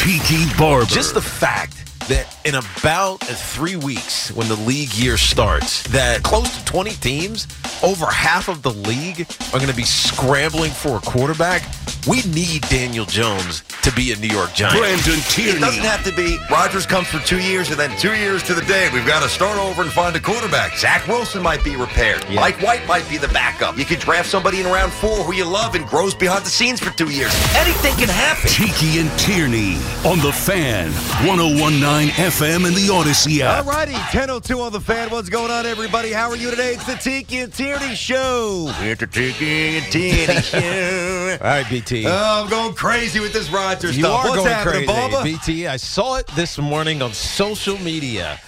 Tiki 0.00 0.46
Barber. 0.56 0.86
Just 0.86 1.12
the 1.12 1.20
fact 1.20 1.89
that 2.10 2.36
in 2.44 2.56
about 2.56 3.20
three 3.20 3.76
weeks, 3.76 4.32
when 4.32 4.48
the 4.48 4.56
league 4.56 4.92
year 4.94 5.16
starts, 5.16 5.84
that 5.84 6.22
close 6.24 6.58
to 6.58 6.64
20 6.64 6.90
teams, 6.96 7.46
over 7.84 8.06
half 8.06 8.48
of 8.48 8.62
the 8.62 8.70
league, 8.70 9.26
are 9.52 9.58
going 9.58 9.70
to 9.70 9.76
be 9.76 9.84
scrambling 9.84 10.72
for 10.72 10.96
a 10.96 11.00
quarterback. 11.00 11.62
We 12.08 12.22
need 12.22 12.62
Daniel 12.62 13.04
Jones 13.04 13.62
to 13.82 13.92
be 13.92 14.12
a 14.12 14.16
New 14.16 14.28
York 14.28 14.54
Giant. 14.54 14.78
Brandon 14.78 15.20
Tierney. 15.28 15.58
It 15.58 15.60
doesn't 15.60 15.84
have 15.84 16.04
to 16.04 16.12
be 16.12 16.38
Rodgers 16.50 16.86
comes 16.86 17.06
for 17.06 17.18
two 17.20 17.40
years 17.40 17.70
and 17.70 17.78
then 17.78 17.96
two 17.98 18.14
years 18.14 18.42
to 18.44 18.54
the 18.54 18.62
day. 18.62 18.88
We've 18.92 19.06
got 19.06 19.22
to 19.22 19.28
start 19.28 19.58
over 19.58 19.82
and 19.82 19.90
find 19.90 20.16
a 20.16 20.20
quarterback. 20.20 20.76
Zach 20.78 21.06
Wilson 21.06 21.42
might 21.42 21.62
be 21.62 21.76
repaired. 21.76 22.24
Yeah. 22.28 22.40
Mike 22.40 22.60
White 22.62 22.86
might 22.86 23.08
be 23.08 23.18
the 23.18 23.28
backup. 23.28 23.76
You 23.78 23.84
could 23.84 24.00
draft 24.00 24.28
somebody 24.28 24.60
in 24.60 24.66
round 24.66 24.92
four 24.92 25.22
who 25.24 25.34
you 25.34 25.44
love 25.44 25.74
and 25.74 25.86
grows 25.86 26.14
behind 26.14 26.44
the 26.44 26.50
scenes 26.50 26.80
for 26.80 26.90
two 26.96 27.10
years. 27.10 27.32
Anything 27.54 27.94
can 27.94 28.08
happen. 28.08 28.48
Tiki 28.50 28.98
and 28.98 29.10
Tierney 29.18 29.76
on 30.04 30.18
the 30.18 30.32
fan. 30.32 30.90
1019 31.26 31.99
FM 32.08 32.66
and 32.66 32.74
the 32.74 32.88
Audacy 32.88 33.40
app. 33.40 33.64
All 33.66 33.72
righty, 33.72 33.92
10.02 33.92 34.58
on 34.60 34.72
the 34.72 34.80
fan. 34.80 35.10
What's 35.10 35.28
going 35.28 35.50
on, 35.50 35.66
everybody? 35.66 36.12
How 36.12 36.28
are 36.30 36.36
you 36.36 36.50
today? 36.50 36.74
It's 36.74 36.84
the 36.84 36.94
Tiki 36.94 37.38
and 37.38 37.52
Tierney 37.52 37.94
Show. 37.94 38.72
It's 38.80 39.00
the 39.00 39.06
Tiki 39.06 39.78
and 39.78 39.86
Tierney 39.92 40.40
Show. 40.42 41.38
All 41.40 41.46
right, 41.46 41.66
BT. 41.68 42.06
Oh, 42.06 42.42
I'm 42.44 42.50
going 42.50 42.74
crazy 42.74 43.20
with 43.20 43.32
this 43.32 43.50
Rodgers 43.50 43.96
you 43.96 44.04
stuff. 44.04 44.24
are 44.24 44.28
What's 44.30 44.42
going 44.42 44.48
happening, 44.54 44.86
crazy, 44.86 45.00
Bubba? 45.14 45.24
BT. 45.24 45.66
I 45.66 45.76
saw 45.76 46.16
it 46.16 46.26
this 46.28 46.58
morning 46.58 47.02
on 47.02 47.12
social 47.12 47.78
media. 47.78 48.40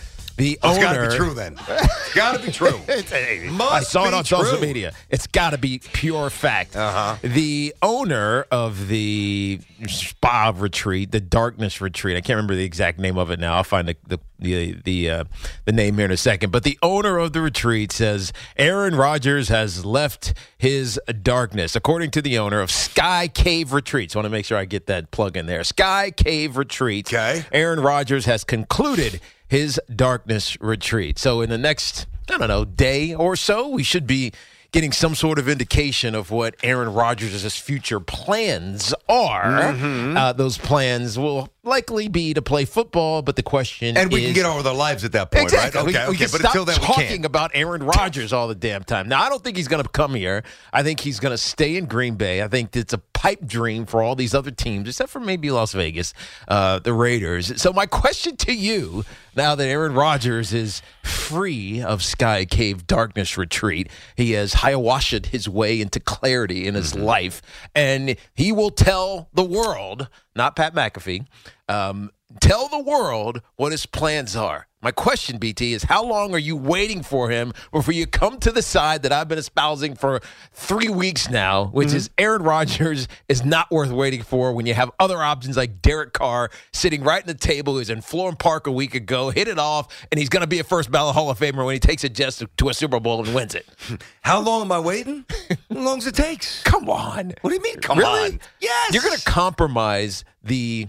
The 0.43 0.59
It's 0.61 0.79
got 0.79 0.95
to 0.95 1.09
be 1.09 1.17
true 1.17 1.35
then. 1.35 1.57
It's 1.69 2.15
got 2.15 2.37
to 2.37 2.45
be 2.45 2.51
true. 2.51 2.77
Must 3.53 3.73
I 3.73 3.81
saw 3.83 4.09
it 4.09 4.15
on 4.15 4.25
social 4.25 4.59
media. 4.59 4.93
It's 5.09 5.29
got 5.29 5.51
to 5.51 5.59
be 5.59 5.79
pure 5.79 6.31
fact. 6.31 6.75
Uh-huh. 6.75 7.17
The 7.23 7.73
owner 7.81 8.47
of 8.51 8.89
the 8.89 9.61
spa 9.87 10.53
retreat, 10.57 11.13
the 11.13 11.21
darkness 11.21 11.81
retreat. 11.81 12.17
I 12.17 12.21
can't 12.23 12.39
remember 12.39 12.57
the 12.57 12.65
exact 12.65 12.99
name 12.99 13.19
of 13.19 13.31
it 13.31 13.39
now. 13.39 13.55
I'll 13.55 13.63
find 13.63 13.87
the 13.87 13.97
the 14.05 14.19
the 14.41 14.73
the, 14.85 15.11
uh, 15.11 15.25
the 15.65 15.71
name 15.71 15.95
here 15.95 16.07
in 16.07 16.11
a 16.11 16.17
second. 16.17 16.51
But 16.51 16.65
the 16.65 16.77
owner 16.83 17.19
of 17.19 17.33
the 17.33 17.41
retreat 17.41 17.93
says 17.93 18.33
Aaron 18.57 18.97
Rodgers 18.97 19.49
has 19.49 19.85
left 19.85 20.35
his 20.59 21.01
darkness, 21.23 21.77
according 21.77 22.11
to 22.13 22.23
the 22.23 22.39
owner 22.39 22.61
of 22.61 22.73
Sky 22.73 23.29
Cave 23.29 23.73
Retreats. 23.73 24.17
I 24.17 24.19
want 24.19 24.27
to 24.27 24.31
make 24.31 24.45
sure 24.45 24.59
I 24.59 24.65
get 24.65 24.87
that 24.87 25.13
plug 25.13 25.37
in 25.37 25.47
there. 25.47 25.63
Sky 25.63 26.11
Cave 26.11 26.57
Retreats. 26.57 27.13
Okay. 27.13 27.45
Aaron 27.53 27.79
Rodgers 27.79 28.25
has 28.25 28.43
concluded 28.43 29.21
his 29.53 29.79
darkness 29.95 30.57
retreat. 30.63 31.19
So 31.19 31.43
in 31.43 31.51
the 31.51 31.59
next, 31.59 32.07
I 32.31 32.39
don't 32.39 32.49
know, 32.49 32.65
day 32.65 33.15
or 33.15 33.37
so, 33.37 33.69
we 33.69 33.83
should 33.83 34.07
be 34.07 34.33
getting 34.73 34.91
some 34.91 35.15
sort 35.15 35.39
of 35.39 35.47
indication 35.51 36.15
of 36.15 36.31
what 36.31 36.55
Aaron 36.63 36.95
Rodgers' 36.95 37.59
future 37.59 38.01
plans 38.01 38.95
are. 39.07 39.45
Mm-hmm. 39.75 40.17
Uh, 40.17 40.33
those 40.33 40.57
plans 40.57 41.19
will 41.19 41.51
likely 41.63 42.09
be 42.09 42.33
to 42.33 42.41
play 42.41 42.65
football, 42.65 43.21
but 43.21 43.37
the 43.37 43.43
question 43.43 43.99
And 43.99 44.11
we 44.11 44.21
is, 44.21 44.27
can 44.29 44.35
get 44.35 44.47
over 44.47 44.63
their 44.63 44.73
lives 44.73 45.05
at 45.05 45.13
that 45.13 45.31
point, 45.31 45.45
Exactly. 45.45 45.79
right? 45.81 45.87
We- 45.87 45.93
Okay, 45.95 46.09
we, 46.09 46.17
can 46.17 46.29
But 46.33 46.41
stop 46.41 46.55
until 46.55 46.65
then, 46.65 46.77
talking 46.81 47.27
about 47.27 47.51
Aaron 47.53 47.83
Rodgers 47.83 48.33
all 48.33 48.49
the 48.49 48.55
damn 48.55 48.83
time. 48.83 49.09
Now, 49.09 49.23
I 49.23 49.29
don't 49.29 49.45
think 49.45 49.59
he's 49.59 49.69
going 49.69 49.83
to 49.83 49.89
come 49.91 50.15
here. 50.15 50.43
I 50.73 50.83
think 50.83 51.01
he's 51.01 51.21
going 51.21 51.33
to 51.33 51.39
stay 51.39 51.77
in 51.77 51.85
Green 51.85 52.15
Bay. 52.15 52.43
I 52.43 52.49
think 52.49 52.75
it's 52.75 52.95
a 52.95 52.99
pipe 53.23 53.47
dream 53.47 53.87
for 53.87 54.03
all 54.03 54.17
these 54.17 54.35
other 54.35 54.51
teams, 54.51 54.89
except 54.89 55.09
for 55.09 55.21
maybe 55.21 55.49
Las 55.49 55.73
Vegas, 55.75 56.13
uh, 56.49 56.81
the 56.81 56.93
Raiders. 56.93 57.63
So, 57.63 57.73
my 57.73 57.87
question 57.87 58.37
to 58.39 58.53
you, 58.53 59.05
now 59.37 59.55
that 59.55 59.69
Aaron 59.69 59.95
Rodgers 59.95 60.53
is 60.53 60.83
free 61.05 61.81
of 61.81 62.03
Sky 62.03 62.45
Cave 62.45 62.85
Darkness 62.89 63.39
Retreat, 63.39 63.89
he 64.17 64.33
has 64.33 64.55
hiawashed 64.55 65.27
his 65.27 65.49
way 65.49 65.81
into 65.81 66.01
clarity 66.01 66.67
in 66.67 66.75
his 66.75 66.97
life, 66.97 67.43
and 67.77 68.17
he 68.35 68.51
will 68.51 68.71
tell 68.71 69.29
the 69.33 69.45
world, 69.45 70.09
not 70.35 70.57
Pat 70.57 70.75
McAfee, 70.75 71.25
um, 71.69 72.11
tell 72.41 72.67
the 72.67 72.83
world 72.83 73.41
what 73.55 73.71
his 73.71 73.87
plans 73.87 74.35
are. 74.35 74.67
My 74.83 74.91
question, 74.91 75.39
BT, 75.39 75.75
is 75.75 75.85
how 75.85 76.03
long 76.05 76.35
are 76.35 76.39
you 76.39 76.57
waiting 76.57 77.05
for 77.05 77.31
him 77.31 77.53
before 77.71 77.95
you 77.95 78.05
come 78.05 78.41
to 78.41 78.51
the 78.51 78.63
side 78.63 79.05
that 79.05 79.13
I've 79.13 79.29
been 79.29 79.39
espousing 79.39 79.95
for 79.95 80.21
three 80.53 80.89
weeks 80.89 81.31
now, 81.31 81.67
which 81.67 81.89
mm-hmm. 81.89 81.99
is 81.99 82.11
Aaron 82.19 82.43
Rodgers 82.43 83.07
is 83.29 83.45
not 83.45 83.71
worth 83.71 83.93
waiting 83.93 84.23
for 84.23 84.53
when 84.53 84.67
you 84.67 84.75
have 84.75 84.91
other 84.99 85.19
options 85.19 85.57
like 85.57 85.83
Derek 85.83 86.13
Carr 86.13 86.51
sitting 86.73 87.05
right 87.05 87.23
in 87.23 87.29
the 87.29 87.35
table 87.35 87.75
who's 87.75 87.91
in 87.91 88.01
Florham 88.01 88.37
Park 88.37 88.67
a 88.67 88.73
week 88.73 88.97
ago, 88.97 89.31
hit 89.31 89.47
it 89.47 89.59
off, 89.59 90.07
and 90.11 90.19
he's 90.19 90.29
going 90.29 90.41
to 90.41 90.49
be 90.49 90.59
a 90.59 90.65
first 90.65 90.91
ballot 90.91 91.15
Hall 91.15 91.31
of 91.31 91.39
Famer 91.39 91.65
when 91.65 91.75
he 91.75 91.81
takes 91.81 92.03
a 92.03 92.09
just 92.09 92.45
to 92.57 92.69
a 92.69 92.75
Super 92.75 92.99
Bowl 92.99 93.25
and 93.25 93.33
wins 93.33 93.55
it. 93.55 93.67
How 94.23 94.41
long 94.41 94.63
am 94.63 94.73
I 94.73 94.81
waiting? 94.81 95.25
How 95.49 95.57
long 95.71 95.99
as 95.99 96.09
it 96.09 96.17
takes? 96.17 96.61
Come 96.65 96.91
on. 96.91 97.35
What 97.43 97.51
do 97.51 97.55
you 97.55 97.63
mean, 97.63 97.79
come 97.81 97.99
Really? 97.99 98.33
on? 98.33 98.41
Yes. 98.61 98.93
You're 98.93 99.03
going 99.03 99.17
to 99.17 99.25
compromise 99.25 100.25
the 100.43 100.89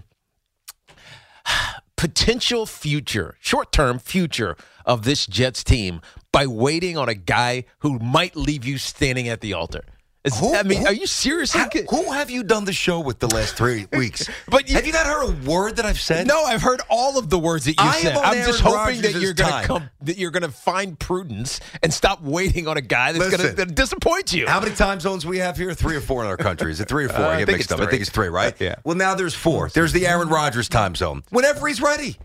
potential 2.04 2.66
future, 2.66 3.34
short 3.40 3.72
term 3.72 3.98
future 3.98 4.58
of 4.84 5.04
this 5.04 5.24
Jets 5.26 5.64
team 5.64 6.02
by 6.32 6.46
waiting 6.46 6.98
on 6.98 7.08
a 7.08 7.14
guy 7.14 7.64
who 7.78 7.98
might 7.98 8.36
leave 8.36 8.62
you 8.62 8.76
standing 8.76 9.26
at 9.26 9.40
the 9.40 9.54
altar. 9.54 9.86
Is- 10.24 10.38
Who- 10.38 10.54
I 10.54 10.62
mean, 10.62 10.80
who- 10.80 10.86
are 10.86 10.92
you 10.92 11.06
serious? 11.06 11.52
Who 11.52 12.10
have 12.12 12.30
you 12.30 12.42
done 12.44 12.64
the 12.64 12.72
show 12.72 12.98
with 13.00 13.18
the 13.18 13.26
last 13.28 13.56
three 13.56 13.86
weeks? 13.92 14.26
But 14.48 14.68
you- 14.70 14.74
have 14.76 14.86
you 14.86 14.92
not 14.94 15.04
heard 15.06 15.24
a 15.28 15.32
word 15.50 15.76
that 15.76 15.84
I've 15.84 16.00
said? 16.00 16.26
No, 16.26 16.42
I've 16.44 16.62
heard 16.62 16.80
all 16.88 17.18
of 17.18 17.28
the 17.28 17.38
words 17.38 17.66
that 17.66 17.72
you 17.72 17.76
I 17.78 18.00
said. 18.00 18.16
I'm 18.16 18.46
just 18.46 18.64
Aaron 18.64 18.78
hoping 18.78 19.02
that 19.02 19.20
you're 19.20 19.34
going 19.34 19.60
to 19.62 19.66
come, 19.66 19.90
that 20.02 20.16
you're 20.16 20.30
going 20.30 20.42
to 20.44 20.48
find 20.50 20.98
prudence 20.98 21.60
and 21.82 21.92
stop 21.92 22.22
waiting 22.22 22.66
on 22.68 22.78
a 22.78 22.80
guy 22.80 23.12
that's 23.12 23.36
going 23.36 23.54
to 23.56 23.66
disappoint 23.66 24.32
you. 24.32 24.46
How 24.46 24.60
many 24.60 24.74
time 24.74 24.98
zones 24.98 25.26
we 25.26 25.38
have 25.38 25.58
here? 25.58 25.74
Three 25.74 25.94
or 25.96 26.00
four 26.00 26.22
in 26.22 26.28
our 26.28 26.38
country. 26.38 26.70
Is 26.72 26.80
it 26.80 26.88
three 26.88 27.04
or 27.04 27.08
four? 27.10 27.24
Uh, 27.24 27.28
I 27.28 27.38
get 27.40 27.46
think 27.46 27.58
mixed 27.58 27.72
up. 27.72 27.80
I 27.80 27.86
think 27.86 28.00
it's 28.00 28.10
three, 28.10 28.28
right? 28.28 28.58
Yeah. 28.58 28.76
Well, 28.82 28.96
now 28.96 29.14
there's 29.14 29.34
four. 29.34 29.68
There's 29.68 29.92
the 29.92 30.06
Aaron 30.06 30.30
Rodgers 30.30 30.70
time 30.70 30.94
zone. 30.94 31.22
Whenever 31.30 31.66
he's 31.68 31.82
ready. 31.82 32.16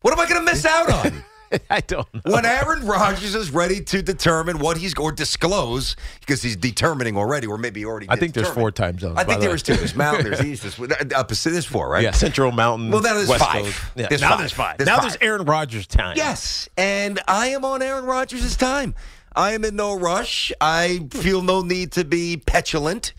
What 0.00 0.12
am 0.12 0.18
I 0.18 0.28
going 0.28 0.44
to 0.44 0.52
miss 0.52 0.64
out 0.66 0.90
on? 0.90 1.24
I 1.70 1.80
don't 1.80 2.06
know. 2.14 2.20
when 2.34 2.44
Aaron 2.44 2.86
Rodgers 2.86 3.34
is 3.34 3.50
ready 3.50 3.80
to 3.84 4.02
determine 4.02 4.58
what 4.58 4.76
he's 4.76 4.94
or 4.98 5.12
disclose 5.12 5.96
because 6.20 6.42
he's 6.42 6.56
determining 6.56 7.16
already, 7.16 7.46
or 7.46 7.58
maybe 7.58 7.84
already. 7.84 8.06
I 8.08 8.16
think 8.16 8.34
there's 8.34 8.46
determine. 8.48 8.62
four 8.62 8.70
time 8.72 8.98
zones, 8.98 9.16
I 9.18 9.24
think 9.24 9.38
the 9.38 9.40
there 9.42 9.50
way. 9.50 9.54
is 9.56 9.62
two. 9.62 9.76
There's 9.76 9.94
mountain. 9.96 10.24
There's 10.30 10.44
east. 10.44 10.62
There's 10.62 10.78
uh. 11.12 11.24
There's 11.52 11.64
four, 11.66 11.88
right? 11.88 12.02
Yeah, 12.02 12.10
Central 12.12 12.50
Mountain. 12.52 12.90
Well, 12.90 13.02
now 13.02 13.14
there's 13.14 13.28
West 13.28 13.44
five. 13.44 13.64
Coast. 13.64 13.80
Yeah, 13.96 14.06
There's 14.08 14.20
now 14.20 14.30
five. 14.30 14.38
there's 14.38 14.52
five. 14.52 14.76
There's 14.78 14.86
now 14.86 14.96
five. 14.96 15.02
there's 15.02 15.18
Aaron 15.20 15.44
Rodgers' 15.44 15.86
time. 15.86 16.16
Yes, 16.16 16.68
and 16.76 17.20
I 17.28 17.48
am 17.48 17.64
on 17.64 17.82
Aaron 17.82 18.04
Rodgers' 18.04 18.56
time. 18.56 18.94
I 19.36 19.52
am 19.52 19.64
in 19.64 19.76
no 19.76 19.98
rush. 19.98 20.52
I 20.60 21.06
feel 21.10 21.42
no 21.42 21.62
need 21.62 21.92
to 21.92 22.04
be 22.04 22.36
petulant 22.36 23.12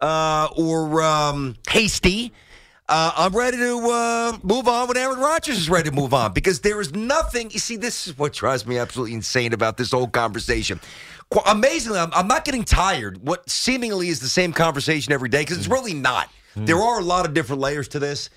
uh, 0.00 0.48
or 0.56 1.02
um, 1.02 1.56
hasty. 1.70 2.32
Uh, 2.88 3.12
I'm 3.16 3.34
ready 3.34 3.56
to 3.58 3.78
uh, 3.78 4.38
move 4.42 4.68
on 4.68 4.88
when 4.88 4.96
Aaron 4.96 5.18
Rodgers 5.18 5.56
is 5.56 5.70
ready 5.70 5.88
to 5.88 5.94
move 5.94 6.12
on 6.12 6.32
because 6.32 6.60
there 6.60 6.80
is 6.80 6.94
nothing. 6.94 7.50
You 7.50 7.58
see, 7.58 7.76
this 7.76 8.06
is 8.06 8.18
what 8.18 8.32
drives 8.32 8.66
me 8.66 8.76
absolutely 8.78 9.14
insane 9.14 9.52
about 9.52 9.76
this 9.76 9.92
whole 9.92 10.08
conversation. 10.08 10.80
Qu- 11.30 11.40
Amazingly, 11.46 11.98
I'm, 12.00 12.12
I'm 12.12 12.26
not 12.26 12.44
getting 12.44 12.64
tired. 12.64 13.26
What 13.26 13.48
seemingly 13.48 14.08
is 14.08 14.20
the 14.20 14.28
same 14.28 14.52
conversation 14.52 15.12
every 15.12 15.28
day 15.28 15.42
because 15.42 15.58
it's 15.58 15.68
really 15.68 15.94
not. 15.94 16.28
There 16.54 16.76
are 16.76 17.00
a 17.00 17.02
lot 17.04 17.24
of 17.24 17.32
different 17.32 17.62
layers 17.62 17.88
to 17.88 17.98
this. 17.98 18.28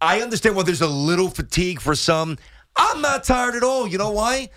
I 0.00 0.20
understand 0.20 0.54
why 0.54 0.62
there's 0.62 0.82
a 0.82 0.86
little 0.86 1.28
fatigue 1.28 1.80
for 1.80 1.96
some. 1.96 2.38
I'm 2.76 3.00
not 3.00 3.24
tired 3.24 3.56
at 3.56 3.64
all. 3.64 3.88
You 3.88 3.98
know 3.98 4.12
why? 4.12 4.50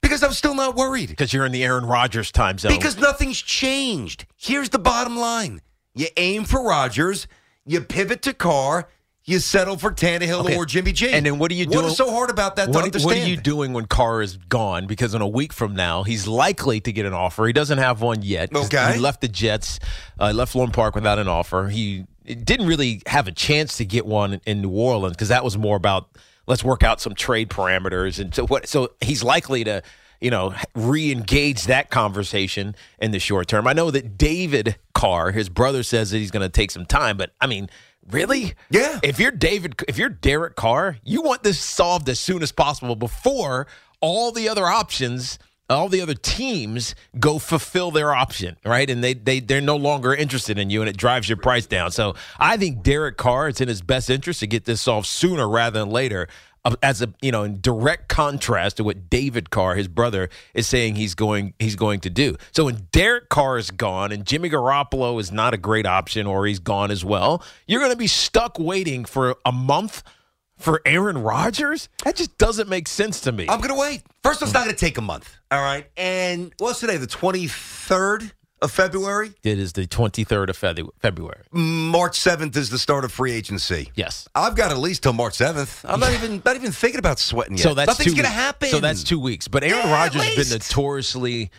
Because 0.00 0.22
I'm 0.22 0.32
still 0.32 0.54
not 0.54 0.74
worried. 0.76 1.10
Because 1.10 1.34
you're 1.34 1.44
in 1.44 1.52
the 1.52 1.62
Aaron 1.62 1.84
Rodgers 1.84 2.32
time 2.32 2.56
zone. 2.56 2.72
Because 2.72 2.96
nothing's 2.96 3.42
changed. 3.42 4.24
Here's 4.36 4.70
the 4.70 4.78
bottom 4.78 5.18
line 5.18 5.60
you 5.94 6.06
aim 6.16 6.44
for 6.44 6.62
Rodgers, 6.64 7.26
you 7.68 7.80
pivot 7.82 8.22
to 8.22 8.32
Carr, 8.34 8.88
you 9.24 9.38
settle 9.38 9.76
for 9.76 9.92
Tannehill 9.92 10.40
Okay. 10.40 10.56
or 10.56 10.64
Jimmy 10.64 10.92
G. 10.92 11.10
And 11.10 11.26
then 11.26 11.38
what 11.38 11.50
are 11.50 11.54
you 11.54 11.66
doing? 11.66 11.84
What 11.84 11.90
is 11.92 11.98
so 11.98 12.10
hard 12.10 12.30
about 12.30 12.56
that 12.56 12.66
to 12.66 12.70
what, 12.70 12.84
understand? 12.84 13.04
what 13.04 13.16
are 13.18 13.28
you 13.28 13.36
doing 13.36 13.74
when 13.74 13.84
Carr 13.84 14.22
is 14.22 14.38
gone? 14.38 14.86
Because 14.86 15.14
in 15.14 15.20
a 15.20 15.28
week 15.28 15.52
from 15.52 15.76
now, 15.76 16.02
he's 16.02 16.26
likely 16.26 16.80
to 16.80 16.92
get 16.92 17.04
an 17.04 17.12
offer. 17.12 17.46
He 17.46 17.52
doesn't 17.52 17.76
have 17.76 18.00
one 18.00 18.22
yet. 18.22 18.54
Okay. 18.54 18.94
He 18.94 18.98
left 18.98 19.20
the 19.20 19.28
Jets, 19.28 19.80
uh, 20.18 20.32
left 20.34 20.54
Lone 20.54 20.72
Park 20.72 20.94
without 20.94 21.18
an 21.18 21.28
offer. 21.28 21.68
He 21.68 22.06
didn't 22.24 22.66
really 22.66 23.02
have 23.06 23.28
a 23.28 23.32
chance 23.32 23.76
to 23.76 23.84
get 23.84 24.06
one 24.06 24.40
in 24.46 24.62
New 24.62 24.70
Orleans 24.70 25.14
because 25.14 25.28
that 25.28 25.44
was 25.44 25.58
more 25.58 25.76
about 25.76 26.08
let's 26.46 26.64
work 26.64 26.82
out 26.82 26.98
some 27.00 27.14
trade 27.14 27.50
parameters. 27.50 28.18
And 28.18 28.34
so 28.34 28.46
what? 28.46 28.66
So 28.66 28.92
he's 29.00 29.22
likely 29.22 29.62
to. 29.64 29.82
You 30.20 30.30
know, 30.30 30.54
re-engage 30.74 31.64
that 31.64 31.90
conversation 31.90 32.74
in 32.98 33.12
the 33.12 33.20
short 33.20 33.46
term. 33.46 33.66
I 33.66 33.72
know 33.72 33.90
that 33.90 34.18
David 34.18 34.76
Carr, 34.94 35.30
his 35.30 35.48
brother, 35.48 35.82
says 35.82 36.10
that 36.10 36.18
he's 36.18 36.32
going 36.32 36.42
to 36.42 36.48
take 36.48 36.70
some 36.70 36.86
time, 36.86 37.16
but 37.16 37.32
I 37.40 37.46
mean, 37.46 37.68
Really? 38.10 38.54
Yeah. 38.70 39.00
If 39.02 39.18
you're 39.18 39.30
David, 39.30 39.82
if 39.86 39.98
you're 39.98 40.08
Derek 40.08 40.56
Carr, 40.56 40.96
you 41.04 41.22
want 41.22 41.42
this 41.42 41.60
solved 41.60 42.08
as 42.08 42.18
soon 42.18 42.42
as 42.42 42.52
possible 42.52 42.96
before 42.96 43.66
all 44.00 44.32
the 44.32 44.48
other 44.48 44.64
options, 44.64 45.38
all 45.68 45.88
the 45.88 46.00
other 46.00 46.14
teams 46.14 46.94
go 47.18 47.38
fulfill 47.38 47.90
their 47.90 48.14
option, 48.14 48.56
right? 48.64 48.88
And 48.88 49.04
they 49.04 49.12
they 49.12 49.40
they're 49.40 49.60
no 49.60 49.76
longer 49.76 50.14
interested 50.14 50.58
in 50.58 50.70
you, 50.70 50.80
and 50.80 50.88
it 50.88 50.96
drives 50.96 51.28
your 51.28 51.36
price 51.36 51.66
down. 51.66 51.90
So 51.90 52.14
I 52.38 52.56
think 52.56 52.82
Derek 52.82 53.18
Carr, 53.18 53.48
it's 53.48 53.60
in 53.60 53.68
his 53.68 53.82
best 53.82 54.08
interest 54.08 54.40
to 54.40 54.46
get 54.46 54.64
this 54.64 54.80
solved 54.80 55.06
sooner 55.06 55.46
rather 55.48 55.78
than 55.78 55.90
later. 55.90 56.28
As 56.82 57.02
a 57.02 57.12
you 57.20 57.32
know, 57.32 57.44
in 57.44 57.60
direct 57.60 58.08
contrast 58.08 58.76
to 58.78 58.84
what 58.84 59.08
David 59.10 59.50
Carr, 59.50 59.74
his 59.74 59.88
brother, 59.88 60.28
is 60.54 60.66
saying 60.66 60.96
he's 60.96 61.14
going 61.14 61.54
he's 61.58 61.76
going 61.76 62.00
to 62.00 62.10
do. 62.10 62.36
So 62.52 62.64
when 62.64 62.88
Derek 62.92 63.28
Carr 63.28 63.58
is 63.58 63.70
gone 63.70 64.12
and 64.12 64.26
Jimmy 64.26 64.50
Garoppolo 64.50 65.20
is 65.20 65.32
not 65.32 65.54
a 65.54 65.58
great 65.58 65.86
option, 65.86 66.26
or 66.26 66.46
he's 66.46 66.58
gone 66.58 66.90
as 66.90 67.04
well, 67.04 67.42
you're 67.66 67.80
going 67.80 67.92
to 67.92 67.98
be 67.98 68.06
stuck 68.06 68.58
waiting 68.58 69.04
for 69.04 69.36
a 69.44 69.52
month 69.52 70.02
for 70.58 70.82
Aaron 70.84 71.18
Rodgers. 71.18 71.88
That 72.04 72.16
just 72.16 72.36
doesn't 72.36 72.68
make 72.68 72.88
sense 72.88 73.20
to 73.22 73.32
me. 73.32 73.46
I'm 73.48 73.60
going 73.60 73.74
to 73.74 73.80
wait. 73.80 74.02
First, 74.22 74.42
it's 74.42 74.52
not 74.52 74.64
going 74.64 74.74
to 74.74 74.80
take 74.80 74.98
a 74.98 75.02
month. 75.02 75.36
All 75.50 75.62
right. 75.62 75.86
And 75.96 76.52
what's 76.58 76.80
today? 76.80 76.96
The 76.96 77.06
23rd 77.06 78.32
of 78.60 78.70
February? 78.70 79.32
It 79.42 79.58
is 79.58 79.72
the 79.72 79.86
23rd 79.86 80.48
of 80.50 80.58
Feb- 80.58 80.88
February. 81.00 81.42
March 81.52 82.18
7th 82.18 82.56
is 82.56 82.70
the 82.70 82.78
start 82.78 83.04
of 83.04 83.12
free 83.12 83.32
agency. 83.32 83.90
Yes. 83.94 84.28
I've 84.34 84.56
got 84.56 84.70
at 84.70 84.78
least 84.78 85.02
till 85.02 85.12
March 85.12 85.38
7th. 85.38 85.84
I'm 85.88 86.00
not 86.00 86.12
even 86.12 86.42
not 86.44 86.56
even 86.56 86.72
thinking 86.72 86.98
about 86.98 87.18
sweating 87.18 87.56
yet. 87.56 87.62
So 87.62 87.74
that's 87.74 87.88
Nothing's 87.88 88.14
two 88.14 88.22
going 88.22 88.24
to 88.30 88.30
happen. 88.36 88.68
So 88.68 88.80
that's 88.80 89.04
two 89.04 89.20
weeks. 89.20 89.48
But 89.48 89.64
Aaron 89.64 89.86
Yeah, 89.86 89.92
Rodgers 89.92 90.22
has 90.24 90.48
been 90.48 90.58
notoriously, 90.58 91.50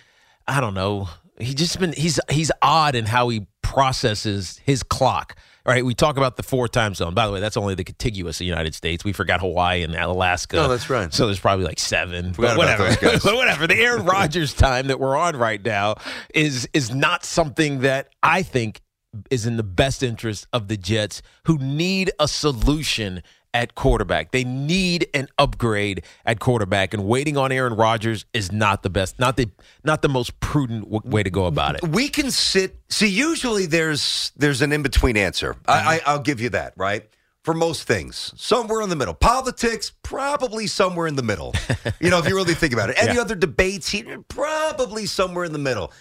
I 0.48 0.60
don't 0.62 0.74
know. 0.74 1.10
He 1.40 1.54
just 1.54 1.80
been 1.80 1.94
he's 1.94 2.20
he's 2.30 2.52
odd 2.62 2.96
in 2.96 3.06
how 3.06 3.30
he 3.30 3.48
processes 3.62 4.60
his 4.66 4.84
clock. 4.84 5.38
All 5.66 5.74
right, 5.74 5.86
we 5.86 5.94
talk 5.94 6.18
about 6.18 6.36
the 6.36 6.44
four 6.44 6.68
time 6.68 6.96
zone. 6.96 7.14
By 7.14 7.28
the 7.28 7.34
way, 7.34 7.40
that's 7.40 7.58
only 7.58 7.76
the 7.76 7.84
contiguous 7.84 8.42
United 8.42 8.74
States. 8.74 9.04
We 9.04 9.14
forgot 9.14 9.40
Hawaii 9.42 9.84
and 9.84 9.94
Alaska. 9.96 10.58
Oh, 10.58 10.68
that's 10.68 10.90
right. 10.90 11.14
So 11.14 11.26
there's 11.28 11.40
probably 11.40 11.66
like 11.66 11.80
seven. 11.80 12.34
Forgot 12.34 12.56
but 12.56 12.58
whatever. 12.58 12.98
but 13.24 13.36
whatever. 13.36 13.68
The 13.68 13.76
Aaron 13.76 14.06
Rodgers 14.06 14.54
time 14.54 14.88
that 14.88 15.00
we're 15.00 15.18
on 15.18 15.36
right 15.36 15.64
now 15.64 15.96
is 16.34 16.68
is 16.74 16.94
not 16.94 17.24
something 17.24 17.82
that 17.82 18.10
I 18.24 18.42
think 18.42 18.82
is 19.30 19.46
in 19.46 19.58
the 19.58 19.64
best 19.64 20.04
interest 20.04 20.48
of 20.54 20.68
the 20.68 20.78
Jets, 20.78 21.22
who 21.46 21.58
need 21.58 22.12
a 22.20 22.28
solution 22.28 23.22
at 23.54 23.76
quarterback. 23.76 24.32
They 24.32 24.44
need 24.44 25.08
an 25.14 25.28
upgrade 25.38 26.04
at 26.26 26.40
quarterback, 26.40 26.94
and 26.94 27.06
waiting 27.06 27.38
on 27.38 27.52
Aaron 27.52 27.74
Rodgers 27.74 28.26
is 28.34 28.52
not 28.52 28.84
the 28.84 28.90
best, 28.90 29.20
not 29.20 29.38
the 29.38 29.50
not 29.84 30.02
the 30.02 30.10
most 30.10 30.40
prudent 30.40 30.84
w- 30.92 31.02
way 31.04 31.24
to 31.24 31.30
go 31.30 31.46
about 31.46 31.76
it. 31.76 31.88
we 31.88 32.10
can 32.10 32.32
sit. 32.32 32.78
See, 32.90 33.08
usually 33.08 33.66
there's 33.66 34.32
there's 34.38 34.62
an 34.62 34.72
in 34.72 34.84
between 34.84 35.18
answer. 35.18 35.56
I, 35.68 35.96
I, 35.96 36.02
I'll 36.06 36.22
give 36.22 36.40
you 36.42 36.50
that, 36.50 36.74
right? 36.78 37.10
For 37.44 37.54
most 37.54 37.84
things, 37.84 38.34
somewhere 38.36 38.82
in 38.82 38.90
the 38.90 38.96
middle. 38.98 39.14
Politics, 39.14 39.94
probably 40.04 40.68
somewhere 40.68 41.08
in 41.08 41.16
the 41.16 41.24
middle. 41.24 41.56
you 42.00 42.10
know, 42.10 42.20
if 42.20 42.28
you 42.28 42.36
really 42.36 42.54
think 42.54 42.74
about 42.74 42.90
it. 42.90 42.98
Any 43.02 43.16
Yeah. 43.16 43.22
other 43.22 43.34
debates, 43.36 43.90
here, 43.90 44.22
probably 44.28 45.06
somewhere 45.06 45.46
in 45.46 45.54
the 45.54 45.58
middle. 45.60 45.92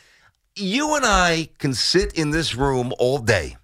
You 0.56 0.96
and 0.96 1.06
I 1.06 1.48
can 1.58 1.72
sit 1.74 2.14
in 2.14 2.30
this 2.30 2.56
room 2.56 2.92
all 2.98 3.18
day, 3.18 3.56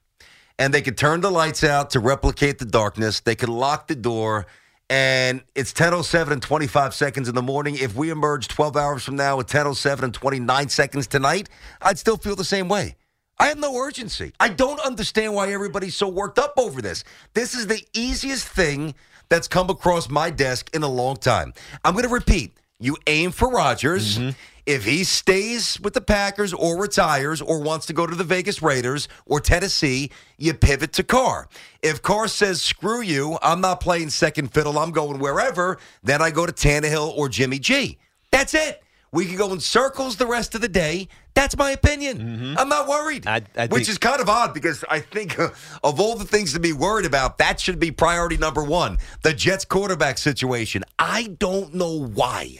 and 0.59 0.73
they 0.73 0.83
could 0.83 0.97
turn 0.97 1.21
the 1.21 1.31
lights 1.31 1.65
out 1.65 1.91
to 1.91 2.01
replicate 2.01 2.59
the 2.59 2.65
darkness. 2.65 3.21
They 3.21 3.35
could 3.35 3.49
lock 3.49 3.89
the 3.89 3.95
door. 3.95 4.47
And 4.91 5.43
it's 5.55 5.73
10.07 5.73 6.31
and 6.31 6.43
25 6.43 6.95
seconds 6.95 7.29
in 7.29 7.35
the 7.35 7.43
morning. 7.43 7.77
If 7.77 7.97
we 7.97 8.11
emerge 8.11 8.49
12 8.49 8.77
hours 8.77 9.03
from 9.03 9.17
now 9.17 9.41
at 9.41 9.47
10.07 9.47 10.03
and 10.03 10.15
29 10.15 10.69
seconds 10.69 11.06
tonight, 11.06 11.49
I'd 11.81 11.99
still 11.99 12.17
feel 12.17 12.37
the 12.37 12.45
same 12.45 12.69
way. 12.69 12.97
I 13.39 13.47
have 13.47 13.59
no 13.59 13.77
urgency. 13.77 14.33
I 14.39 14.49
don't 14.49 14.79
understand 14.81 15.35
why 15.35 15.51
everybody's 15.51 15.97
so 15.97 16.09
worked 16.09 16.39
up 16.39 16.55
over 16.56 16.81
this. 16.81 17.03
This 17.33 17.55
is 17.55 17.67
the 17.67 17.83
easiest 17.93 18.47
thing 18.47 18.95
that's 19.29 19.49
come 19.49 19.71
across 19.71 20.09
my 20.09 20.31
desk 20.31 20.71
in 20.75 20.83
a 20.83 20.89
long 20.89 21.17
time. 21.17 21.53
I'm 21.85 21.95
going 21.95 22.05
to 22.05 22.11
repeat. 22.11 22.56
You 22.79 22.97
aim 23.06 23.31
for 23.33 23.49
Rodgers. 23.49 24.19
Mm-hmm. 24.19 24.31
If 24.66 24.84
he 24.87 25.05
stays 25.05 25.78
with 25.81 25.93
the 25.93 26.00
Packers 26.00 26.55
or 26.55 26.81
retires 26.81 27.43
or 27.43 27.61
wants 27.61 27.84
to 27.87 27.93
go 27.93 28.06
to 28.06 28.14
the 28.14 28.25
Vegas 28.25 28.62
Raiders 28.62 29.08
or 29.26 29.38
Tennessee, 29.40 30.11
you 30.38 30.55
pivot 30.55 30.93
to 30.94 31.02
Carr. 31.02 31.49
If 31.82 32.00
Carr 32.00 32.28
says, 32.28 32.62
screw 32.62 33.02
you, 33.02 33.38
I'm 33.43 33.61
not 33.61 33.81
playing 33.81 34.08
second 34.08 34.55
fiddle, 34.55 34.78
I'm 34.78 34.90
going 34.90 35.19
wherever, 35.19 35.78
then 36.02 36.22
I 36.22 36.31
go 36.31 36.46
to 36.46 36.52
Tannehill 36.52 37.14
or 37.14 37.28
Jimmy 37.28 37.58
G. 37.58 37.99
That's 38.31 38.55
it. 38.55 38.82
We 39.12 39.26
can 39.26 39.37
go 39.37 39.52
in 39.52 39.61
circles 39.61 40.16
the 40.16 40.26
rest 40.26 40.55
of 40.56 40.61
the 40.61 40.69
day. 40.69 41.08
That's 41.34 41.56
my 41.56 41.70
opinion. 41.72 42.56
I'm 42.58 42.69
not 42.69 42.88
worried. 42.88 43.26
I- 43.26 43.43
I 43.56 43.67
which 43.67 43.70
think- 43.84 43.88
is 43.90 43.99
kind 43.99 44.20
of 44.20 44.28
odd 44.31 44.55
because 44.55 44.82
I 44.88 44.99
think 45.00 45.38
uh, 45.38 45.50
of 45.84 46.00
all 46.00 46.17
the 46.17 46.25
things 46.25 46.52
to 46.55 46.58
be 46.60 46.72
worried 46.72 47.06
about, 47.06 47.37
that 47.38 47.60
should 47.60 47.78
be 47.78 47.90
priority 47.93 48.38
number 48.38 48.64
one. 48.64 48.99
The 49.22 49.34
Jets 49.34 49.64
quarterback 49.67 50.17
situation. 50.19 50.84
I 50.99 51.37
don't 51.38 51.75
know 51.75 52.06
why. 52.06 52.58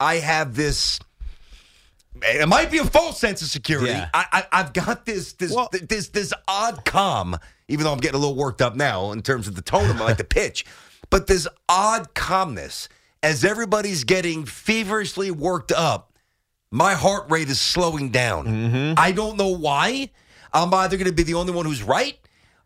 I 0.00 0.16
have 0.16 0.56
this. 0.56 0.98
It 2.22 2.48
might 2.48 2.70
be 2.70 2.78
a 2.78 2.84
false 2.84 3.18
sense 3.18 3.42
of 3.42 3.48
security. 3.48 3.90
Yeah. 3.90 4.08
I, 4.14 4.26
I, 4.32 4.60
I've 4.60 4.72
got 4.72 5.04
this 5.04 5.32
this, 5.34 5.52
Well- 5.52 5.68
this 5.72 6.08
this 6.08 6.32
odd 6.48 6.84
calm, 6.84 7.36
even 7.68 7.84
though 7.84 7.92
I'm 7.92 7.98
getting 7.98 8.16
a 8.16 8.18
little 8.18 8.36
worked 8.36 8.62
up 8.62 8.76
now 8.76 9.12
in 9.12 9.22
terms 9.22 9.48
of 9.48 9.54
the 9.56 9.62
tone 9.62 9.90
of 9.90 10.00
like 10.00 10.16
the 10.16 10.24
pitch, 10.24 10.64
but 11.10 11.26
this 11.26 11.46
odd 11.68 12.14
calmness 12.14 12.88
as 13.22 13.44
everybody's 13.44 14.04
getting 14.04 14.44
feverishly 14.44 15.30
worked 15.30 15.72
up. 15.72 16.12
My 16.70 16.94
heart 16.94 17.30
rate 17.30 17.48
is 17.48 17.60
slowing 17.60 18.10
down. 18.10 18.46
Mm-hmm. 18.46 18.94
I 18.96 19.12
don't 19.12 19.36
know 19.36 19.48
why. 19.56 20.10
I'm 20.52 20.74
either 20.74 20.96
going 20.96 21.06
to 21.08 21.12
be 21.12 21.22
the 21.22 21.34
only 21.34 21.52
one 21.52 21.66
who's 21.66 21.82
right 21.84 22.18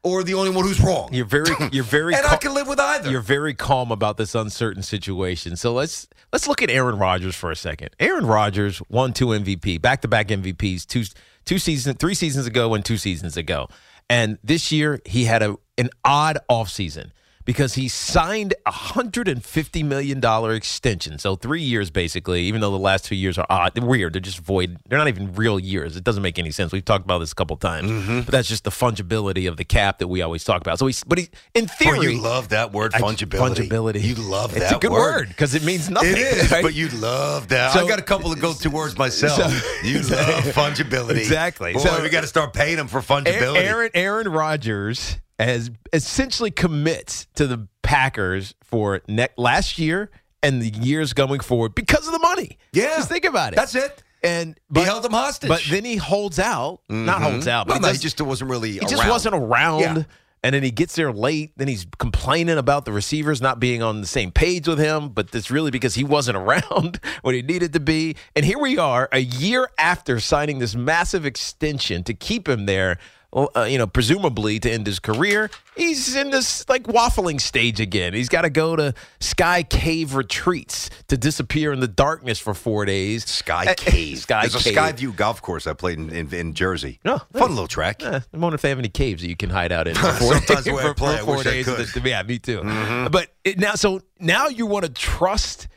or 0.03 0.23
the 0.23 0.35
only 0.35 0.51
one 0.51 0.65
who's 0.65 0.81
wrong. 0.81 1.11
You're 1.13 1.27
very, 1.27 1.51
you're 1.73 1.85
very, 1.85 2.15
and 2.15 2.27
I 2.27 2.37
can 2.37 2.55
live 2.55 2.69
with 2.69 2.81
either. 2.81 3.11
You're 3.11 3.21
very 3.21 3.55
calm 3.55 3.91
about 3.91 4.17
this 4.17 4.35
uncertain 4.35 4.83
situation. 4.83 5.57
So 5.57 5.73
let's 5.73 6.09
let's 6.33 6.47
look 6.49 6.63
at 6.63 6.71
Aaron 6.71 6.99
Rodgers 6.99 7.35
for 7.37 7.51
a 7.51 7.57
second. 7.57 7.91
Aaron 8.01 8.27
Rodgers 8.27 8.83
won 8.89 9.13
two 9.13 9.27
MVP, 9.27 9.81
back 9.81 10.03
to 10.03 10.09
back 10.09 10.29
MVPs, 10.29 10.87
two 10.87 11.05
two 11.45 11.59
seasons, 11.59 11.97
three 11.99 12.15
seasons 12.15 12.47
ago 12.47 12.75
and 12.75 12.85
two 12.85 12.97
seasons 12.97 13.37
ago. 13.37 13.69
And 14.11 14.39
this 14.43 14.73
year 14.73 15.01
he 15.05 15.25
had 15.25 15.43
a 15.43 15.57
an 15.77 15.91
odd 16.05 16.39
offseason 16.51 17.11
because 17.49 17.73
he 17.73 17.89
signed 17.89 18.53
a 18.67 18.71
hundred 18.71 19.27
and 19.27 19.43
fifty 19.43 19.83
million 19.83 20.21
dollar 20.21 20.53
extension. 20.53 21.19
So 21.19 21.35
three 21.35 21.63
years 21.63 21.89
basically, 21.91 22.43
even 22.43 22.61
though 22.61 22.71
the 22.71 22.79
last 22.79 23.07
two 23.07 23.15
years 23.15 23.39
are 23.39 23.47
odd, 23.49 23.73
they're 23.75 23.87
weird. 23.87 24.13
They're 24.13 24.21
just 24.21 24.41
void. 24.41 24.77
They're 24.87 24.99
not 24.99 25.09
even 25.09 25.33
real 25.33 25.59
years. 25.59 25.97
It 25.97 26.05
doesn't 26.05 26.23
make 26.23 26.39
any 26.39 26.51
sense. 26.51 26.73
We've 26.73 26.85
talked 26.85 27.07
about 27.07 27.21
this 27.21 27.33
a 27.33 27.35
couple 27.35 27.57
times, 27.57 27.91
Mm-hmm. 27.91 28.21
but 28.21 28.33
that's 28.33 28.49
just 28.49 28.65
the 28.65 28.71
fungibility 28.71 29.49
of 29.49 29.57
the 29.57 29.65
cap 29.65 29.99
that 30.01 30.09
we 30.09 30.21
always 30.21 30.45
talk 30.45 30.61
about. 30.61 30.79
So 30.79 30.87
he's, 30.89 31.03
but 31.05 31.17
he, 31.17 31.31
in 31.55 31.65
Boy, 31.65 31.73
theory, 31.79 32.13
you 32.17 32.21
love 32.21 32.51
that 32.51 32.71
word, 32.75 32.93
I- 32.95 33.01
fungibility. 33.01 33.67
fungibility. 33.67 34.03
You 34.03 34.17
love 34.17 34.55
it's 34.55 34.69
that 34.69 34.77
a 34.77 34.79
good 34.79 34.93
word 34.93 35.29
because 35.29 35.55
it 35.55 35.65
means 35.65 35.89
nothing. 35.89 36.11
It 36.13 36.19
is, 36.19 36.51
right? 36.53 36.63
but 36.63 36.75
you 36.75 36.89
love 36.91 37.49
that. 37.49 37.73
So- 37.73 37.83
I 37.83 37.89
got 37.89 37.99
a 37.99 38.03
couple 38.03 38.31
of 38.31 38.39
go-to 38.43 38.69
words 38.69 38.99
myself. 38.99 39.39
So- 39.39 39.87
you 39.89 40.01
love 40.03 40.45
fungibility. 40.53 41.17
Exactly. 41.17 41.73
Boy, 41.73 41.81
So- 41.81 42.03
we 42.03 42.11
got 42.11 42.21
to 42.21 42.27
start 42.27 42.53
paying 42.53 42.77
them 42.77 42.89
for 42.89 43.01
fungibility. 43.01 43.57
Aaron 43.63 43.91
Aaron 43.95 44.29
Rodgers 44.29 45.17
has 45.47 45.71
essentially 45.93 46.51
commits 46.51 47.27
to 47.35 47.47
the 47.47 47.69
Packers 47.83 48.55
for 48.63 49.01
ne- 49.09 49.29
last 49.37 49.79
year 49.79 50.11
and 50.43 50.61
the 50.61 50.69
years 50.69 51.13
going 51.13 51.41
forward 51.41 51.75
because 51.75 52.07
of 52.07 52.13
the 52.13 52.19
money. 52.19 52.59
Yeah. 52.73 52.97
just 52.97 53.09
think 53.09 53.25
about 53.25 53.53
it. 53.53 53.57
That's 53.57 53.75
it. 53.75 54.03
And 54.23 54.59
He 54.75 54.81
held 54.81 55.05
them 55.05 55.13
hostage. 55.13 55.49
But 55.49 55.65
then 55.71 55.85
he 55.85 55.97
holds 55.97 56.39
out. 56.39 56.81
Not 56.89 57.23
holds 57.23 57.47
mm-hmm. 57.47 57.49
out, 57.49 57.67
but 57.67 57.75
Well, 57.75 57.81
he, 57.81 57.87
no, 57.87 57.93
he 57.93 57.99
just 57.99 58.21
wasn't 58.21 58.51
really. 58.51 58.73
he 58.73 58.81
just 58.81 58.95
around. 58.95 59.09
wasn't 59.09 59.35
around. 59.37 59.81
Yeah. 59.81 60.03
And 60.43 60.55
then 60.55 60.63
he 60.63 60.71
gets 60.71 60.95
there 60.95 61.13
late. 61.13 61.53
Then 61.57 61.67
he's 61.67 61.87
complaining 61.99 62.59
about 62.59 62.85
the 62.85 62.93
receivers 62.93 63.41
not 63.41 63.59
being 63.59 63.83
on 63.83 64.01
the 64.01 64.07
same 64.07 64.31
page 64.31 64.69
with 64.69 64.79
him. 64.79 65.09
But 65.09 65.31
that's 65.31 65.51
really 65.51 65.71
because 65.71 65.95
he 65.95 66.05
wasn't 66.05 66.37
around 66.37 67.01
when 67.23 67.35
he 67.35 67.43
needed 67.43 67.73
to 67.73 67.81
be. 67.81 68.17
And 68.37 68.45
here 68.45 68.59
we 68.59 68.79
are, 68.79 69.09
a 69.13 69.21
year 69.21 69.71
after 69.79 70.21
signing 70.21 70.59
this 70.59 70.75
massive 70.75 71.25
extension 71.25 72.05
to 72.05 72.15
keep 72.15 72.49
him 72.49 72.67
there. 72.67 72.99
Uh, 73.31 73.67
you 73.69 73.77
know, 73.77 73.87
presumably 73.87 74.59
to 74.59 74.71
end 74.73 74.87
his 74.87 74.99
career, 74.99 75.51
he's 75.77 76.17
in 76.17 76.31
this 76.31 76.67
like 76.67 76.85
waffling 76.85 77.39
stage 77.39 77.79
again. 77.79 78.15
He's 78.15 78.31
got 78.31 78.43
to 78.43 78.51
go 78.51 78.75
to 78.75 78.95
Sky 79.21 79.63
Cave 79.63 80.15
retreats 80.15 80.89
to 81.09 81.19
disappear 81.19 81.71
in 81.75 81.81
the 81.81 81.89
darkness 81.89 82.39
for 82.39 82.55
four 82.55 82.87
days. 82.87 83.27
Sky 83.27 83.67
Uh, 83.69 83.75
Cave. 83.77 84.19
Sky 84.21 84.47
There's 84.49 84.63
Cave. 84.65 84.75
a 84.75 84.81
Skyview 84.81 85.15
golf 85.15 85.43
course 85.43 85.67
I 85.67 85.75
played 85.75 85.99
in, 85.99 86.09
in, 86.09 86.33
in 86.35 86.55
Jersey. 86.55 87.01
Oh, 87.05 87.19
Fun 87.35 87.51
little 87.51 87.67
track. 87.67 88.03
Eh, 88.03 88.21
I'm 88.33 88.41
wondering 88.41 88.55
if 88.55 88.63
they 88.63 88.71
have 88.71 88.79
any 88.79 88.89
caves 88.89 89.21
that 89.21 89.29
you 89.29 89.37
can 89.37 89.51
hide 89.51 89.73
out 89.73 89.87
in. 89.87 89.95
For 89.95 90.11
four 90.15 90.33
Sometimes 90.35 90.47
days, 90.47 90.65
the 90.65 90.73
way 90.73 90.85
I 90.85 90.93
play, 90.95 91.17
for 91.19 91.23
I 91.23 91.25
four 91.35 91.43
days. 91.45 91.67
Mm-hmm. 91.67 92.01
the- 92.01 92.09
yeah, 92.09 92.23
me 92.23 92.39
too. 92.39 92.63
But 93.11 93.29
it, 93.45 93.59
now, 93.59 93.75
so 93.75 94.01
now 94.19 94.49
you 94.49 94.65
want 94.65 94.87
to 94.87 94.91
trust 94.91 95.69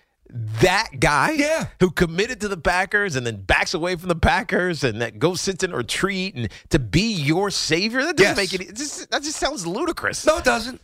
that 0.61 0.99
guy, 0.99 1.31
Yeah. 1.31 1.67
who 1.79 1.91
committed 1.91 2.39
to 2.41 2.47
the 2.47 2.57
Packers 2.57 3.15
and 3.15 3.25
then 3.27 3.41
backs 3.41 3.73
away 3.73 3.95
from 3.95 4.07
the 4.09 4.15
Packers 4.15 4.83
and 4.83 5.01
that 5.01 5.19
goes 5.19 5.41
sits 5.41 5.63
in 5.63 5.73
a 5.73 5.77
retreat 5.77 6.35
and 6.35 6.49
to 6.69 6.79
be 6.79 7.11
your 7.13 7.49
savior. 7.51 8.03
That 8.03 8.15
doesn't 8.17 8.37
Yes. 8.37 8.51
make 8.51 8.53
it. 8.53 8.69
it 8.69 8.75
just, 8.75 9.09
that 9.11 9.23
just 9.23 9.37
sounds 9.37 9.67
ludicrous. 9.67 10.25
No, 10.25 10.37
it 10.37 10.43
doesn't. 10.43 10.79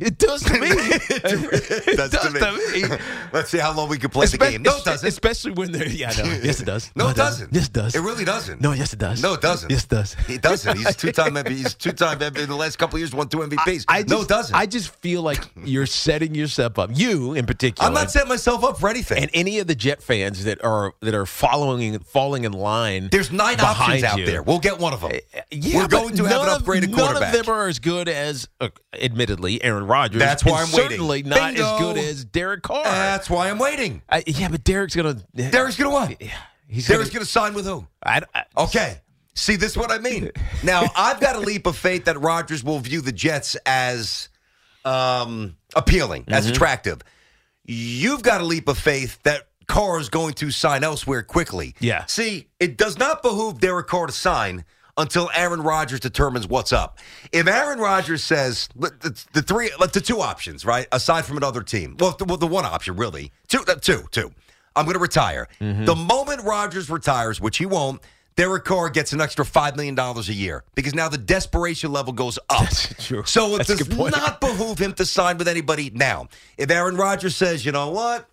It 0.00 0.18
does 0.18 0.42
to 0.44 0.52
me. 0.52 0.68
it 0.70 1.96
does 1.96 2.10
to 2.10 2.30
me. 2.30 2.96
Let's 3.32 3.50
see 3.50 3.58
how 3.58 3.72
long 3.74 3.88
we 3.88 3.98
can 3.98 4.10
play 4.10 4.26
the 4.26 4.38
game. 4.38 4.62
No, 4.62 4.76
it 4.76 4.84
doesn't. 4.84 5.08
Especially 5.08 5.50
when 5.52 5.72
they're 5.72 5.88
yeah, 5.88 6.12
no, 6.18 6.24
yes 6.42 6.60
it 6.60 6.66
does. 6.66 6.92
No, 6.94 7.08
it 7.08 7.16
doesn't. 7.16 7.52
Yes, 7.52 7.66
it 7.66 7.72
does. 7.72 7.94
It 7.94 8.00
really 8.00 8.24
doesn't. 8.24 8.60
No, 8.60 8.72
yes 8.72 8.92
it 8.92 8.98
does. 8.98 9.22
No, 9.22 9.34
it 9.34 9.40
doesn't. 9.40 9.70
Yes, 9.70 9.84
it 9.84 9.90
does. 9.90 10.14
He 10.26 10.38
doesn't. 10.38 10.76
He's 10.76 10.94
two 10.96 11.10
time 11.10 11.34
MVP. 11.34 11.48
He's 11.48 11.74
two 11.74 11.92
time 11.92 12.18
MVP. 12.18 12.42
In 12.42 12.48
the 12.48 12.54
last 12.54 12.76
couple 12.78 12.96
of 12.96 13.00
years, 13.00 13.14
won 13.14 13.28
two 13.28 13.38
MVPs. 13.38 13.86
I 13.88 14.02
just, 14.02 14.10
no, 14.10 14.20
it 14.20 14.28
doesn't. 14.28 14.54
I 14.54 14.66
just 14.66 14.94
feel 14.96 15.22
like 15.22 15.42
you're 15.64 15.86
setting 15.86 16.34
yourself 16.34 16.78
up. 16.78 16.90
You 16.92 17.34
in 17.34 17.46
particular. 17.46 17.88
I'm 17.88 17.94
not 17.94 18.10
setting 18.10 18.28
myself 18.28 18.62
up 18.64 18.78
for 18.78 18.88
anything. 18.88 19.22
and 19.22 19.30
any 19.34 19.58
of 19.58 19.66
the 19.66 19.74
Jet 19.74 20.02
fans 20.02 20.44
that 20.44 20.62
are 20.62 20.92
that 21.00 21.14
are 21.14 21.26
following 21.26 21.98
falling 22.00 22.44
in 22.44 22.52
line. 22.52 23.08
There's 23.10 23.32
nine 23.32 23.58
options 23.60 24.04
out 24.04 24.18
you. 24.18 24.26
there. 24.26 24.42
We'll 24.42 24.58
get 24.60 24.78
one 24.78 24.92
of 24.92 25.00
them. 25.00 25.12
Yeah, 25.50 25.78
We're 25.82 25.88
going 25.88 26.14
to 26.16 26.24
have 26.24 26.40
an 26.42 26.46
none 26.46 26.60
upgraded 26.60 26.90
None 26.90 26.98
quarterback. 26.98 27.34
of 27.34 27.46
them 27.46 27.54
are 27.54 27.68
as 27.68 27.78
good 27.78 28.08
as, 28.08 28.48
uh, 28.60 28.68
admittedly, 28.92 29.62
Aaron 29.64 29.77
Rodgers. 29.84 30.18
That's 30.20 30.44
why 30.44 30.62
I'm 30.62 30.72
waiting. 30.72 30.90
Certainly 30.90 31.22
not 31.24 31.54
Bingo. 31.54 31.74
as 31.74 31.80
good 31.80 31.98
as 31.98 32.24
Derek 32.24 32.62
Carr. 32.62 32.84
That's 32.84 33.28
why 33.30 33.50
I'm 33.50 33.58
waiting. 33.58 34.02
I- 34.08 34.24
yeah, 34.26 34.48
but 34.48 34.64
Derek's 34.64 34.94
gonna. 34.96 35.14
Derek's 35.34 35.76
to 35.76 35.88
what? 35.90 36.20
Yeah, 36.20 36.30
he's 36.66 36.86
Derek's 36.86 37.10
gonna. 37.10 37.24
to 37.24 37.30
sign 37.30 37.54
with 37.54 37.66
who? 37.66 37.86
I, 38.02 38.22
I, 38.34 38.44
Okay. 38.56 39.00
See, 39.34 39.54
this 39.54 39.70
is 39.72 39.76
what 39.76 39.92
I 39.92 39.98
mean. 39.98 40.32
Now, 40.64 40.82
I've 40.96 41.20
got 41.20 41.36
a 41.36 41.40
leap 41.40 41.66
of 41.66 41.76
faith 41.76 42.06
that 42.06 42.20
Rodgers 42.20 42.64
will 42.64 42.80
view 42.80 43.00
the 43.00 43.12
Jets 43.12 43.56
as 43.66 44.28
um, 44.84 45.56
appealing, 45.76 46.24
as 46.28 46.44
Mm-hmm. 46.44 46.54
attractive. 46.54 47.02
You've 47.64 48.22
got 48.22 48.40
a 48.40 48.44
leap 48.44 48.66
of 48.68 48.78
faith 48.78 49.22
that 49.24 49.48
Carr 49.66 50.00
is 50.00 50.08
going 50.08 50.32
to 50.34 50.50
sign 50.50 50.82
elsewhere 50.82 51.22
quickly. 51.22 51.74
Yeah. 51.78 52.06
See, 52.06 52.48
it 52.58 52.76
does 52.78 52.98
not 52.98 53.22
behoove 53.22 53.60
Derek 53.60 53.86
Carr 53.86 54.06
to 54.06 54.12
sign 54.12 54.64
until 54.98 55.30
Aaron 55.34 55.62
Rodgers 55.62 56.00
determines 56.00 56.46
what's 56.46 56.72
up. 56.72 56.98
If 57.32 57.46
Aaron 57.46 57.78
Rodgers 57.78 58.22
says 58.22 58.68
the, 58.76 58.90
the 59.32 59.42
three, 59.42 59.70
the 59.78 60.00
two 60.00 60.20
options, 60.20 60.64
right, 60.64 60.86
aside 60.92 61.24
from 61.24 61.36
another 61.36 61.62
team. 61.62 61.96
Well, 61.98 62.16
the, 62.18 62.24
well, 62.24 62.36
the 62.36 62.46
one 62.46 62.66
option 62.66 62.96
really, 62.96 63.32
two, 63.46 63.64
uh, 63.66 63.76
two, 63.76 64.04
two. 64.10 64.32
I'm 64.76 64.84
going 64.84 64.94
to 64.94 65.00
retire. 65.00 65.48
Mm-hmm. 65.60 65.86
The 65.86 65.96
moment 65.96 66.42
Rodgers 66.42 66.90
retires, 66.90 67.40
which 67.40 67.58
he 67.58 67.66
won't, 67.66 68.00
Derek 68.36 68.64
Carr 68.64 68.88
gets 68.90 69.12
an 69.12 69.20
extra 69.20 69.44
five 69.44 69.74
million 69.74 69.96
dollars 69.96 70.28
a 70.28 70.32
year 70.32 70.62
because 70.76 70.94
now 70.94 71.08
the 71.08 71.18
desperation 71.18 71.90
level 71.90 72.12
goes 72.12 72.38
up. 72.48 72.68
So 73.26 73.54
it 73.56 73.66
That's 73.66 73.84
does 73.84 73.98
not 74.12 74.40
behoove 74.40 74.78
him 74.78 74.92
to 74.94 75.04
sign 75.04 75.38
with 75.38 75.48
anybody 75.48 75.90
now. 75.92 76.28
If 76.56 76.70
Aaron 76.70 76.96
Rodgers 76.96 77.34
says, 77.34 77.66
you 77.66 77.72
know 77.72 77.90
what? 77.90 78.28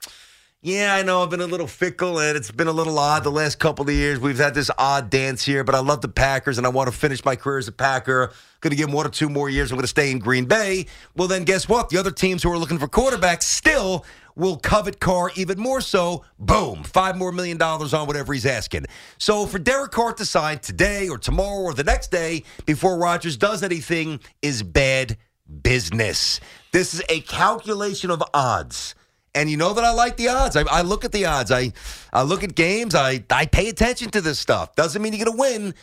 Yeah, 0.65 0.95
I 0.95 1.03
know 1.03 1.21
I've 1.21 1.29
been 1.29 1.41
a 1.41 1.45
little 1.45 1.67
fickle 1.67 2.17
and 2.17 2.35
it's 2.35 2.49
been 2.49 2.65
a 2.65 2.71
little 2.71 2.97
odd 2.97 3.23
the 3.23 3.29
last 3.29 3.59
couple 3.59 3.87
of 3.87 3.93
years. 3.93 4.19
We've 4.19 4.39
had 4.39 4.55
this 4.55 4.71
odd 4.79 5.11
dance 5.11 5.45
here, 5.45 5.63
but 5.63 5.75
I 5.75 5.79
love 5.79 6.01
the 6.01 6.07
Packers 6.07 6.57
and 6.57 6.65
I 6.65 6.71
want 6.71 6.91
to 6.91 6.91
finish 6.91 7.23
my 7.23 7.35
career 7.35 7.59
as 7.59 7.67
a 7.67 7.71
Packer. 7.71 8.31
Going 8.61 8.71
to 8.71 8.75
give 8.75 8.89
him 8.89 8.95
one 8.95 9.05
or 9.05 9.11
two 9.11 9.29
more 9.29 9.47
years. 9.47 9.69
I'm 9.69 9.75
going 9.75 9.83
to 9.83 9.87
stay 9.87 10.09
in 10.09 10.17
Green 10.17 10.45
Bay. 10.45 10.87
Well, 11.15 11.27
then 11.27 11.43
guess 11.43 11.69
what? 11.69 11.89
The 11.89 11.99
other 11.99 12.09
teams 12.09 12.41
who 12.41 12.51
are 12.51 12.57
looking 12.57 12.79
for 12.79 12.87
quarterbacks 12.87 13.43
still 13.43 14.07
will 14.35 14.57
covet 14.57 14.99
Carr 14.99 15.29
even 15.35 15.59
more 15.59 15.81
so. 15.81 16.25
Boom, 16.39 16.81
five 16.81 17.15
more 17.15 17.31
million 17.31 17.59
dollars 17.59 17.93
on 17.93 18.07
whatever 18.07 18.33
he's 18.33 18.47
asking. 18.47 18.87
So 19.19 19.45
for 19.45 19.59
Derek 19.59 19.91
Carr 19.91 20.13
to 20.13 20.25
sign 20.25 20.57
today 20.57 21.09
or 21.09 21.19
tomorrow 21.19 21.61
or 21.61 21.75
the 21.75 21.83
next 21.83 22.09
day 22.09 22.41
before 22.65 22.97
Rodgers 22.97 23.37
does 23.37 23.61
anything 23.61 24.19
is 24.41 24.63
bad 24.63 25.15
business. 25.61 26.39
This 26.71 26.95
is 26.95 27.03
a 27.07 27.21
calculation 27.21 28.09
of 28.09 28.23
odds. 28.33 28.95
And 29.35 29.49
you 29.49 29.57
know 29.57 29.73
that 29.73 29.83
I 29.83 29.91
like 29.91 30.17
the 30.17 30.29
odds. 30.29 30.55
I, 30.55 30.61
I 30.63 30.81
look 30.81 31.05
at 31.05 31.11
the 31.11 31.25
odds. 31.25 31.51
I, 31.51 31.73
I 32.13 32.23
look 32.23 32.43
at 32.43 32.55
games. 32.55 32.95
I, 32.95 33.23
I 33.29 33.45
pay 33.45 33.67
attention 33.69 34.09
to 34.11 34.21
this 34.21 34.39
stuff. 34.39 34.75
Doesn't 34.75 35.01
mean 35.01 35.13
you're 35.13 35.25
going 35.25 35.35
to 35.37 35.39
win, 35.39 35.73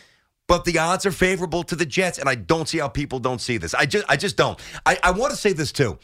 but 0.47 0.65
the 0.65 0.79
odds 0.79 1.05
are 1.05 1.11
favorable 1.11 1.63
to 1.63 1.75
the 1.75 1.85
Jets. 1.85 2.17
And 2.17 2.27
I 2.27 2.35
don't 2.35 2.67
see 2.67 2.79
how 2.79 2.87
people 2.89 3.19
don't 3.19 3.39
see 3.39 3.57
this. 3.57 3.73
I 3.73 3.85
just, 3.85 4.05
I 4.09 4.17
just 4.17 4.35
don't. 4.35 4.59
I, 4.85 4.97
I 5.03 5.11
want 5.11 5.31
to 5.31 5.37
say 5.37 5.53
this 5.53 5.71
too. 5.71 5.99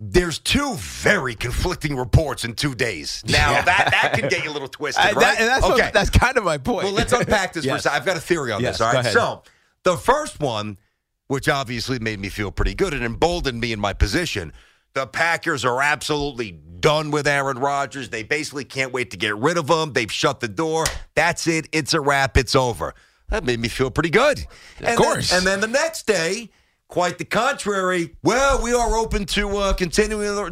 There's 0.00 0.38
two 0.38 0.74
very 0.76 1.34
conflicting 1.34 1.96
reports 1.96 2.44
in 2.44 2.54
two 2.54 2.74
days. 2.74 3.24
Now 3.28 3.50
Yeah. 3.52 3.62
that 3.62 3.88
that 3.90 4.12
can 4.12 4.28
get 4.28 4.44
you 4.44 4.50
a 4.50 4.52
little 4.52 4.68
twisted, 4.68 5.04
uh, 5.04 5.08
I- 5.08 5.12
right? 5.12 5.20
that- 5.20 5.40
and 5.40 5.48
that's 5.48 5.62
what- 5.62 5.80
okay. 5.80 5.90
that's 5.92 6.10
kind 6.10 6.36
of 6.36 6.44
my 6.44 6.58
point. 6.58 6.84
Well, 6.84 6.92
let's 6.92 7.12
unpack 7.12 7.52
this 7.54 7.64
for 7.64 7.74
a 7.76 7.80
second. 7.80 7.96
I've 7.98 8.06
got 8.06 8.16
a 8.16 8.20
theory 8.20 8.52
on 8.52 8.60
Yes, 8.60 8.74
this. 8.78 8.80
All 8.82 8.92
right. 8.92 9.04
So 9.06 9.42
the 9.82 9.96
first 9.96 10.38
one, 10.38 10.78
which 11.26 11.48
obviously 11.48 11.98
made 11.98 12.20
me 12.20 12.28
feel 12.28 12.52
pretty 12.52 12.74
good 12.74 12.94
and 12.94 13.02
emboldened 13.02 13.58
me 13.60 13.72
in 13.72 13.80
my 13.80 13.92
position. 13.92 14.52
The 14.94 15.06
Packers 15.06 15.64
are 15.64 15.80
absolutely 15.82 16.52
done 16.52 17.10
with 17.10 17.26
Aaron 17.26 17.58
Rodgers. 17.58 18.10
They 18.10 18.22
basically 18.22 18.64
can't 18.64 18.92
wait 18.92 19.10
to 19.12 19.16
get 19.16 19.36
rid 19.36 19.56
of 19.56 19.68
him. 19.68 19.92
They've 19.92 20.10
shut 20.10 20.40
the 20.40 20.48
door. 20.48 20.84
That's 21.14 21.46
it. 21.46 21.68
It's 21.72 21.94
a 21.94 22.00
wrap. 22.00 22.36
It's 22.36 22.54
over. 22.54 22.94
That 23.28 23.44
made 23.44 23.60
me 23.60 23.68
feel 23.68 23.90
pretty 23.90 24.10
good. 24.10 24.46
Of 24.80 24.96
course. 24.96 25.32
and 25.32 25.46
then 25.46 25.60
the 25.60 25.66
next 25.66 26.06
day, 26.06 26.50
quite 26.88 27.18
the 27.18 27.24
contrary. 27.24 28.16
Well, 28.22 28.62
we 28.62 28.72
are 28.72 28.96
open 28.96 29.26
to 29.26 29.56
uh, 29.58 29.72
continuing 29.74 30.34
the, 30.34 30.50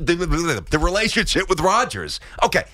the, 0.00 0.14
the, 0.14 0.64
the 0.70 0.78
relationship 0.78 1.48
with 1.48 1.60
Rodgers. 1.60 2.20
Okay. 2.42 2.64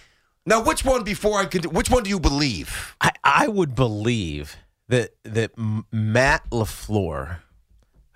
Now, 0.46 0.62
which 0.62 0.84
one 0.84 1.04
before 1.04 1.38
I 1.38 1.46
can? 1.46 1.62
Which 1.70 1.88
one 1.90 2.02
do 2.02 2.10
you 2.10 2.20
believe? 2.20 2.96
I, 3.00 3.12
I 3.22 3.48
would 3.48 3.74
believe 3.74 4.56
that 4.88 5.14
that 5.22 5.52
Matt 5.56 6.50
LaFleur, 6.50 7.38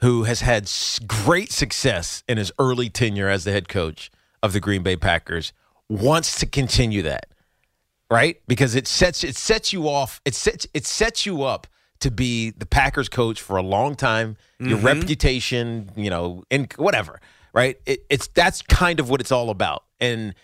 who 0.01 0.25
has 0.25 0.41
had 0.41 0.71
great 1.07 1.53
success 1.53 2.23
in 2.29 2.39
his 2.39 2.53
early 2.59 2.89
tenure 2.89 3.29
as 3.29 3.45
the 3.45 3.53
head 3.53 3.69
coach 3.69 4.11
of 4.43 4.53
the 4.53 4.61
Green 4.61 4.83
Bay 4.83 4.97
Packers, 4.97 5.53
wants 5.89 6.39
to 6.41 6.47
continue 6.47 7.03
that, 7.03 7.27
right? 8.11 8.41
Because 8.47 8.75
it 8.75 8.87
sets 8.87 9.25
it 9.25 9.37
sets 9.37 9.73
you 9.73 9.89
off. 9.89 10.21
It 10.25 10.35
sets 10.35 10.67
it 10.75 10.87
sets 10.87 11.27
you 11.27 11.43
up 11.43 11.67
to 12.01 12.11
be 12.11 12.51
the 12.51 12.67
Packers 12.67 13.09
coach 13.09 13.41
for 13.41 13.57
a 13.57 13.63
long 13.63 13.97
time. 13.97 14.37
Your 14.61 14.79
mm-hmm. 14.79 14.87
reputation, 14.87 15.91
you 15.97 16.11
know, 16.11 16.43
and 16.51 16.73
whatever, 16.75 17.21
right? 17.53 17.79
It, 17.87 18.05
it's 18.11 18.29
that's 18.29 18.63
kind 18.63 19.01
of 19.01 19.11
what 19.11 19.21
it's 19.21 19.33
all 19.33 19.51
about, 19.51 19.85
and 20.01 20.35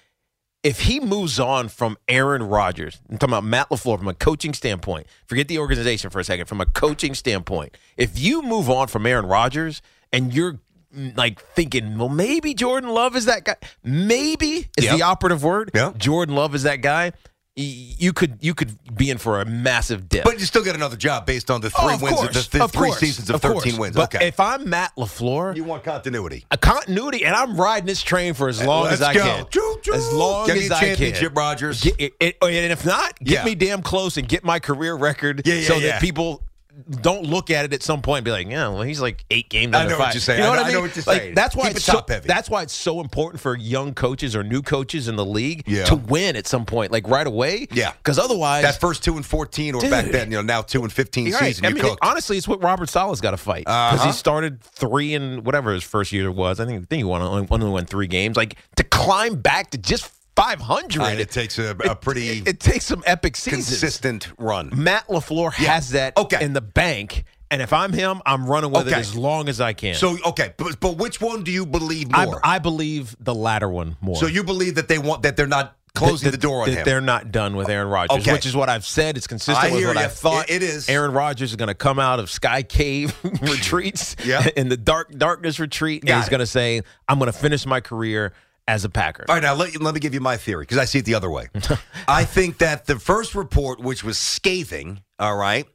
if 0.65 0.81
he 0.81 0.99
moves 0.99 1.39
on 1.39 1.69
from 1.69 1.97
Aaron 2.09 2.43
Rodgers, 2.43 3.01
I'm 3.11 3.19
talking 3.19 3.35
about 3.35 3.45
Matt 3.45 3.69
LaFleur 3.69 3.99
from 3.99 4.09
a 4.09 4.15
coaching 4.15 4.55
standpoint, 4.55 5.07
forget 5.27 5.47
the 5.47 5.59
organization 5.59 6.09
for 6.11 6.19
a 6.19 6.25
second, 6.25 6.47
from 6.47 6.61
a 6.61 6.67
coaching 6.67 7.15
standpoint, 7.15 7.77
if 7.99 8.19
you 8.19 8.43
move 8.43 8.71
on 8.71 8.89
from 8.89 9.07
Aaron 9.07 9.27
Rodgers 9.27 9.83
and 10.11 10.33
you're 10.33 10.59
mm, 10.97 11.17
like 11.17 11.41
thinking, 11.55 11.99
well, 11.99 12.09
maybe 12.09 12.55
Jordan 12.55 12.91
Love 12.91 13.15
is 13.15 13.27
that 13.27 13.45
guy, 13.45 13.57
maybe 13.85 14.69
is 14.79 14.85
Yep. 14.87 14.97
the 14.97 15.03
operative 15.03 15.45
word. 15.45 15.71
Yep. 15.75 15.99
Jordan 15.99 16.35
Love 16.35 16.55
is 16.55 16.63
that 16.63 16.81
guy. 16.81 17.13
You 17.57 18.13
could 18.13 18.39
you 18.41 18.53
could 18.53 18.77
be 18.97 19.11
in 19.11 19.19
for 19.19 19.41
a 19.41 19.45
massive 19.45 20.09
dip. 20.09 20.25
But 20.25 20.41
you 20.41 20.45
still 20.45 20.65
get 20.65 20.75
another 20.75 20.97
job 20.97 21.25
based 21.25 21.53
on 21.53 21.61
the 21.61 21.71
three 21.71 21.85
Oh, 21.85 21.95
of 21.95 22.03
wins, 22.03 22.17
course, 22.17 22.49
the, 22.49 22.59
the 22.59 22.69
three 22.69 22.89
course, 22.89 22.99
seasons 22.99 23.31
of, 23.31 23.37
of 23.37 23.43
13 23.43 23.61
course. 23.63 23.79
wins. 23.79 23.95
But 23.97 24.13
okay. 24.13 24.27
if 24.27 24.41
I'm 24.41 24.69
Matt 24.69 24.91
LaFleur, 24.97 25.55
you 25.55 25.63
want 25.63 25.85
continuity. 25.85 26.45
a 26.51 26.59
continuity, 26.59 27.25
and 27.25 27.33
I'm 27.37 27.57
riding 27.57 27.87
this 27.87 28.03
train 28.03 28.35
for 28.35 28.49
as 28.49 28.61
long 28.65 28.85
Let's 28.85 28.95
as 28.95 29.03
I 29.03 29.15
go. 29.15 29.21
can. 29.23 29.47
Choo, 29.51 29.79
choo. 29.83 29.93
As 29.93 30.13
long 30.13 30.49
Get 30.49 30.57
as 30.57 30.71
I 30.73 30.81
can. 30.81 30.89
championship, 30.97 31.37
Rodgers. 31.37 31.81
Get, 31.81 31.95
it, 32.01 32.13
it- 32.19 32.37
and 32.43 32.73
if 32.73 32.85
not, 32.85 33.21
get 33.21 33.35
Yeah. 33.35 33.45
me 33.45 33.55
damn 33.55 33.83
close 33.83 34.17
and 34.17 34.27
get 34.29 34.43
my 34.43 34.59
career 34.59 34.97
record 34.97 35.43
Yeah, 35.45 35.55
yeah, 35.55 35.69
so 35.69 35.79
that 35.79 36.01
people 36.01 36.43
don't 37.01 37.25
look 37.25 37.51
at 37.51 37.65
it 37.65 37.73
at 37.73 37.83
some 37.83 38.03
point 38.03 38.19
and 38.19 38.25
be 38.25 38.31
like, 38.31 38.49
yeah, 38.49 38.69
well, 38.69 38.83
he's 38.83 39.01
like 39.01 39.25
eight 39.31 39.49
games. 39.49 39.75
I 39.75 39.87
know 39.87 39.99
what 39.99 40.13
you're 40.13 40.21
saying. 40.21 40.39
You 40.41 40.45
know 40.45 40.51
I 40.53 40.57
what 40.57 40.57
know- 40.57 40.61
I 40.61 40.65
I 40.65 40.67
mean? 40.69 40.75
know 40.75 40.81
what 40.83 40.97
you're 40.97 41.05
Like, 41.07 41.21
saying. 41.23 41.35
That's 41.35 41.55
why 41.57 41.63
Keep 41.69 41.77
it's 41.77 41.81
it 41.81 41.91
so. 41.91 41.93
top 41.95 42.09
heavy. 42.11 42.27
That's 42.29 42.51
why 42.51 42.63
it's 42.63 42.73
so 42.75 43.01
important 43.01 43.41
for 43.41 43.57
young 43.57 43.95
coaches 43.95 44.35
or 44.35 44.43
new 44.43 44.61
coaches 44.61 45.07
in 45.09 45.17
the 45.17 45.25
league 45.25 45.63
Yeah. 45.67 45.85
to 45.87 45.95
win 45.97 46.37
at 46.37 46.47
some 46.47 46.67
point, 46.67 46.91
like 46.93 47.07
right 47.09 47.27
away. 47.27 47.69
Yeah. 47.73 47.93
because 47.93 48.19
otherwise, 48.19 48.65
that 48.65 48.81
first 48.81 49.05
two 49.05 49.17
and 49.17 49.25
14, 49.25 49.75
or 49.77 49.83
back 49.83 50.07
then, 50.07 50.31
you 50.31 50.37
know, 50.37 50.43
now 50.43 50.63
two 50.63 50.83
and 50.83 50.93
15 50.93 51.27
You're 51.27 51.39
right. 51.39 51.47
season, 51.47 51.67
I 51.67 51.69
you 51.69 51.75
mean, 51.77 51.85
cooked. 51.85 51.99
honestly, 52.03 52.37
it's 52.37 52.49
what 52.49 52.63
Robert 52.63 52.89
Saleh's 52.89 53.21
got 53.21 53.31
to 53.31 53.37
fight 53.37 53.65
because 53.65 54.01
Uh-huh. 54.01 54.07
he 54.07 54.13
started 54.13 54.61
three 54.63 55.15
and 55.15 55.45
whatever 55.47 55.73
his 55.73 55.85
first 55.85 56.13
year 56.13 56.31
was. 56.31 56.61
I 56.61 56.67
think 56.67 56.83
I 56.83 56.85
think 56.87 56.99
he 56.99 57.05
won 57.05 57.23
only, 57.23 57.47
only 57.51 57.69
won 57.71 57.87
three 57.87 58.07
games. 58.09 58.37
Like 58.37 58.57
to 58.77 58.85
climb 58.85 59.37
back 59.41 59.71
to 59.71 59.79
just 59.79 60.11
five 60.37 60.61
hundred, 60.61 61.03
And 61.03 61.21
it 61.21 61.31
takes 61.31 61.59
a, 61.59 61.71
a 61.71 61.95
pretty 61.95 62.43
it, 62.45 62.61
takes 62.61 62.85
some 62.87 63.03
epic 63.07 63.37
seasons. 63.37 63.69
consistent 63.69 64.29
run. 64.39 64.71
Matt 64.75 65.07
LaFleur 65.09 65.53
Yeah. 65.59 65.75
has 65.75 65.91
that 65.91 66.17
Okay. 66.17 66.45
in 66.45 66.53
the 66.53 66.61
bank, 66.61 67.25
and 67.51 67.63
if 67.63 67.73
I'm 67.73 67.93
him, 67.93 68.21
I'm 68.27 68.47
running 68.47 68.71
with 68.71 68.87
Okay. 68.89 68.97
it 68.97 69.01
as 69.01 69.15
long 69.17 69.49
as 69.49 69.61
I 69.61 69.73
can. 69.75 69.95
So, 69.95 70.17
okay, 70.27 70.55
but, 70.57 70.81
but 70.81 70.97
which 70.97 71.21
one 71.21 71.45
do 71.45 71.51
you 71.53 71.65
believe 71.67 72.09
I, 72.13 72.25
more? 72.27 72.41
I 72.43 72.59
believe 72.59 73.15
the 73.21 73.35
latter 73.35 73.69
one 73.69 73.97
more. 74.01 74.17
so 74.17 74.27
you 74.27 74.43
believe 74.45 74.75
that 74.77 74.89
they 74.89 74.99
want 74.99 75.23
that 75.23 75.37
they're 75.37 75.47
not 75.47 75.77
closing 75.95 76.27
that- 76.27 76.33
the 76.33 76.39
door 76.45 76.63
on 76.63 76.71
that 76.71 76.79
him? 76.79 76.85
They're 76.85 77.01
not 77.01 77.31
done 77.31 77.55
with 77.55 77.69
Aaron 77.69 77.87
Rodgers, 77.87 78.19
Okay. 78.23 78.33
which 78.33 78.47
is 78.47 78.57
what 78.57 78.69
I've 78.69 78.85
said. 78.85 79.17
It's 79.17 79.29
consistent 79.29 79.73
I 79.73 79.77
with 79.77 79.87
what 79.87 79.95
ya. 79.95 80.03
I 80.03 80.09
thought. 80.09 80.51
It- 80.51 80.57
it 80.57 80.63
is. 80.65 80.89
Aaron 80.89 81.13
Rodgers 81.13 81.51
is 81.51 81.57
going 81.57 81.69
to 81.69 81.75
come 81.75 82.01
out 82.01 82.19
of 82.19 82.29
Sky 82.29 82.65
Cave 82.65 83.15
retreats 83.43 84.17
Yeah. 84.25 84.45
in 84.57 84.69
the 84.69 84.77
dark 84.77 85.13
darkness 85.17 85.61
retreat, 85.61 86.05
Got 86.05 86.13
and 86.13 86.23
he's 86.23 86.29
going 86.29 86.41
to 86.41 86.47
say, 86.47 86.83
"I'm 87.09 87.21
going 87.21 87.31
to 87.31 87.39
finish 87.39 87.65
my 87.67 87.81
career 87.81 88.33
as 88.67 88.85
a 88.85 88.89
Packer." 88.89 89.25
All 89.29 89.35
right, 89.35 89.43
now 89.43 89.55
let, 89.55 89.81
let 89.81 89.95
me 89.95 90.01
give 90.01 90.15
you 90.15 90.21
my 90.21 90.37
theory 90.37 90.63
because 90.63 90.79
I 90.79 90.85
see 90.85 90.99
it 90.99 91.05
the 91.05 91.15
other 91.15 91.31
way. 91.31 91.49
I 92.09 92.25
think 92.25 92.59
that 92.59 92.87
the 92.87 92.99
first 92.99 93.35
report, 93.35 93.81
which 93.81 94.05
was 94.05 94.19
scathing, 94.19 95.03
all 95.19 95.37
right, 95.37 95.67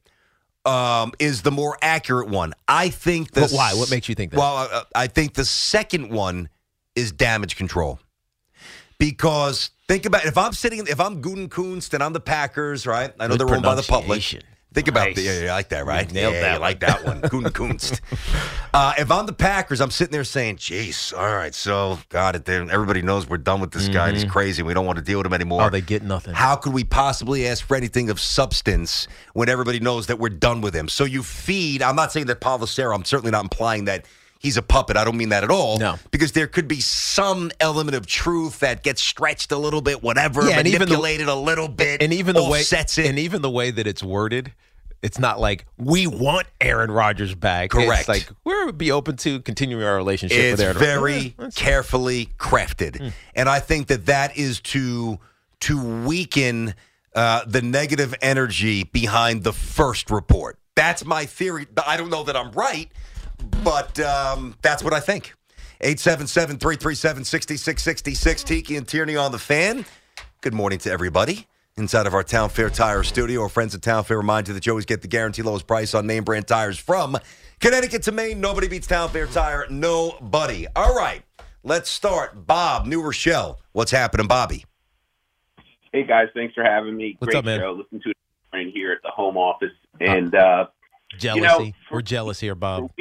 um, 0.65 1.13
is 1.19 1.41
the 1.41 1.51
more 1.51 1.77
accurate 1.81 2.29
one. 2.29 2.53
I 2.67 2.89
think 2.89 3.31
the 3.31 3.41
But 3.41 3.51
why? 3.51 3.73
What 3.73 3.89
makes 3.91 4.09
you 4.09 4.15
think 4.15 4.31
that? 4.31 4.37
Well, 4.37 4.69
uh, 4.71 4.83
I 4.95 5.07
think 5.07 5.33
the 5.33 5.45
second 5.45 6.11
one 6.11 6.49
is 6.95 7.11
damage 7.11 7.55
control 7.55 7.99
because 8.97 9.71
think 9.87 10.05
about 10.05 10.25
it. 10.25 10.27
if 10.27 10.37
I'm 10.37 10.53
sitting, 10.53 10.85
if 10.87 10.99
I'm 10.99 11.21
Gutekunst 11.21 11.93
and 11.93 12.03
I'm 12.03 12.13
the 12.13 12.19
Packers, 12.19 12.85
right? 12.85 13.13
I 13.19 13.27
know 13.27 13.37
Good 13.37 13.47
they're 13.47 13.55
owned 13.55 13.63
by 13.63 13.75
the 13.75 13.83
public. 13.83 14.21
Think 14.71 14.87
about 14.87 15.07
Nice. 15.07 15.15
the, 15.15 15.21
yeah, 15.23 15.39
you 15.41 15.47
like 15.47 15.69
that, 15.69 15.85
right? 15.87 16.07
You 16.07 16.13
nailed 16.13 16.33
yeah, 16.35 16.41
that 16.41 16.53
you 16.53 16.59
like 16.59 16.79
that 16.81 17.03
one. 17.03 17.21
Gutekunst. 17.23 18.01
uh, 18.73 18.93
if 18.99 19.09
I'm 19.09 19.25
the 19.25 19.33
Packers, 19.33 19.81
I'm 19.81 19.89
sitting 19.89 20.11
there 20.11 20.23
saying, 20.23 20.57
"Jeez, 20.57 21.11
all 21.17 21.35
right, 21.35 21.55
so 21.55 21.97
God, 22.09 22.35
it- 22.35 22.45
there- 22.45 22.69
everybody 22.69 23.01
knows 23.01 23.27
we're 23.27 23.37
done 23.39 23.61
with 23.61 23.71
this 23.71 23.87
guy. 23.87 24.09
and 24.09 24.15
He's 24.17 24.29
crazy. 24.29 24.61
We 24.61 24.75
don't 24.75 24.85
want 24.85 24.97
to 24.99 25.03
deal 25.03 25.17
with 25.17 25.25
him 25.25 25.33
anymore." 25.33 25.63
Oh, 25.63 25.69
they 25.71 25.81
get 25.81 26.03
nothing. 26.03 26.35
How 26.35 26.55
could 26.55 26.73
we 26.73 26.83
possibly 26.83 27.47
ask 27.47 27.65
for 27.65 27.75
anything 27.75 28.11
of 28.11 28.19
substance 28.19 29.07
when 29.33 29.49
everybody 29.49 29.79
knows 29.79 30.05
that 30.05 30.19
we're 30.19 30.29
done 30.29 30.61
with 30.61 30.75
him? 30.75 30.87
So 30.87 31.03
you 31.03 31.23
feed. 31.23 31.81
I'm 31.81 31.95
not 31.95 32.11
saying 32.11 32.27
that 32.27 32.39
Paul 32.39 32.59
Vocero, 32.59 32.93
I'm 32.93 33.05
certainly 33.05 33.31
not 33.31 33.43
implying 33.43 33.85
that 33.85 34.05
he's 34.39 34.57
a 34.57 34.61
puppet. 34.63 34.97
I 34.97 35.03
don't 35.03 35.17
mean 35.17 35.29
that 35.29 35.43
at 35.43 35.51
all. 35.51 35.77
No. 35.77 35.97
Because 36.11 36.31
there 36.31 36.47
could 36.47 36.67
be 36.67 36.79
some 36.81 37.51
element 37.59 37.95
of 37.95 38.07
truth 38.07 38.59
that 38.61 38.81
gets 38.83 39.01
stretched 39.03 39.51
a 39.51 39.57
little 39.57 39.81
bit, 39.81 40.01
whatever, 40.01 40.47
Yeah, 40.49 40.57
and 40.57 40.67
even 40.67 40.79
the- 40.81 40.85
manipulated 40.87 41.27
a 41.27 41.35
little 41.35 41.67
bit. 41.67 42.01
and 42.01 42.11
even 42.13 42.33
the 42.35 42.43
way 42.49 42.61
it. 42.61 42.97
and 42.97 43.19
even 43.19 43.41
the 43.43 43.49
way 43.51 43.69
that 43.71 43.85
it's 43.85 44.01
worded, 44.01 44.53
it's 45.01 45.19
not 45.19 45.39
like 45.39 45.65
we 45.77 46.07
want 46.07 46.47
Aaron 46.59 46.89
Rodgers 46.91 47.33
back. 47.35 47.69
Correct. 47.69 48.01
It's 48.01 48.09
like 48.09 48.29
we 48.43 48.65
would 48.65 48.77
be 48.77 48.91
open 48.91 49.15
to 49.17 49.39
continuing 49.41 49.83
our 49.83 49.95
relationship 49.95 50.37
it's 50.37 50.51
with 50.57 50.61
Aaron. 50.61 50.77
very 50.77 51.35
Rodgers. 51.37 51.55
Carefully 51.55 52.29
crafted, 52.37 53.13
and 53.35 53.47
I 53.47 53.59
think 53.59 53.87
that 53.87 54.07
that 54.07 54.35
is 54.37 54.59
to 54.61 55.19
to 55.61 56.03
weaken 56.05 56.73
uh, 57.15 57.41
the 57.45 57.61
negative 57.61 58.13
energy 58.21 58.83
behind 58.83 59.43
the 59.43 59.53
first 59.53 60.11
report. 60.11 60.57
That's 60.75 61.03
my 61.05 61.25
theory. 61.25 61.65
I 61.85 61.95
don't 61.97 62.09
know 62.09 62.23
that 62.23 62.35
I'm 62.37 62.51
right, 62.51 62.89
but 63.63 63.99
um, 63.99 64.55
that's 64.61 64.83
what 64.83 64.93
I 64.93 64.99
think. 64.99 65.33
877-337-6666. 65.83 68.43
Tiki 68.43 68.75
and 68.75 68.87
Tierney 68.87 69.15
on 69.15 69.31
the 69.31 69.39
fan. 69.39 69.85
Good 70.41 70.53
morning 70.53 70.77
to 70.79 70.91
everybody. 70.91 71.47
Inside 71.77 72.07
of 72.07 72.13
our 72.13 72.23
Town 72.23 72.49
Fair 72.49 72.69
Tire 72.69 73.03
studio, 73.03 73.43
our 73.43 73.49
friends 73.49 73.73
at 73.73 73.81
Town 73.81 74.03
Fair 74.03 74.17
remind 74.17 74.49
you 74.49 74.53
that 74.53 74.65
you 74.65 74.73
always 74.73 74.83
get 74.85 75.01
the 75.01 75.07
guaranteed 75.07 75.45
lowest 75.45 75.65
price 75.65 75.93
on 75.93 76.05
name 76.05 76.25
brand 76.25 76.45
tires 76.45 76.77
from 76.77 77.17
Connecticut 77.61 78.03
to 78.03 78.11
Maine. 78.11 78.41
Nobody 78.41 78.67
beats 78.67 78.85
Town 78.87 79.07
Fair 79.09 79.27
Tire. 79.27 79.65
Nobody. 79.69 80.67
All 80.75 80.93
right, 80.93 81.21
let's 81.63 81.89
start. 81.89 82.45
Bob, 82.45 82.85
New 82.85 83.01
Rochelle. 83.01 83.61
What's 83.71 83.91
happening, 83.91 84.27
Bobby? 84.27 84.65
Hey 85.93 86.03
guys, 86.03 86.27
thanks 86.33 86.53
for 86.53 86.65
having 86.65 86.97
me. 86.97 87.15
What's 87.19 87.31
Great 87.31 87.39
up, 87.39 87.45
man? 87.45 87.61
show. 87.61 87.71
Listen 87.71 88.01
to 88.01 88.09
it 88.09 88.17
right 88.51 88.67
here 88.73 88.91
at 88.91 89.01
the 89.01 89.11
home 89.11 89.37
office, 89.37 89.71
and 90.01 90.35
uh, 90.35 90.65
jealousy. 91.17 91.65
know, 91.65 91.71
We're 91.91 92.01
jealous 92.01 92.39
here, 92.39 92.55
Bob. 92.55 92.91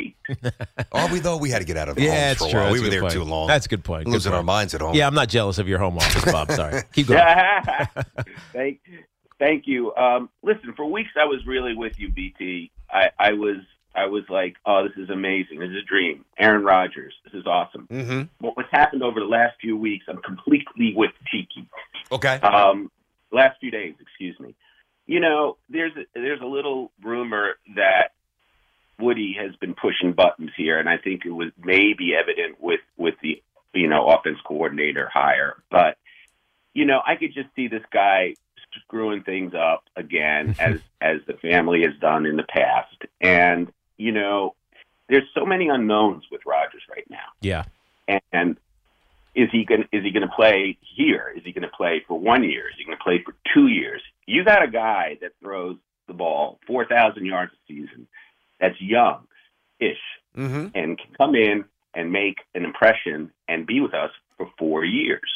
Are 0.93 1.09
we 1.13 1.19
though? 1.21 1.37
We 1.37 1.51
had 1.51 1.61
to 1.61 1.65
get 1.65 1.77
out 1.77 1.89
of 1.89 1.97
the 1.97 2.03
Yeah, 2.03 2.29
homes 2.29 2.33
it's 2.33 2.41
for 2.41 2.47
a 2.47 2.51
true. 2.51 2.61
while. 2.61 2.71
That's 2.71 2.81
we 2.81 2.85
were 2.87 2.91
there 2.91 3.01
point. 3.03 3.13
too 3.13 3.25
long. 3.25 3.47
That's 3.49 3.67
a 3.67 3.69
good 3.69 3.85
point. 3.85 4.05
Good 4.07 4.13
Losing 4.13 4.33
our 4.33 4.43
minds 4.43 4.75
at 4.75 4.81
home. 4.81 4.95
Yeah, 4.95 5.07
I'm 5.07 5.15
not 5.15 5.29
jealous 5.29 5.59
of 5.59 5.69
your 5.69 5.79
home 5.79 5.97
office, 5.99 6.31
Bob. 6.33 6.51
Sorry. 6.53 6.83
Keep 6.93 7.09
going. 7.09 7.23
thank, 8.53 8.81
thank 9.39 9.67
you. 9.67 9.95
Um, 9.95 10.29
listen, 10.43 10.73
for 10.75 10.87
weeks 10.87 11.11
I 11.21 11.25
was 11.25 11.47
really 11.47 11.75
with 11.75 11.99
you, 11.99 12.11
BT. 12.11 12.71
I, 12.91 13.11
I 13.19 13.33
was, 13.33 13.57
I 13.95 14.07
was 14.07 14.25
like, 14.29 14.57
oh, 14.67 14.87
this 14.87 14.97
is 14.97 15.11
amazing. 15.11 15.59
This 15.61 15.71
is 15.71 15.77
a 15.77 15.87
dream. 15.87 16.25
Aaron 16.39 16.63
Rodgers, 16.63 17.15
this 17.25 17.35
is 17.35 17.47
awesome. 17.47 17.87
Mm-hmm. 17.91 18.23
But 18.41 18.57
what's 18.57 18.71
happened 18.71 19.03
over 19.03 19.21
the 19.21 19.27
last 19.27 19.57
few 19.61 19.77
weeks, 19.77 20.07
I'm 20.09 20.19
completely 20.23 20.93
with 20.97 21.11
Tiki. 21.31 21.69
Okay. 22.13 22.35
um, 22.43 22.91
last 23.33 23.59
few 23.61 23.71
days, 23.71 23.95
excuse 24.01 24.39
me. 24.41 24.55
You 25.09 25.21
know, 25.21 25.57
there's 25.71 25.93
a, 25.97 26.05
there's 26.15 26.41
a 26.43 26.47
little 26.47 26.93
rumor 27.03 27.55
that 27.75 28.13
Woody 29.01 29.35
has 29.41 29.57
been 29.57 29.75
pushing 29.75 30.13
buttons 30.13 30.51
here, 30.57 30.79
and 30.79 30.89
I 30.89 30.99
think 30.99 31.25
it 31.25 31.31
was 31.31 31.49
maybe 31.61 32.15
evident 32.15 32.61
with 32.61 32.81
with 32.97 33.15
the 33.23 33.43
you 33.73 33.89
know 33.89 34.07
offense 34.09 34.39
coordinator 34.47 35.09
hire. 35.13 35.57
But 35.71 35.97
you 36.75 36.85
know, 36.85 37.01
I 37.05 37.17
could 37.17 37.33
just 37.35 37.49
see 37.57 37.69
this 37.69 37.83
guy 37.91 38.35
screwing 38.83 39.23
things 39.23 39.55
up 39.55 39.85
again, 39.97 40.55
as 40.61 40.79
as 41.01 41.21
the 41.27 41.35
family 41.35 41.83
has 41.83 41.99
done 42.01 42.27
in 42.27 42.37
the 42.37 42.43
past. 42.43 42.97
And 43.21 43.73
you 43.97 44.13
know, 44.13 44.55
there's 45.09 45.29
so 45.35 45.47
many 45.47 45.69
unknowns 45.69 46.25
with 46.31 46.43
Rodgers 46.45 46.83
right 46.95 47.09
now 47.09 47.29
Yeah. 47.41 47.65
and 48.31 48.59
is 49.35 49.49
he 49.53 49.65
going 49.65 49.83
is 49.93 50.03
he 50.05 50.11
going 50.11 50.27
to 50.29 50.35
play 50.35 50.77
here? 50.97 51.33
Is 51.37 51.43
he 51.45 51.53
going 51.53 51.63
to 51.69 51.77
play 51.77 52.03
for 52.07 52.19
one 52.19 52.43
year? 52.45 52.69
Is 52.69 52.75
he 52.79 52.85
going 52.85 52.97
to 52.99 53.03
play 53.05 53.23
for 53.25 53.35
two 53.55 53.69
years? 53.69 54.03
You 54.27 54.45
got 54.45 54.63
a 54.63 54.69
guy 54.71 55.19
that 55.21 55.33
throws 55.43 55.77
the 56.07 56.15
ball 56.15 56.59
four 56.67 56.87
thousand 56.87 57.27
yards 57.27 57.53
a 57.53 57.73
season, 57.73 58.07
that's 58.61 58.81
young, 58.81 59.27
ish, 59.81 59.97
Mm-hmm. 60.37 60.67
and 60.75 60.97
can 60.99 61.15
come 61.17 61.35
in 61.35 61.65
and 61.95 62.13
make 62.13 62.37
an 62.55 62.65
impression 62.65 63.31
and 63.49 63.67
be 63.67 63.81
with 63.81 63.93
us 63.95 64.11
for 64.37 64.49
four 64.59 64.85
years, 64.85 65.29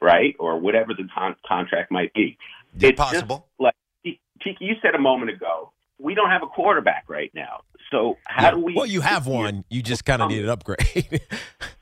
right, 0.00 0.36
or 0.38 0.58
whatever 0.60 0.94
the 0.94 1.08
con- 1.12 1.34
contract 1.46 1.90
might 1.90 2.12
be. 2.14 2.38
It's 2.74 2.82
just 2.82 2.96
Possible. 2.96 3.48
like 3.58 3.74
Tiki, 4.04 4.56
you 4.60 4.74
said 4.82 4.94
a 4.94 4.98
moment 5.00 5.30
ago, 5.30 5.72
we 5.98 6.14
don't 6.14 6.30
have 6.30 6.42
a 6.42 6.46
quarterback 6.46 7.04
right 7.08 7.32
now. 7.34 7.62
So 7.90 8.16
how 8.24 8.42
Yeah. 8.44 8.50
do 8.52 8.58
we? 8.58 8.74
Well, 8.74 8.86
you 8.86 9.00
have 9.00 9.26
one. 9.26 9.64
You 9.70 9.82
just 9.82 10.04
kind 10.04 10.22
of 10.22 10.28
need 10.28 10.44
an 10.44 10.50
upgrade. 10.50 11.20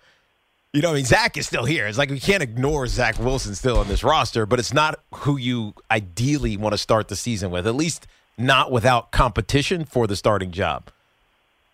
you 0.72 0.80
know, 0.80 0.92
I 0.92 0.94
mean, 0.94 1.04
Zach 1.04 1.36
is 1.36 1.46
still 1.46 1.66
here. 1.66 1.86
It's 1.86 1.98
like 1.98 2.08
we 2.08 2.20
can't 2.20 2.42
ignore 2.42 2.86
Zach 2.86 3.18
Wilson 3.18 3.54
still 3.54 3.78
on 3.78 3.88
this 3.88 4.02
roster, 4.02 4.46
but 4.46 4.58
it's 4.58 4.72
not 4.72 5.00
who 5.16 5.36
you 5.36 5.74
ideally 5.90 6.56
want 6.56 6.72
to 6.72 6.78
start 6.78 7.08
the 7.08 7.16
season 7.16 7.50
with. 7.50 7.66
At 7.66 7.74
least 7.74 8.06
not 8.38 8.72
without 8.72 9.12
competition 9.12 9.84
for 9.84 10.06
the 10.06 10.16
starting 10.16 10.50
job. 10.50 10.90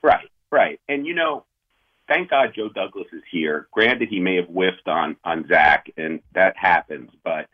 Right, 0.03 0.29
right. 0.51 0.81
And 0.89 1.07
you 1.07 1.15
know, 1.15 1.45
thank 2.09 2.31
God 2.31 2.53
Joe 2.57 2.71
Douglas 2.71 3.07
is 3.13 3.23
here. 3.31 3.69
Granted, 3.71 4.09
he 4.09 4.19
may 4.19 4.35
have 4.35 4.47
whiffed 4.47 4.89
on 4.89 5.17
on 5.23 5.47
Zach, 5.47 5.91
and 5.97 6.21
that 6.35 6.57
happens. 6.57 7.11
But 7.23 7.47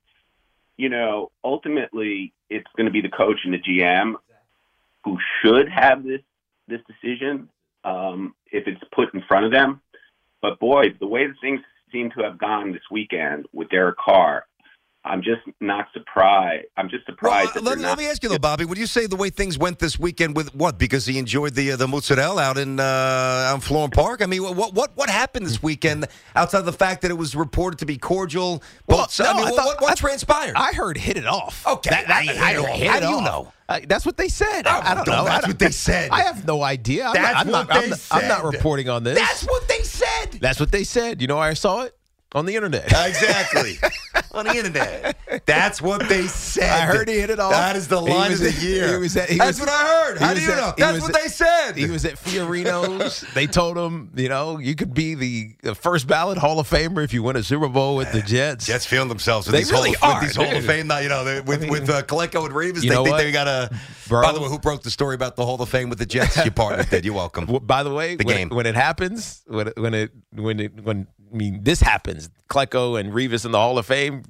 you 0.78 0.88
know, 0.88 1.30
ultimately, 1.44 2.33
it's 2.48 2.70
going 2.74 2.87
to 2.87 2.92
be 2.92 3.02
the 3.02 3.11
coach 3.11 3.40
and 3.44 3.52
the 3.52 3.59
GM 3.59 4.14
who 5.04 5.18
should 5.42 5.68
have 5.68 6.04
this 6.04 6.22
this 6.68 6.80
decision 6.88 7.50
um, 7.85 8.35
if 8.50 8.66
it's 8.66 8.80
put 8.94 9.12
in 9.12 9.20
front 9.28 9.44
of 9.44 9.52
them. 9.52 9.83
But 10.44 10.61
boy, 10.61 10.90
the 11.00 11.07
way 11.07 11.26
things 11.40 11.61
seem 11.90 12.11
to 12.11 12.22
have 12.22 12.37
gone 12.37 12.70
this 12.70 12.83
weekend 12.90 13.46
with 13.54 13.70
Derek 13.70 13.96
Carr, 13.96 14.44
I'm 15.07 15.21
just 15.23 15.43
not 15.61 15.88
surprised. 15.93 16.64
I'm 16.79 16.88
just 16.88 17.07
Well, 17.07 17.14
surprised 17.17 17.51
uh, 17.51 17.53
that 17.55 17.64
let, 17.64 17.77
me- 17.77 17.83
not. 17.83 17.88
let 17.90 17.99
me 17.99 18.07
ask 18.07 18.23
you 18.23 18.29
though, 18.31 18.38
Bobby. 18.38 18.64
Would 18.64 18.79
you 18.79 18.87
say 18.87 19.07
the 19.07 19.17
way 19.17 19.29
things 19.29 19.59
went 19.59 19.79
this 19.79 19.99
weekend 19.99 20.35
with 20.35 20.55
what? 20.55 20.79
Because 20.79 21.05
he 21.05 21.19
enjoyed 21.19 21.55
the 21.55 21.73
uh, 21.73 21.77
the 21.77 21.87
mozzarella 21.87 22.43
out 22.43 22.57
in 22.57 22.81
uh, 22.81 22.83
out 22.83 23.57
in 23.57 23.61
Florham 23.61 23.93
Park. 23.93 24.23
I 24.23 24.27
mean, 24.27 24.43
what 24.43 24.73
what 24.73 24.97
what 24.97 25.11
happened 25.11 25.45
this 25.47 25.62
weekend 25.62 26.07
outside 26.35 26.61
of 26.61 26.64
the 26.67 26.73
fact 26.73 27.03
that 27.03 27.11
it 27.11 27.19
was 27.19 27.37
reported 27.37 27.79
to 27.81 27.87
be 27.87 27.99
cordial? 27.99 28.62
Well, 28.87 28.99
Both 29.01 29.11
sides? 29.12 29.31
I 29.31 29.35
mean, 29.35 29.47
I 29.47 29.51
what, 29.51 29.57
thought- 29.57 29.67
what, 29.67 29.81
what 29.83 29.90
I- 29.93 29.95
transpired? 29.95 30.55
I 30.57 30.73
heard 30.73 30.97
hit 30.97 31.17
it 31.19 31.27
off. 31.27 31.67
Okay, 31.67 31.90
That- 31.90 32.07
that- 32.09 32.17
I 32.17 32.23
hit 32.23 32.37
I 32.40 32.51
it 32.53 32.55
heard 32.57 32.64
off. 32.71 32.77
hit 32.77 32.88
How 32.90 32.97
it 32.97 33.01
do 33.01 33.09
you 33.09 33.14
off. 33.17 33.25
know? 33.25 33.53
Uh, 33.69 33.81
that's 33.87 34.05
what 34.07 34.17
they 34.17 34.29
said. 34.29 34.67
Oh, 34.67 34.71
I, 34.71 34.93
I 34.93 34.95
don't 34.95 35.07
no, 35.07 35.17
know. 35.17 35.25
that's 35.25 35.40
don't- 35.43 35.51
what 35.51 35.59
they 35.59 35.71
said. 35.71 36.11
I 36.11 36.21
have 36.23 36.47
no 36.47 36.62
idea. 36.62 37.07
I'm 37.07 37.14
That's 37.14 37.33
not, 37.35 37.47
I'm 37.47 37.53
what 37.53 37.69
not, 37.69 37.69
they 37.69 37.85
I'm, 37.85 37.90
not- 37.90 38.01
I'm 38.11 38.29
not 38.29 38.45
reporting 38.45 38.88
on 38.90 39.05
this. 39.05 39.19
That's 39.19 39.45
what 39.45 39.67
they 39.69 39.81
said. 39.83 40.33
That's 40.40 40.61
what 40.61 40.71
they 40.73 40.85
said. 40.85 41.21
You 41.23 41.29
know, 41.29 41.37
where 41.37 41.49
I 41.49 41.55
saw 41.55 41.83
it 41.83 41.95
on 42.35 42.47
the 42.47 42.55
internet. 42.57 42.85
Exactly. 43.07 43.79
On 44.33 44.44
the 44.44 44.57
internet. 44.57 45.16
That's 45.47 45.81
what 45.81 46.09
they 46.09 46.23
said. 46.27 46.68
I 46.68 46.87
heard 46.87 47.09
he 47.09 47.20
hit 47.20 47.31
it 47.31 47.38
off. 47.38 47.53
That 47.53 47.77
is 47.77 47.87
the 47.87 48.01
He 48.01 48.12
line 48.12 48.33
was 48.33 48.40
of 48.40 48.49
at- 48.49 48.55
the 48.55 48.66
year. 48.66 48.88
he 48.92 48.97
was 48.97 49.16
at- 49.16 49.29
he 49.31 49.38
That's 49.38 49.61
was- 49.61 49.61
what 49.61 49.68
I 49.68 49.85
heard. 49.85 50.18
he 50.18 50.25
How 50.25 50.35
do 50.35 50.40
you 50.40 50.51
at- 50.51 50.57
know? 50.57 50.75
That's 50.77 51.01
what 51.01 51.14
at- 51.14 51.23
they 51.23 51.29
said. 51.29 51.77
He 51.77 51.88
was 51.88 52.05
at 52.05 52.14
Fiorino's. 52.14 53.25
they 53.35 53.47
told 53.47 53.77
him, 53.79 54.11
you 54.16 54.29
know, 54.29 54.59
you 54.59 54.75
could 54.75 54.92
be 54.92 55.14
the, 55.14 55.55
the 55.62 55.75
first 55.77 56.09
ballot 56.09 56.38
Hall 56.38 56.59
of 56.59 56.68
Famer 56.68 57.05
if 57.05 57.12
you 57.14 57.23
win 57.23 57.37
a 57.37 57.44
Super 57.44 57.68
Bowl 57.68 57.94
with 57.94 58.11
the 58.11 58.23
Jets. 58.23 58.66
Jets 58.66 58.87
feeling 58.87 59.09
themselves 59.09 59.47
with 59.47 59.53
They 59.53 59.61
these, 59.61 59.70
really 59.73 59.92
Hall, 59.92 60.11
of, 60.11 60.16
are, 60.16 60.20
with 60.20 60.29
these 60.31 60.37
Hall 60.37 60.57
of. 60.57 60.64
Fame. 60.64 60.88
Now, 60.88 60.99
you 60.99 61.09
know, 61.09 61.23
they- 61.25 61.40
with 61.40 61.68
with 61.70 61.88
uh, 61.88 62.03
Klecko 62.03 62.44
and 62.47 62.55
Revis, 62.55 62.83
You 62.83 62.88
they 62.90 62.94
know 62.97 63.05
think 63.05 63.14
what? 63.16 63.23
they 63.23 63.31
got 63.33 63.47
a. 63.47 63.70
Bro. 64.09 64.23
By 64.23 64.33
the 64.33 64.40
way, 64.40 64.49
who 64.49 64.59
broke 64.59 64.83
the 64.83 64.90
story 64.90 65.14
about 65.14 65.37
the 65.37 65.44
Hall 65.47 65.61
of 65.62 65.68
Fame 65.68 65.88
with 65.90 65.99
the 65.99 66.07
Jets? 66.07 66.37
Your 66.37 66.51
partner 66.51 66.83
did. 66.85 67.05
You're 67.05 67.14
welcome. 67.14 67.47
By 67.62 67.85
the 67.85 67.92
way, 67.94 68.16
The 68.16 68.25
when, 68.25 68.37
game. 68.37 68.49
when 68.51 68.66
it 68.66 68.75
happens, 68.75 69.42
when 69.47 69.68
it, 69.68 69.79
when 69.79 69.94
it 69.94 70.11
when 70.33 70.61
it 70.61 70.83
when 70.83 71.07
I 71.35 71.37
mean 71.37 71.64
this 71.64 71.81
happens, 71.81 72.31
Klecko 72.49 72.99
and 72.99 73.12
Revis 73.12 73.44
in 73.44 73.51
the 73.51 73.59
Hall 73.59 73.77
of 73.77 73.87
Fame, 73.87 74.23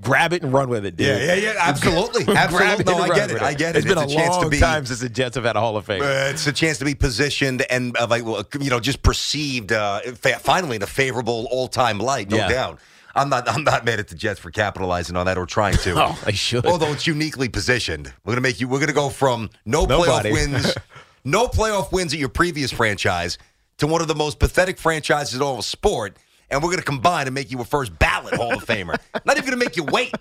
grab 0.00 0.32
it 0.32 0.42
and 0.42 0.52
run 0.52 0.68
with 0.68 0.86
it, 0.86 0.96
dude. 0.96 1.06
Yeah, 1.06 1.34
yeah, 1.34 1.52
yeah. 1.52 1.54
Absolutely, 1.58 2.32
absolutely. 2.36 2.84
No, 2.84 2.98
I 3.00 3.08
get 3.08 3.30
it. 3.30 3.34
with 3.34 3.42
I 3.42 3.54
get 3.54 3.74
it. 3.74 3.80
It's 3.80 3.86
been 3.88 3.98
a, 3.98 4.02
a, 4.02 4.06
chance 4.06 4.34
long 4.34 4.44
to 4.44 4.48
be. 4.50 4.60
time 4.60 4.86
since 4.86 5.00
the 5.00 5.08
Jets 5.08 5.34
have 5.34 5.44
had 5.44 5.56
a 5.56 5.60
Hall 5.60 5.76
of 5.76 5.84
Fame. 5.84 6.02
Uh, 6.02 6.30
it's 6.30 6.46
a 6.46 6.52
chance 6.52 6.78
to 6.78 6.84
be 6.84 6.94
positioned 6.94 7.62
and 7.70 7.96
uh, 7.98 8.06
like 8.08 8.22
you 8.60 8.70
know 8.70 8.78
just 8.80 9.02
perceived 9.02 9.72
uh, 9.72 10.00
fa- 10.14 10.38
finally 10.38 10.76
in 10.76 10.82
a 10.82 10.86
favorable 10.86 11.48
all 11.50 11.66
time 11.66 11.98
light, 11.98 12.30
no 12.30 12.36
Yeah. 12.36 12.48
doubt. 12.48 12.80
I'm 13.14 13.28
not 13.28 13.48
I'm 13.48 13.64
not 13.64 13.84
mad 13.84 13.98
at 13.98 14.08
the 14.08 14.14
Jets 14.14 14.38
for 14.40 14.50
capitalizing 14.50 15.16
on 15.16 15.26
that 15.26 15.36
or 15.38 15.46
trying 15.46 15.76
to. 15.78 15.92
Oh, 16.02 16.18
they 16.24 16.32
should. 16.32 16.64
Although 16.66 16.92
it's 16.92 17.06
uniquely 17.06 17.48
positioned, 17.48 18.12
we're 18.24 18.32
gonna 18.32 18.40
make 18.42 18.60
you. 18.60 18.68
We're 18.68 18.80
gonna 18.80 18.92
go 18.92 19.08
from 19.10 19.50
no 19.64 19.84
Nobody. 19.84 20.30
playoff 20.30 20.32
wins, 20.32 20.74
no 21.24 21.46
playoff 21.48 21.92
wins 21.92 22.12
at 22.14 22.18
your 22.20 22.28
previous 22.30 22.72
franchise 22.72 23.38
to 23.78 23.86
one 23.86 24.00
of 24.00 24.08
the 24.08 24.14
most 24.14 24.38
pathetic 24.38 24.78
franchises 24.78 25.34
in 25.34 25.42
all 25.42 25.58
of 25.58 25.64
sport, 25.64 26.16
and 26.50 26.62
we're 26.62 26.70
gonna 26.70 26.82
combine 26.82 27.26
and 27.26 27.34
make 27.34 27.50
you 27.50 27.60
a 27.60 27.64
first 27.64 27.98
ballot 27.98 28.34
Hall 28.34 28.52
of 28.54 28.64
Famer. 28.64 28.96
not 29.24 29.36
even 29.36 29.44
gonna 29.44 29.56
make 29.56 29.76
you 29.76 29.84
wait. 29.84 30.14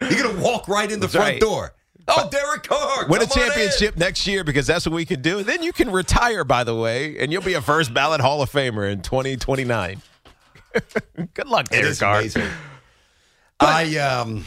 You're 0.00 0.22
gonna 0.22 0.40
walk 0.40 0.68
right 0.68 0.90
in 0.90 1.00
the 1.00 1.06
That's 1.06 1.14
front 1.14 1.32
right. 1.34 1.40
door. 1.40 1.72
Oh, 2.06 2.28
Derek 2.30 2.64
Carr, 2.64 3.06
Win 3.08 3.22
a 3.22 3.26
come 3.26 3.32
on 3.40 3.44
in. 3.44 3.48
championship 3.52 3.96
next 3.96 4.26
year 4.26 4.44
because 4.44 4.66
that's 4.66 4.84
what 4.86 4.94
we 4.94 5.06
can 5.06 5.22
do. 5.22 5.42
Then 5.42 5.62
you 5.62 5.72
can 5.72 5.90
retire, 5.90 6.44
by 6.44 6.62
the 6.62 6.74
way, 6.74 7.16
and 7.18 7.32
you'll 7.32 7.40
be 7.42 7.54
a 7.54 7.62
first 7.62 7.94
ballot 7.94 8.20
Hall 8.20 8.42
of 8.42 8.52
Famer 8.52 8.90
in 8.92 9.00
2029. 9.00 10.02
Good 11.34 11.46
luck, 11.48 11.68
Derek 11.68 11.98
Carr. 11.98 12.18
amazing. 12.18 12.46
I 13.60 13.96
um, 13.96 14.44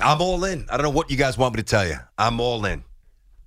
I'm 0.00 0.20
all 0.22 0.44
in. 0.44 0.66
I 0.70 0.76
don't 0.76 0.84
know 0.84 0.90
what 0.90 1.10
you 1.10 1.16
guys 1.16 1.36
want 1.36 1.54
me 1.54 1.58
to 1.62 1.68
tell 1.68 1.86
you. 1.86 1.96
I'm 2.16 2.40
all 2.40 2.64
in. 2.64 2.84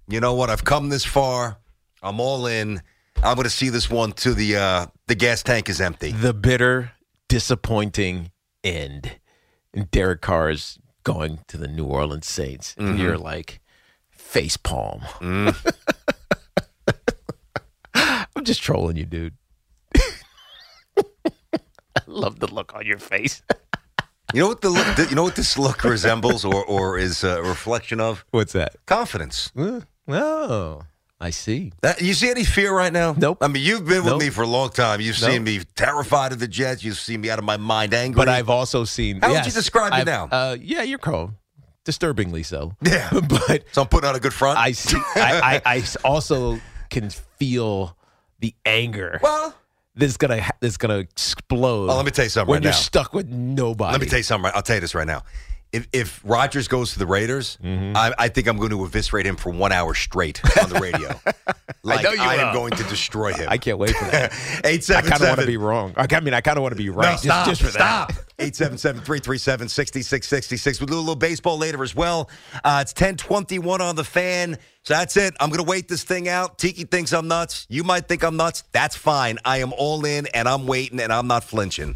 You 0.08 0.20
know 0.20 0.36
what? 0.36 0.50
I've 0.52 0.64
come 0.64 0.90
this 0.90 1.04
far. 1.06 1.58
I'm 2.04 2.20
all 2.20 2.46
in. 2.46 2.82
I'm 3.26 3.34
going 3.34 3.46
to 3.46 3.50
see 3.50 3.70
this 3.70 3.90
one 3.90 4.12
to 4.14 4.36
the 4.36 4.56
uh, 4.56 4.86
the 5.08 5.16
gas 5.16 5.42
tank 5.42 5.68
is 5.68 5.82
empty. 5.82 6.12
The 6.12 6.32
bitter, 6.34 6.92
disappointing 7.28 8.32
end. 8.64 9.20
And 9.74 9.90
Derek 9.90 10.22
Carr 10.22 10.52
is 10.52 10.78
going 11.04 11.40
to 11.48 11.58
the 11.58 11.68
New 11.68 11.86
Orleans 11.86 12.28
Saints. 12.28 12.76
And 12.78 12.90
mm-hmm. 12.90 13.02
you're 13.02 13.18
like, 13.18 13.62
face 14.12 14.58
palm. 14.58 15.02
Mm. 15.20 15.74
I'm 18.36 18.44
just 18.44 18.62
trolling 18.62 18.96
you, 18.96 19.06
dude. 19.06 19.34
I 20.96 22.02
love 22.06 22.40
the 22.40 22.48
look 22.48 22.76
on 22.76 22.86
your 22.86 23.00
face. 23.00 23.42
You 24.34 24.42
know 24.42 24.50
what 24.50 24.62
the 24.62 24.70
look, 24.70 25.10
you 25.10 25.16
know 25.16 25.24
what 25.24 25.36
this 25.36 25.58
look 25.58 25.84
resembles 25.84 26.46
or 26.46 26.64
or 26.64 27.00
is 27.00 27.24
uh, 27.24 27.40
a 27.40 27.42
reflection 27.42 28.00
of 28.00 28.24
What's 28.30 28.54
that? 28.54 28.76
confidence. 28.86 29.52
Oh, 30.08 30.84
I 31.20 31.30
see. 31.30 31.72
That, 31.82 32.02
you 32.02 32.14
see 32.14 32.30
any 32.30 32.44
fear 32.44 32.76
right 32.76 32.92
now? 32.92 33.16
Nope. 33.18 33.38
I 33.42 33.48
mean, 33.48 33.64
you've 33.64 33.86
been 33.86 34.04
with 34.04 34.14
Nope. 34.14 34.20
me 34.22 34.30
for 34.30 34.42
a 34.44 34.48
long 34.48 34.70
time. 34.70 35.00
You've 35.00 35.20
Nope. 35.22 35.32
seen 35.32 35.44
me 35.46 35.62
terrified 35.76 36.34
of 36.34 36.40
the 36.40 36.48
Jets. 36.48 36.84
You've 36.84 37.00
seen 37.00 37.22
me 37.22 37.30
out 37.30 37.40
of 37.40 37.46
my 37.46 37.56
mind 37.58 37.94
angry. 37.94 38.18
But 38.18 38.28
I've 38.30 38.50
also 38.50 38.84
seen. 38.84 39.22
How 39.22 39.32
would 39.32 39.46
you 39.46 39.52
describe 39.52 39.94
I've- 39.94 40.06
now? 40.06 40.26
Uh, 40.32 40.58
yeah, 40.60 40.84
you're 40.84 41.00
calm. 41.00 41.38
Disturbingly 41.86 42.44
so. 42.44 42.74
Yeah. 42.82 43.10
but 43.30 43.64
so 43.72 43.84
I'm 43.84 43.88
putting 43.88 44.10
on 44.10 44.16
a 44.16 44.20
good 44.20 44.34
front. 44.34 44.58
I 44.60 44.72
see. 44.74 44.98
I, 45.16 45.62
I, 45.66 45.76
I 45.78 45.84
also 46.04 46.60
can 46.90 47.10
feel 47.10 47.96
the 48.40 48.54
anger 48.66 49.20
well, 49.24 49.56
that's 49.96 50.18
gonna 50.18 50.42
ha- 50.42 50.52
that's 50.60 50.78
gonna 50.78 50.98
explode. 50.98 51.90
Oh, 51.90 51.96
let 51.96 52.06
me 52.06 52.12
tell 52.12 52.26
you 52.26 52.30
something 52.30 52.50
when 52.52 52.58
right 52.58 52.64
you're 52.66 52.72
now. 52.72 52.78
stuck 52.78 53.14
with 53.14 53.28
nobody. 53.30 53.92
let 53.92 54.02
me 54.02 54.08
tell 54.08 54.18
you 54.20 54.24
something. 54.24 54.46
Right, 54.46 54.56
I'll 54.56 54.62
tell 54.64 54.76
you 54.78 54.82
this 54.82 54.94
right 54.96 55.08
now. 55.08 55.24
If 55.76 55.88
if 55.94 56.22
Rodgers 56.24 56.68
goes 56.68 56.94
to 56.94 57.00
the 57.00 57.06
Raiders, 57.06 57.58
Mm-hmm. 57.64 57.96
I, 57.98 58.14
I 58.18 58.28
think 58.30 58.48
I'm 58.48 58.58
going 58.58 58.72
to 58.72 58.84
eviscerate 58.86 59.26
him 59.26 59.36
for 59.36 59.52
one 59.52 59.72
hour 59.72 59.94
straight 59.94 60.42
on 60.62 60.70
the 60.70 60.80
radio. 60.80 61.10
like 61.84 62.04
know 62.04 62.12
you 62.12 62.22
am 62.22 62.54
going 62.54 62.72
to 62.72 62.84
destroy 62.84 63.34
him. 63.34 63.48
I 63.50 63.58
can't 63.58 63.78
wait 63.78 63.96
for 63.96 64.06
that. 64.06 64.34
Eight 64.66 64.90
I 64.90 65.02
kind 65.02 65.22
of 65.22 65.28
want 65.30 65.42
to 65.42 65.48
be 65.48 65.58
wrong. 65.58 65.94
I 65.98 66.08
I 66.10 66.20
mean, 66.20 66.34
I 66.34 66.42
kind 66.42 66.58
of 66.58 66.62
want 66.62 66.74
to 66.74 66.78
be 66.78 66.90
right. 66.90 67.12
No, 67.12 67.18
stop. 67.18 67.48
just 67.48 67.62
for 67.62 67.70
stop. 67.70 68.14
that. 68.14 68.26
877-337-6666. 68.38 70.80
We'll 70.80 70.88
do 70.88 70.96
a 70.96 71.00
little 71.00 71.16
baseball 71.16 71.58
later 71.58 71.84
as 71.84 71.96
well. 71.96 72.30
Uh, 72.64 72.80
it's 72.82 72.94
1021 72.94 73.82
on 73.82 73.96
the 73.96 74.04
fan. 74.04 74.58
So 74.84 74.94
that's 74.94 75.18
it. 75.18 75.34
I'm 75.40 75.50
going 75.50 75.64
to 75.64 75.70
wait 75.70 75.88
this 75.88 76.04
thing 76.04 76.30
out. 76.30 76.60
Tiki 76.60 76.84
thinks 76.84 77.12
I'm 77.12 77.28
nuts. 77.28 77.66
You 77.70 77.84
might 77.84 78.08
think 78.08 78.24
I'm 78.24 78.38
nuts. 78.38 78.64
That's 78.72 78.96
fine. 78.96 79.40
I 79.44 79.58
am 79.60 79.74
all 79.74 80.06
in, 80.06 80.28
and 80.28 80.48
I'm 80.48 80.68
waiting, 80.68 81.00
and 81.00 81.12
I'm 81.12 81.28
not 81.28 81.44
flinching. 81.44 81.96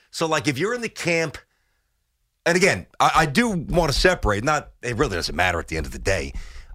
So, 0.11 0.27
like, 0.27 0.47
if 0.47 0.57
you're 0.57 0.73
in 0.73 0.81
the 0.81 0.89
camp, 0.89 1.37
and 2.45 2.57
again, 2.57 2.85
I, 2.99 3.11
I 3.15 3.25
do 3.25 3.49
want 3.49 3.91
to 3.91 3.97
separate. 3.97 4.43
Not 4.43 4.71
it 4.83 4.97
really 4.97 5.15
doesn't 5.15 5.35
matter 5.35 5.59
at 5.59 5.69
the 5.69 5.77
end 5.77 5.85
of 5.85 5.93
the 5.93 5.99
day, 5.99 6.33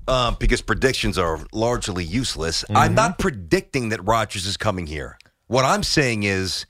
um, 0.09 0.37
because 0.41 0.63
predictions 0.63 1.19
are 1.19 1.41
largely 1.53 2.05
useless. 2.05 2.65
I'm 2.75 2.95
not 2.95 3.19
predicting 3.19 3.91
that 3.91 4.05
Rodgers 4.05 4.47
is 4.47 4.57
coming 4.57 4.87
here. 4.87 5.19
What 5.49 5.65
I'm 5.65 5.83
saying 5.83 6.23
is, 6.23 6.67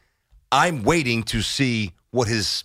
I'm 0.50 0.82
waiting 0.82 1.22
to 1.24 1.40
see 1.40 1.92
what 2.10 2.28
his 2.28 2.64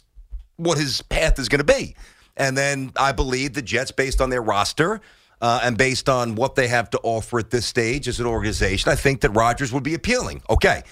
what 0.57 0.77
his 0.77 1.01
path 1.03 1.39
is 1.39 1.47
going 1.47 1.65
to 1.65 1.73
be, 1.73 1.95
and 2.35 2.57
then 2.57 2.91
I 2.97 3.11
believe 3.11 3.53
the 3.53 3.61
Jets, 3.61 3.91
based 3.91 4.19
on 4.19 4.29
their 4.29 4.41
roster. 4.41 4.99
Uh, 5.43 5.59
and 5.63 5.75
based 5.75 6.07
on 6.07 6.35
what 6.35 6.53
they 6.53 6.67
have 6.67 6.87
to 6.87 6.99
offer 7.01 7.39
at 7.39 7.49
this 7.49 7.65
stage 7.65 8.07
as 8.07 8.19
an 8.19 8.27
organization, 8.27 8.91
I 8.91 8.95
think 8.95 9.21
that 9.21 9.31
Rodgers 9.31 9.73
would 9.73 9.81
be 9.81 9.95
appealing. 9.95 10.43
Okay 10.51 10.83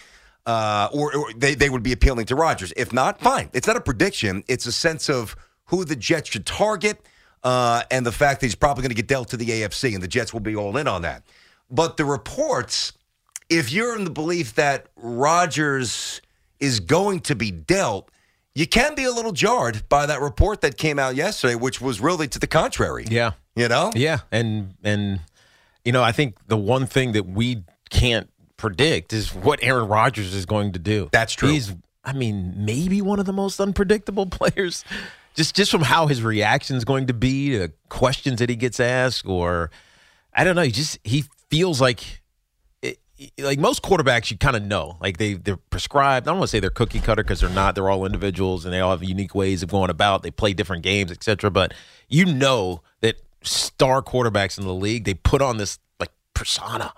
uh, 0.45 0.89
or, 0.91 1.15
or 1.15 1.34
they, 1.34 1.56
they 1.56 1.69
would 1.69 1.84
be 1.84 1.91
appealing 1.91 2.25
to 2.28 2.36
Rodgers. 2.36 2.73
If 2.75 2.93
not, 2.93 3.19
fine. 3.19 3.49
It's 3.54 3.67
not 3.67 3.75
a 3.75 3.82
prediction. 3.82 4.43
It's 4.47 4.65
a 4.65 4.71
sense 4.71 5.10
of 5.10 5.36
who 5.65 5.86
the 5.86 5.95
Jets 5.95 6.30
should 6.30 6.45
target 6.45 6.99
uh, 7.43 7.84
and 7.91 8.06
the 8.06 8.12
fact 8.12 8.41
that 8.41 8.47
he's 8.47 8.56
probably 8.56 8.82
going 8.82 8.89
to 8.89 8.95
get 8.95 9.08
dealt 9.08 9.30
to 9.30 9.38
the 9.38 9.45
AFC, 9.45 9.93
and 9.93 10.04
the 10.04 10.08
Jets 10.08 10.34
will 10.34 10.39
be 10.39 10.56
all 10.56 10.75
in 10.78 10.88
on 10.88 11.04
that. 11.04 11.23
But 11.69 11.97
the 11.97 12.06
reports, 12.06 12.93
if 13.49 13.71
you're 13.71 13.95
in 13.95 14.04
the 14.04 14.12
belief 14.12 14.56
that 14.56 14.88
Rodgers 14.95 16.21
is 16.60 16.80
going 16.80 17.21
to 17.21 17.36
be 17.36 17.52
dealt, 17.52 18.10
you 18.56 18.67
can 18.67 18.95
be 18.95 19.04
a 19.04 19.12
little 19.12 19.32
jarred 19.32 19.88
by 19.88 20.06
that 20.06 20.19
report 20.19 20.62
that 20.62 20.78
came 20.78 20.99
out 20.99 21.15
yesterday, 21.15 21.56
which 21.56 21.80
was 21.80 22.02
really 22.02 22.28
to 22.28 22.39
the 22.39 22.47
contrary. 22.47 23.06
Yeah. 23.08 23.32
You 23.56 23.67
know? 23.67 23.91
Yeah, 23.95 24.19
and 24.32 24.75
and 24.84 25.19
you 25.86 25.91
know, 25.91 26.04
I 26.04 26.12
think 26.12 26.36
the 26.47 26.58
one 26.58 26.86
thing 26.86 27.13
that 27.13 27.25
we 27.25 27.63
can't 27.89 28.30
predict 28.60 29.13
is 29.13 29.34
what 29.34 29.60
Aaron 29.63 29.88
Rodgers 29.88 30.36
is 30.36 30.45
going 30.45 30.74
to 30.74 30.80
do. 30.80 31.10
That's 31.12 31.34
true. 31.34 31.50
He's, 31.50 31.74
I 32.04 32.13
mean, 32.13 32.54
maybe 32.58 33.02
one 33.02 33.19
of 33.19 33.26
the 33.26 33.34
most 33.34 33.60
unpredictable 33.60 34.26
players, 34.28 34.86
just 35.34 35.56
just 35.56 35.72
from 35.72 35.82
how 35.82 36.06
his 36.06 36.22
reaction 36.22 36.76
is 36.76 36.86
going 36.86 37.08
to 37.08 37.13
be 37.13 37.58
to 37.58 37.72
questions 37.89 38.39
that 38.39 38.50
he 38.50 38.56
gets 38.56 38.80
asked, 38.80 39.26
or 39.26 39.72
I 40.34 40.43
don't 40.43 40.56
know. 40.56 40.62
He 40.62 40.72
just 40.72 41.00
he 41.04 41.26
feels 41.50 41.82
like. 41.82 42.22
Like 43.38 43.60
most 43.60 43.84
quarterbacks, 43.84 44.32
you 44.32 44.38
kind 44.38 44.56
of 44.56 44.63
know, 44.63 44.95
like 45.02 45.17
they 45.17 45.34
they're 45.34 45.58
prescribed. 45.58 46.26
I 46.26 46.32
don't 46.32 46.38
want 46.38 46.48
to 46.48 46.52
say 46.56 46.62
they're 46.62 46.69
cookie 46.69 47.02
cutter 47.02 47.22
because 47.22 47.41
they're 47.41 47.50
not. 47.50 47.76
They're 47.76 47.89
all 47.89 48.06
individuals 48.06 48.63
and 48.63 48.74
they 48.74 48.80
all 48.80 48.91
have 48.91 49.04
unique 49.04 49.36
ways 49.36 49.62
of 49.62 49.69
going 49.69 49.89
about. 49.89 50.24
They 50.24 50.32
play 50.32 50.54
different 50.54 50.84
games, 50.84 51.12
etc. 51.12 51.52
But 51.52 51.74
you 52.08 52.24
know 52.24 52.82
that 53.02 53.17
star 53.43 54.02
quarterbacks 54.02 54.58
in 54.58 54.63
the 54.63 54.74
league, 54.74 55.04
they 55.04 55.15
put 55.15 55.41
on 55.41 55.58
this 55.58 55.80
like 56.00 56.12
persona, 56.34 56.93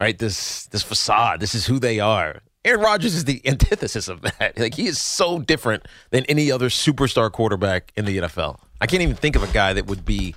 right? 0.00 0.18
This 0.18 0.66
this 0.66 0.82
facade. 0.82 1.40
This 1.40 1.54
is 1.54 1.66
who 1.66 1.78
they 1.78 2.00
are. 2.00 2.40
Aaron 2.64 2.80
Rodgers 2.80 3.14
is 3.14 3.24
the 3.24 3.40
antithesis 3.46 4.08
of 4.08 4.22
that. 4.22 4.54
Like 4.58 4.74
he 4.74 4.86
is 4.86 5.00
so 5.00 5.38
different 5.38 5.86
than 6.10 6.24
any 6.24 6.50
other 6.50 6.68
superstar 6.68 7.30
quarterback 7.30 7.92
in 7.96 8.04
the 8.04 8.18
NFL. 8.18 8.58
I 8.80 8.86
can't 8.86 9.02
even 9.02 9.16
think 9.16 9.36
of 9.36 9.42
a 9.42 9.52
guy 9.52 9.72
that 9.72 9.86
would 9.86 10.04
be 10.04 10.34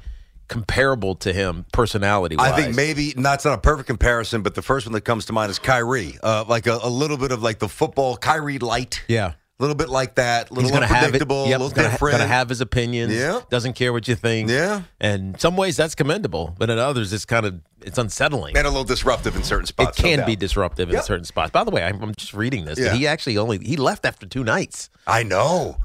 comparable 0.48 1.16
to 1.16 1.34
him 1.34 1.66
personality. 1.72 2.36
Wise. 2.36 2.52
I 2.52 2.56
think 2.56 2.76
maybe 2.76 3.14
not, 3.18 3.36
it's 3.36 3.46
not 3.46 3.58
a 3.58 3.62
perfect 3.62 3.88
comparison, 3.88 4.42
but 4.42 4.56
the 4.56 4.62
first 4.62 4.86
one 4.86 4.94
that 4.94 5.02
comes 5.02 5.26
to 5.26 5.34
mind 5.34 5.50
is 5.50 5.60
Kyrie. 5.60 6.18
Uh, 6.22 6.46
like 6.48 6.68
a, 6.68 6.80
a 6.84 6.90
little 6.90 7.18
bit 7.18 7.32
of 7.32 7.42
like 7.42 7.60
the 7.60 7.70
football 7.70 8.16
Kyrie 8.18 8.60
light. 8.60 9.04
Yeah. 9.08 9.34
A 9.60 9.64
little 9.64 9.76
bit 9.76 9.90
like 9.90 10.16
that. 10.16 10.50
A 10.50 10.54
little 10.54 10.64
He's 10.64 10.72
gonna 10.72 10.88
have 10.88 11.04
it. 11.04 11.06
unpredictable. 11.06 11.48
Yep, 11.48 11.60
a 11.60 11.64
little 11.64 11.76
gonna, 11.76 11.92
different. 11.92 12.18
Gonna 12.18 12.28
have 12.28 12.50
his 12.50 12.60
opinions. 12.60 13.14
Yeah. 13.14 13.42
Doesn't 13.52 13.74
care 13.74 13.94
what 13.94 14.08
you 14.08 14.16
think. 14.16 14.50
Yeah. 14.50 14.82
And 15.00 15.40
some 15.40 15.56
ways 15.56 15.78
that's 15.78 15.94
commendable, 15.94 16.56
but 16.58 16.72
in 16.72 16.80
others 16.80 17.14
it's 17.14 17.26
kind 17.26 17.46
of 17.46 17.62
it's 17.82 17.98
unsettling. 18.00 18.58
and 18.58 18.66
a 18.66 18.70
little 18.70 18.84
disruptive 18.84 19.36
in 19.36 19.44
certain 19.44 19.68
spots. 19.68 20.00
no 20.00 20.04
can 20.10 20.20
doubt. 20.20 20.28
be 20.28 20.36
disruptive 20.36 20.90
in 20.90 21.02
certain 21.04 21.26
spots. 21.26 21.52
By 21.52 21.64
the 21.64 21.72
way, 21.72 21.84
I'm, 21.84 22.02
I'm 22.02 22.16
just 22.16 22.34
reading 22.34 22.66
this. 22.66 22.80
Yeah. 22.80 22.94
He 22.94 23.06
actually 23.06 23.38
only 23.38 23.60
he 23.60 23.78
left 23.78 24.06
after 24.06 24.26
two 24.26 24.44
nights. 24.44 24.90
I 25.06 25.22
know. 25.22 25.78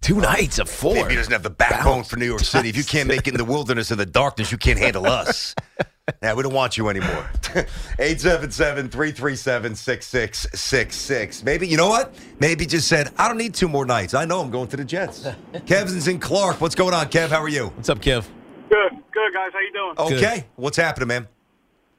Two 0.00 0.20
nights 0.20 0.58
of 0.58 0.68
four. 0.68 0.94
Maybe 0.94 1.10
he 1.10 1.16
doesn't 1.16 1.32
have 1.32 1.42
the 1.42 1.50
backbone 1.50 2.04
for 2.04 2.16
New 2.16 2.26
York 2.26 2.40
City. 2.40 2.68
If 2.68 2.76
you 2.76 2.84
can't 2.84 3.08
make 3.08 3.26
it 3.26 3.34
in 3.34 3.38
the 3.38 3.44
wilderness 3.44 3.90
in 3.90 3.98
the 3.98 4.06
darkness, 4.06 4.52
you 4.52 4.58
can't 4.58 4.78
handle 4.78 5.06
us. 5.06 5.54
Yeah, 6.22 6.34
we 6.34 6.42
don't 6.42 6.54
want 6.54 6.76
you 6.76 6.88
anymore. 6.88 7.30
877 7.98 8.88
337 8.88 9.74
6666. 9.74 11.42
Maybe, 11.44 11.68
you 11.68 11.76
know 11.76 11.88
what? 11.88 12.14
Maybe 12.40 12.66
just 12.66 12.88
said, 12.88 13.12
I 13.18 13.28
don't 13.28 13.36
need 13.38 13.54
two 13.54 13.68
more 13.68 13.84
nights. 13.84 14.14
I 14.14 14.24
know 14.24 14.40
I'm 14.40 14.50
going 14.50 14.68
to 14.68 14.76
the 14.76 14.84
Jets. 14.84 15.26
Kevin's 15.66 16.08
in 16.08 16.18
Clark. 16.18 16.60
What's 16.60 16.74
going 16.74 16.94
on, 16.94 17.06
Kev? 17.06 17.28
How 17.28 17.42
are 17.42 17.48
you? 17.48 17.66
What's 17.68 17.88
up, 17.88 18.00
Kev? 18.00 18.26
Good, 18.68 18.92
good 19.12 19.34
guys. 19.34 19.50
How 19.52 19.60
you 19.60 19.72
doing? 19.72 20.14
Okay. 20.18 20.46
What's 20.56 20.76
happening, 20.76 21.08
man? 21.08 21.28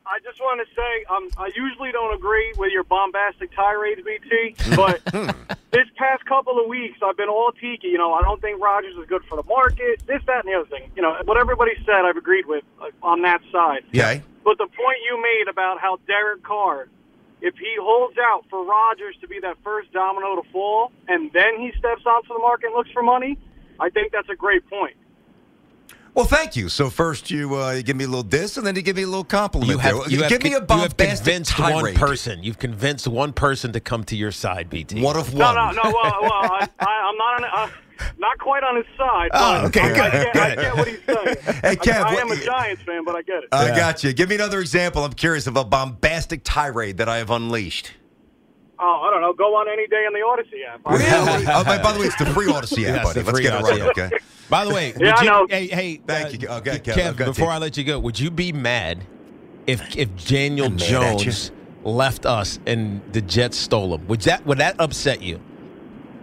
I 0.09 0.17
just 0.23 0.39
want 0.39 0.59
to 0.59 0.75
say 0.75 1.05
um, 1.05 1.29
I 1.37 1.51
usually 1.55 1.91
don't 1.91 2.15
agree 2.15 2.51
with 2.57 2.71
your 2.71 2.83
bombastic 2.83 3.55
tirades, 3.55 4.01
BT, 4.01 4.55
but 4.75 5.05
this 5.69 5.85
past 5.97 6.25
couple 6.25 6.59
of 6.59 6.67
weeks 6.67 6.97
I've 7.05 7.15
been 7.15 7.29
all 7.29 7.51
tiki. 7.51 7.89
You 7.89 7.99
know, 7.99 8.13
I 8.13 8.23
don't 8.23 8.41
think 8.41 8.59
Rodgers 8.59 8.95
is 8.97 9.05
good 9.07 9.23
for 9.25 9.35
the 9.35 9.43
market. 9.43 10.01
This, 10.07 10.21
that, 10.25 10.45
and 10.45 10.51
the 10.51 10.57
other 10.59 10.67
thing. 10.67 10.89
You 10.95 11.03
know, 11.03 11.15
what 11.25 11.37
everybody 11.37 11.73
said, 11.85 12.05
I've 12.05 12.17
agreed 12.17 12.47
with 12.47 12.63
uh, 12.81 12.89
on 13.03 13.21
that 13.21 13.41
side. 13.51 13.83
Okay. 13.89 14.23
But 14.43 14.57
the 14.57 14.65
point 14.65 14.97
you 15.07 15.21
made 15.21 15.47
about 15.47 15.79
how 15.79 15.99
Derek 16.07 16.41
Carr, 16.41 16.87
if 17.41 17.55
he 17.57 17.75
holds 17.79 18.17
out 18.17 18.45
for 18.49 18.65
Rodgers 18.65 19.15
to 19.21 19.27
be 19.27 19.39
that 19.41 19.57
first 19.63 19.93
domino 19.93 20.41
to 20.41 20.49
fall, 20.51 20.91
and 21.07 21.31
then 21.33 21.59
he 21.59 21.71
steps 21.77 22.01
onto 22.07 22.29
the 22.29 22.39
market 22.39 22.67
and 22.67 22.75
looks 22.75 22.89
for 22.91 23.03
money, 23.03 23.37
I 23.79 23.89
think 23.89 24.11
that's 24.11 24.29
a 24.29 24.35
great 24.35 24.67
point. 24.71 24.95
Well, 26.19 26.27
thank 26.27 26.57
you. 26.57 26.67
So 26.67 26.89
first 26.89 27.31
you, 27.31 27.55
uh, 27.55 27.71
you 27.71 27.81
give 27.81 27.95
me 27.95 28.03
a 28.03 28.07
little 28.07 28.23
diss, 28.23 28.57
and 28.57 28.67
then 28.67 28.75
you 28.75 28.81
give 28.81 28.97
me 28.97 29.03
a 29.03 29.07
little 29.07 29.23
compliment. 29.23 29.71
You 29.71 29.77
have, 29.77 29.95
there. 29.99 30.09
you 30.09 30.21
have, 30.23 30.29
give 30.29 30.43
me 30.43 30.51
a 30.53 30.59
con- 30.59 30.79
you 30.79 30.83
have 30.83 30.97
bombastic 30.97 31.23
convinced 31.23 31.57
one 31.57 31.93
person. 31.93 32.43
You've 32.43 32.59
convinced 32.59 33.07
one 33.07 33.31
person 33.31 33.71
to 33.71 33.79
come 33.79 34.03
to 34.03 34.17
your 34.17 34.33
side, 34.33 34.69
BT. 34.69 35.01
One 35.01 35.15
of 35.15 35.33
No, 35.33 35.45
one. 35.45 35.55
no, 35.55 35.81
no. 35.81 35.81
Well, 35.83 36.17
well 36.21 36.31
I, 36.33 36.67
I, 36.77 37.09
I'm 37.09 37.15
not 37.15 37.43
on, 37.45 37.69
uh, 37.69 37.71
not 38.17 38.37
quite 38.37 38.65
on 38.65 38.75
his 38.75 38.85
side. 38.97 39.29
Oh, 39.33 39.67
okay, 39.67 39.79
I, 39.79 39.87
good, 39.87 40.01
I, 40.01 40.09
get, 40.11 40.35
I 40.35 40.55
get 40.55 40.75
what 40.75 40.87
he's 40.89 40.99
saying. 41.05 41.37
Hey, 41.63 41.75
Kev, 41.77 42.03
I, 42.03 42.17
I, 42.17 42.19
am 42.19 42.31
a 42.31 42.35
Giants 42.35 42.81
fan, 42.81 43.05
but 43.05 43.15
I 43.15 43.21
get 43.21 43.43
it. 43.43 43.49
I 43.53 43.69
got 43.69 44.03
you. 44.03 44.11
Give 44.11 44.27
me 44.27 44.35
another 44.35 44.59
example. 44.59 45.05
I'm 45.05 45.13
curious 45.13 45.47
of 45.47 45.55
a 45.55 45.63
bombastic 45.63 46.41
tirade 46.43 46.97
that 46.97 47.07
I 47.07 47.19
have 47.19 47.29
unleashed. 47.29 47.93
Oh, 48.81 49.01
I 49.05 49.11
don't 49.11 49.21
know. 49.21 49.33
Go 49.33 49.55
on 49.55 49.67
any 49.67 49.87
day 49.87 50.05
in 50.07 50.13
the 50.13 50.19
Audacy 50.19 50.65
app. 50.65 50.79
Really? 50.89 51.45
oh, 51.53 51.63
by, 51.65 51.81
by 51.81 51.91
the 51.91 51.99
way, 51.99 52.05
it's 52.05 52.15
the 52.15 52.25
free 52.27 52.47
Audacy 52.47 52.85
app, 52.87 53.03
Yes, 53.03 53.03
buddy. 53.03 53.19
Let's 53.21 53.29
free 53.31 53.43
get 53.43 53.59
it 53.59 53.63
right, 53.63 53.81
app. 53.81 53.89
okay? 53.97 54.09
By 54.49 54.65
the 54.65 54.73
way, 54.73 54.87
Yeah, 54.97 54.97
would 54.99 55.07
I 55.07 55.21
you, 55.23 55.29
know. 55.29 55.47
hey, 55.49 55.67
hey, 55.67 55.97
uh, 55.97 56.01
Thank 56.07 56.41
you. 56.41 56.47
Okay, 56.47 56.79
Kev, 56.79 57.13
Kev, 57.13 57.17
before 57.25 57.47
you. 57.47 57.51
I 57.51 57.57
let 57.57 57.75
you 57.77 57.83
go, 57.83 57.99
would 57.99 58.19
you 58.19 58.31
be 58.31 58.51
mad 58.53 59.05
if 59.67 59.95
if 59.97 60.25
Daniel 60.27 60.67
I'm 60.67 60.75
mad 60.75 60.81
at 60.83 60.89
you. 61.19 61.25
Jones 61.25 61.51
left 61.83 62.25
us 62.25 62.59
and 62.65 63.01
the 63.11 63.21
Jets 63.21 63.57
stole 63.57 63.93
him? 63.95 64.07
Would 64.07 64.21
that 64.21 64.45
would 64.45 64.59
that 64.59 64.79
upset 64.79 65.21
you? 65.21 65.41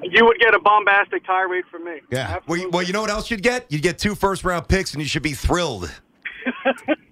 You 0.03 0.25
would 0.25 0.39
get 0.39 0.55
a 0.55 0.59
bombastic 0.61 1.25
tirade 1.27 1.65
from 1.71 1.85
me. 1.85 2.01
Yeah. 2.11 2.39
Well, 2.47 2.59
you, 2.59 2.71
well, 2.71 2.83
you 2.83 2.93
know 2.93 3.01
what 3.01 3.11
else 3.11 3.31
you'd 3.31 3.43
get? 3.43 3.67
You'd 3.71 3.83
get 3.83 3.99
two 3.99 4.15
first 4.15 4.45
round 4.45 4.69
picks, 4.69 4.93
and 4.93 5.03
you 5.03 5.09
should 5.09 5.23
be 5.23 5.33
thrilled. 5.33 5.91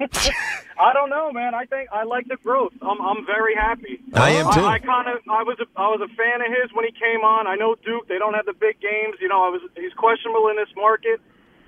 I 0.79 0.92
don't 0.92 1.09
know, 1.11 1.31
man. 1.33 1.55
I 1.55 1.64
think 1.66 1.88
I 1.92 2.03
like 2.05 2.27
the 2.29 2.37
growth. 2.42 2.72
I'm 2.83 3.00
I'm 3.00 3.24
very 3.27 3.55
happy. 3.55 4.00
I 4.12 4.31
am 4.31 4.53
too. 4.53 4.61
I, 4.61 4.74
I 4.74 4.79
kind 4.81 5.09
of 5.09 5.18
I 5.31 5.42
was 5.42 5.57
a, 5.61 5.66
I 5.81 5.87
was 5.88 6.00
a 6.03 6.09
fan 6.16 6.40
of 6.40 6.48
his 6.48 6.72
when 6.72 6.85
he 6.85 6.90
came 6.92 7.20
on. 7.22 7.46
I 7.46 7.55
know 7.55 7.77
Duke. 7.85 8.09
They 8.09 8.18
don't 8.18 8.35
have 8.35 8.46
the 8.46 8.55
big 8.55 8.81
games. 8.81 9.16
You 9.20 9.29
know, 9.29 9.44
I 9.44 9.48
was 9.50 9.61
he's 9.77 9.92
questionable 9.94 10.48
in 10.48 10.57
this 10.57 10.68
market. 10.77 11.20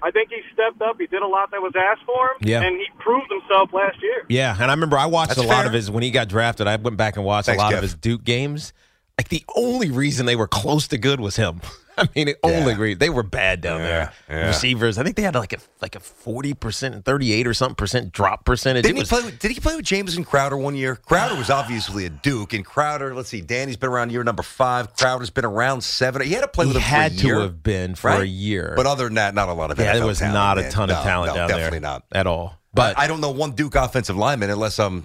I 0.02 0.10
think 0.10 0.30
he 0.30 0.40
stepped 0.52 0.82
up. 0.82 0.96
He 1.00 1.06
did 1.06 1.22
a 1.22 1.26
lot 1.26 1.50
that 1.52 1.62
was 1.62 1.72
asked 1.74 2.02
for 2.04 2.26
him, 2.32 2.36
Yeah. 2.42 2.62
and 2.62 2.76
he 2.76 2.84
proved 2.98 3.30
himself 3.30 3.72
last 3.72 4.02
year. 4.02 4.26
Yeah, 4.28 4.54
and 4.54 4.70
I 4.70 4.74
remember 4.74 4.98
I 4.98 5.06
watched 5.06 5.30
That's 5.36 5.40
a 5.40 5.46
lot 5.46 5.58
fair. 5.60 5.66
of 5.68 5.72
his 5.72 5.90
when 5.90 6.02
he 6.02 6.10
got 6.10 6.28
drafted. 6.28 6.66
I 6.66 6.76
went 6.76 6.96
back 6.98 7.16
and 7.16 7.24
watched 7.24 7.46
Thanks, 7.46 7.62
a 7.62 7.64
lot 7.64 7.72
Kev. 7.72 7.76
of 7.78 7.82
his 7.82 7.94
Duke 7.94 8.22
games. 8.22 8.72
Like 9.18 9.30
the 9.30 9.42
only 9.56 9.90
reason 9.90 10.26
they 10.26 10.36
were 10.36 10.48
close 10.48 10.86
to 10.88 10.98
good 10.98 11.20
was 11.20 11.36
him. 11.36 11.62
I 11.98 12.08
mean, 12.14 12.26
the 12.26 12.36
only 12.42 12.90
Yeah. 12.90 12.94
they 12.98 13.08
were 13.10 13.22
bad 13.22 13.60
down 13.60 13.80
there. 13.80 14.12
yeah. 14.28 14.46
Receivers, 14.48 14.98
I 14.98 15.02
think 15.02 15.16
they 15.16 15.22
had 15.22 15.34
like 15.34 15.52
a 15.52 15.58
like 15.80 15.94
a 15.96 16.00
forty 16.00 16.52
percent, 16.54 17.04
thirty 17.04 17.32
eight 17.32 17.46
or 17.46 17.54
something 17.54 17.74
percent 17.74 18.12
drop 18.12 18.44
percentage. 18.44 18.82
Didn't 18.84 18.98
It 18.98 19.02
he 19.02 19.08
play? 19.08 19.22
With, 19.22 19.38
did 19.38 19.50
he 19.52 19.60
play 19.60 19.76
with 19.76 19.84
Jamison 19.84 20.24
Crowder 20.24 20.56
one 20.56 20.74
year? 20.74 20.96
Crowder 20.96 21.34
was 21.36 21.48
obviously 21.50 22.04
a 22.04 22.10
Duke, 22.10 22.52
and 22.52 22.64
Crowder. 22.64 23.14
Let's 23.14 23.28
see, 23.30 23.40
Danny's 23.40 23.76
been 23.76 23.90
around 23.90 24.12
year 24.12 24.24
number 24.24 24.42
five. 24.42 24.94
Crowder's 24.96 25.30
been 25.30 25.44
around 25.46 25.82
seven. 25.82 26.22
He 26.22 26.32
had 26.32 26.42
to 26.42 26.48
play 26.48 26.66
he 26.66 26.68
with 26.72 26.76
him 26.76 26.82
had 26.82 27.12
for 27.12 27.16
a 27.16 27.20
to 27.20 27.26
year, 27.26 27.40
have 27.40 27.62
been 27.62 27.94
for 27.94 28.08
right? 28.08 28.22
a 28.22 28.26
year. 28.26 28.74
But 28.76 28.86
other 28.86 29.04
than 29.04 29.14
that, 29.14 29.34
not 29.34 29.48
a 29.48 29.52
lot 29.54 29.70
of 29.70 29.78
yeah, 29.78 29.94
there 29.94 30.06
was 30.06 30.20
not 30.20 30.58
a 30.58 30.68
ton 30.70 30.88
No, 30.88 30.96
of 30.96 31.02
talent 31.04 31.30
no, 31.32 31.34
down 31.36 31.48
definitely 31.48 31.78
there 31.80 31.80
Definitely 31.80 31.80
not. 31.80 32.20
at 32.20 32.26
all. 32.26 32.60
But 32.76 32.98
I 32.98 33.06
don't 33.06 33.20
know 33.20 33.30
one 33.30 33.52
Duke 33.52 33.74
offensive 33.74 34.16
lineman 34.16 34.50
unless 34.50 34.78
I'm 34.78 35.04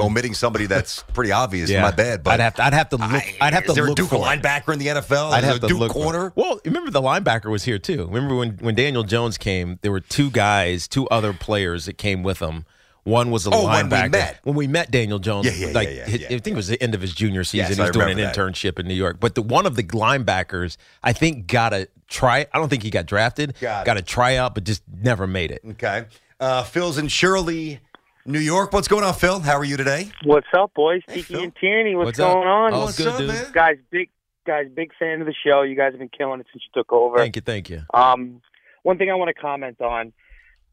omitting 0.00 0.34
somebody 0.34 0.66
that's 0.66 1.02
pretty 1.14 1.32
obvious. 1.32 1.70
Mm. 1.70 1.74
yeah, 1.74 1.82
My 1.82 1.90
bad. 1.90 2.22
But 2.22 2.34
I'd 2.34 2.40
have 2.40 2.54
to. 2.56 2.64
I'd 2.64 2.72
have 2.74 2.88
to 2.90 2.96
look. 2.96 3.10
I- 3.10 3.36
I'd 3.40 3.54
have 3.54 3.64
to 3.64 3.70
is 3.70 3.74
there 3.76 3.84
look 3.84 3.92
a 3.98 4.02
Duke 4.02 4.10
for 4.10 4.16
it. 4.16 4.20
linebacker 4.42 4.72
in 4.72 4.78
the 4.78 4.86
NFL? 4.88 5.32
I'd 5.32 5.44
have 5.44 5.60
to 5.60 5.68
Duke 5.68 5.78
look 5.78 5.92
corner. 5.92 6.32
Well, 6.34 6.60
remember 6.64 6.90
the 6.90 7.00
linebacker 7.02 7.50
was 7.50 7.64
here 7.64 7.78
too. 7.78 8.06
Remember 8.06 8.34
when 8.36 8.50
when 8.58 8.74
Daniel 8.74 9.02
Jones 9.04 9.38
came, 9.38 9.78
there 9.82 9.92
were 9.92 10.00
two 10.00 10.30
guys, 10.30 10.86
two 10.88 11.08
other 11.08 11.32
players 11.32 11.86
that 11.86 11.98
came 11.98 12.22
with 12.22 12.40
him. 12.40 12.64
One 13.04 13.32
was 13.32 13.48
a 13.48 13.50
Oh, 13.52 13.66
when 13.66 13.86
we 13.88 13.96
linebacker. 13.96 14.10
met. 14.12 14.38
When 14.44 14.54
we 14.54 14.68
met 14.68 14.90
Daniel 14.92 15.18
Jones, 15.18 15.46
Yeah, 15.46 15.52
yeah, 15.54 15.66
yeah, 15.66 15.72
like 15.74 15.88
yeah, 15.88 16.04
his- 16.04 16.20
yeah. 16.20 16.26
I 16.28 16.38
think 16.38 16.46
it 16.48 16.54
was 16.54 16.68
the 16.68 16.80
end 16.80 16.94
of 16.94 17.00
his 17.00 17.12
junior 17.12 17.42
season. 17.42 17.66
Yes, 17.70 17.74
he 17.76 17.80
was 17.80 17.90
I 17.90 17.92
doing 17.92 18.10
an 18.12 18.16
that. 18.18 18.36
internship 18.36 18.78
in 18.78 18.86
New 18.86 18.94
York. 18.94 19.16
But 19.18 19.34
the 19.34 19.42
one 19.42 19.66
of 19.66 19.74
the 19.74 19.82
linebackers, 19.82 20.76
I 21.02 21.12
think, 21.12 21.48
got 21.48 21.72
a 21.72 21.88
try. 22.06 22.46
I 22.52 22.58
don't 22.58 22.68
think 22.68 22.84
he 22.84 22.90
got 22.90 23.06
drafted. 23.06 23.54
Got 23.60 23.86
got 23.86 23.96
a 23.96 24.02
tryout, 24.02 24.54
but 24.54 24.62
just 24.62 24.82
never 25.02 25.26
made 25.26 25.50
it. 25.50 25.62
Okay. 25.70 26.04
Uh, 26.42 26.64
Phil's 26.64 26.98
in 26.98 27.06
Shirley, 27.06 27.78
New 28.26 28.40
York. 28.40 28.72
What's 28.72 28.88
going 28.88 29.04
on, 29.04 29.14
Phil? 29.14 29.38
How 29.38 29.56
are 29.56 29.62
you 29.64 29.76
today? 29.76 30.10
What's 30.24 30.48
up, 30.58 30.74
boys? 30.74 31.00
Hey, 31.06 31.14
Tiki 31.22 31.34
Phil. 31.34 31.42
and 31.44 31.54
Tierney, 31.54 31.94
what's, 31.94 32.06
What's 32.06 32.18
up? 32.18 32.34
going 32.34 32.48
on? 32.48 32.74
Oh, 32.74 32.80
What's 32.86 32.98
good, 32.98 33.06
up, 33.06 33.18
dude. 33.18 33.28
man? 33.28 33.46
Guys, 33.52 33.76
big 33.92 34.08
guys, 34.44 34.66
big 34.74 34.90
fan 34.98 35.20
of 35.20 35.28
the 35.28 35.34
show. 35.46 35.62
You 35.62 35.76
guys 35.76 35.92
have 35.92 36.00
been 36.00 36.08
killing 36.08 36.40
it 36.40 36.46
since 36.52 36.64
you 36.64 36.70
took 36.82 36.92
over. 36.92 37.16
Thank 37.16 37.36
you, 37.36 37.42
thank 37.42 37.70
you. 37.70 37.82
Um, 37.94 38.40
one 38.82 38.98
thing 38.98 39.08
I 39.08 39.14
want 39.14 39.28
to 39.28 39.40
comment 39.40 39.80
on, 39.80 40.12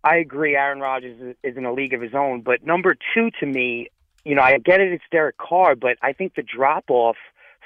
I 0.04 0.16
agree. 0.16 0.56
Aaron 0.56 0.80
Rodgers 0.80 1.22
is, 1.22 1.36
is 1.44 1.56
in 1.56 1.66
a 1.66 1.72
league 1.72 1.94
of 1.94 2.02
his 2.02 2.16
own, 2.16 2.42
but 2.42 2.66
number 2.66 2.96
two 3.14 3.30
to 3.40 3.46
me, 3.46 3.90
you 4.26 4.34
know, 4.34 4.42
I 4.42 4.58
get 4.58 4.82
it. 4.82 4.92
It's 4.92 5.04
Derek 5.12 5.38
Carr, 5.38 5.76
but 5.76 5.98
I 6.02 6.14
think 6.14 6.34
the 6.34 6.42
drop 6.42 6.86
off 6.90 7.18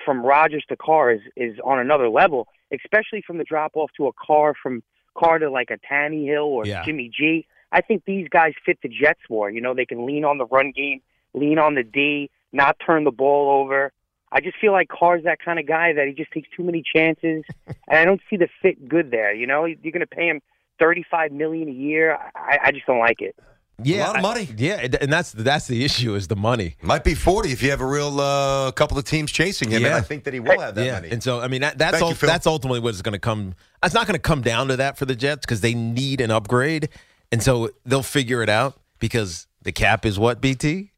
from 0.04 0.26
Rodgers 0.26 0.66
to 0.68 0.76
Carr 0.76 1.12
is 1.14 1.22
is 1.38 1.58
on 1.64 1.80
another 1.80 2.10
level, 2.10 2.50
especially 2.74 3.24
from 3.26 3.38
the 3.38 3.46
drop 3.46 3.72
off 3.76 3.92
to 3.96 4.08
a 4.08 4.12
Carr 4.12 4.56
from 4.62 4.84
Carr 5.18 5.40
to 5.40 5.50
like 5.50 5.70
a 5.72 5.78
Tannehill 5.78 6.44
or 6.48 6.66
Yeah. 6.66 6.84
Jimmy 6.84 7.10
G. 7.10 7.48
I 7.74 7.82
think 7.82 8.04
these 8.06 8.30
guys 8.30 8.54
fit 8.66 8.78
the 8.82 8.88
Jets 8.88 9.20
more. 9.30 9.50
You 9.50 9.60
know, 9.60 9.74
they 9.74 9.86
can 9.86 10.06
lean 10.06 10.24
on 10.24 10.38
the 10.38 10.46
run 10.46 10.72
game, 10.72 11.02
lean 11.34 11.58
on 11.58 11.76
the 11.76 11.84
D, 11.84 12.30
not 12.54 12.78
turn 12.86 13.04
the 13.04 13.12
ball 13.12 13.50
over. 13.62 13.92
I 14.32 14.40
just 14.40 14.58
feel 14.58 14.72
like 14.72 14.88
Carr's 14.88 15.24
that 15.26 15.40
kind 15.44 15.60
of 15.60 15.68
guy 15.68 15.94
that 15.94 16.08
he 16.08 16.14
just 16.14 16.32
takes 16.32 16.48
too 16.56 16.64
many 16.64 16.82
chances, 16.84 17.44
and 17.68 18.00
I 18.00 18.06
don't 18.06 18.22
see 18.30 18.38
the 18.38 18.48
fit 18.62 18.88
good 18.88 19.12
there. 19.12 19.34
You 19.34 19.48
know, 19.48 19.66
you're 19.66 19.92
going 19.92 20.00
to 20.00 20.08
pay 20.08 20.28
him 20.28 20.40
thirty-five 20.80 21.32
million 21.32 21.68
a 21.68 21.72
year. 21.74 22.18
I, 22.36 22.60
I 22.66 22.72
just 22.72 22.86
don't 22.86 23.00
like 23.00 23.22
it. 23.22 23.36
Yeah, 23.82 24.06
a 24.06 24.08
lot 24.08 24.10
of 24.12 24.18
I- 24.18 24.22
money. 24.22 24.50
yeah, 24.58 24.88
and 25.02 25.12
that's 25.12 25.32
that's 25.32 25.68
the 25.68 25.84
issue 25.84 26.14
is 26.16 26.28
the 26.28 26.36
money. 26.36 26.76
Might 26.84 27.04
be 27.04 27.16
40 27.16 27.52
if 27.52 27.64
you 27.64 27.72
have 27.72 27.82
a 27.82 27.86
real 27.86 28.22
uh, 28.22 28.72
couple 28.72 29.00
of 29.00 29.04
teams 29.04 29.32
chasing 29.32 29.72
him. 29.72 29.84
And 29.84 29.96
I 29.96 30.02
think 30.02 30.26
that 30.26 30.34
he 30.34 30.40
will 30.40 30.60
have 30.60 30.76
that 30.76 30.82
money. 30.82 30.86
yeah, 30.88 31.00
many. 31.00 31.10
and 31.12 31.24
so 31.24 31.40
I 31.42 31.48
mean 31.48 31.62
that, 31.62 31.80
that's 31.80 32.00
Thank 32.00 32.22
you, 32.22 32.28
that's 32.28 32.46
ultimately 32.46 32.80
what 32.80 32.94
is 32.94 33.02
going 33.02 33.14
to 33.14 33.20
come. 33.20 33.56
It's 33.84 33.96
not 33.96 34.06
going 34.06 34.16
to 34.16 34.22
come 34.22 34.42
down 34.42 34.68
to 34.68 34.78
that 34.78 34.98
for 34.98 35.06
the 35.06 35.16
Jets 35.16 35.46
because 35.46 35.62
they 35.62 35.74
need 35.74 36.22
an 36.22 36.30
upgrade, 36.30 36.90
and 37.34 37.44
so 37.44 37.70
they'll 37.86 38.04
figure 38.04 38.42
it 38.44 38.50
out 38.50 38.78
because 39.00 39.48
the 39.64 39.72
cap 39.72 40.06
is 40.06 40.18
what 40.18 40.40
BT 40.40 40.92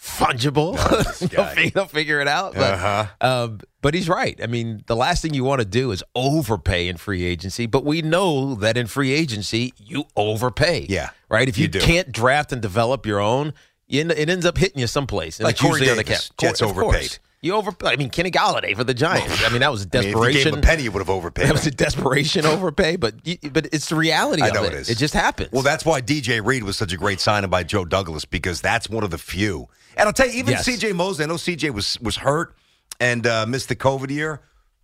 fungible. 0.00 0.76
they'll, 1.30 1.70
they'll 1.70 1.86
figure 1.86 2.20
it 2.20 2.28
out. 2.28 2.54
But, 2.54 2.74
Uh-huh. 2.74 3.06
um, 3.20 3.60
but 3.80 3.94
he's 3.94 4.08
right. 4.08 4.38
I 4.42 4.46
mean, 4.46 4.82
the 4.86 4.96
last 4.96 5.22
thing 5.22 5.34
you 5.34 5.44
want 5.44 5.60
to 5.60 5.64
do 5.64 5.90
is 5.92 6.02
overpay 6.14 6.88
in 6.88 6.96
free 6.96 7.24
agency. 7.24 7.66
But 7.66 7.84
we 7.84 8.02
know 8.02 8.54
that 8.56 8.76
in 8.76 8.86
free 8.86 9.12
agency 9.12 9.74
you 9.76 10.04
overpay. 10.16 10.86
Yeah, 10.88 11.10
right. 11.28 11.48
If 11.48 11.58
you, 11.58 11.68
you 11.72 11.80
can't 11.80 12.10
draft 12.12 12.52
and 12.52 12.60
develop 12.60 13.06
your 13.06 13.20
own, 13.20 13.54
it 13.88 14.28
ends 14.28 14.46
up 14.46 14.56
hitting 14.58 14.80
you 14.80 14.86
someplace. 14.86 15.38
And 15.38 15.44
Like 15.44 15.54
it's 15.56 15.62
usually 15.62 15.80
Corey 15.86 15.90
on 15.90 15.96
the 15.98 16.04
cap. 16.04 16.20
Jets 16.38 16.62
overpaid. 16.62 17.18
You 17.42 17.54
over. 17.54 17.72
I 17.84 17.96
mean, 17.96 18.08
Kenny 18.08 18.30
Golladay 18.30 18.76
for 18.76 18.84
the 18.84 18.94
Giants. 18.94 19.44
I 19.44 19.48
mean, 19.50 19.60
that 19.60 19.70
was 19.72 19.84
a 19.84 19.88
I 19.98 20.00
mean, 20.00 20.08
if 20.10 20.14
you 20.14 20.14
gave 20.14 20.14
desperation. 20.14 20.52
him 20.54 20.58
a 20.60 20.62
penny, 20.62 20.82
you 20.84 20.92
would 20.92 21.00
have 21.00 21.10
overpaid. 21.10 21.46
that 21.48 21.52
was 21.52 21.66
a 21.66 21.70
desperation 21.72 22.46
overpay, 22.46 22.96
but 22.96 23.16
but 23.52 23.66
it's 23.72 23.88
the 23.88 23.96
reality 23.96 24.42
I 24.42 24.48
of 24.48 24.54
know 24.54 24.64
it. 24.64 24.72
it 24.72 24.78
is. 24.78 24.88
It 24.90 24.96
just 24.98 25.12
happens. 25.12 25.50
Well, 25.52 25.62
that's 25.62 25.84
why 25.84 26.00
DJ 26.00 26.44
Reed 26.44 26.62
was 26.62 26.76
such 26.76 26.92
a 26.92 26.96
great 26.96 27.18
signing 27.20 27.50
by 27.50 27.64
Joe 27.64 27.84
Douglas 27.84 28.24
because 28.24 28.60
that's 28.60 28.88
one 28.88 29.02
of 29.04 29.10
the 29.10 29.18
few. 29.18 29.68
And 29.96 30.06
I'll 30.06 30.12
tell 30.12 30.28
you, 30.28 30.38
even 30.38 30.52
Yes. 30.52 30.68
CJ 30.68 30.94
Mosley, 30.94 31.24
I 31.24 31.28
know 31.28 31.34
CJ 31.34 31.74
was 31.74 31.98
was 32.00 32.16
hurt. 32.16 32.54
and 33.00 33.26
uh, 33.26 33.44
missed 33.46 33.68
the 33.68 33.76
COVID 33.76 34.10
year. 34.10 34.40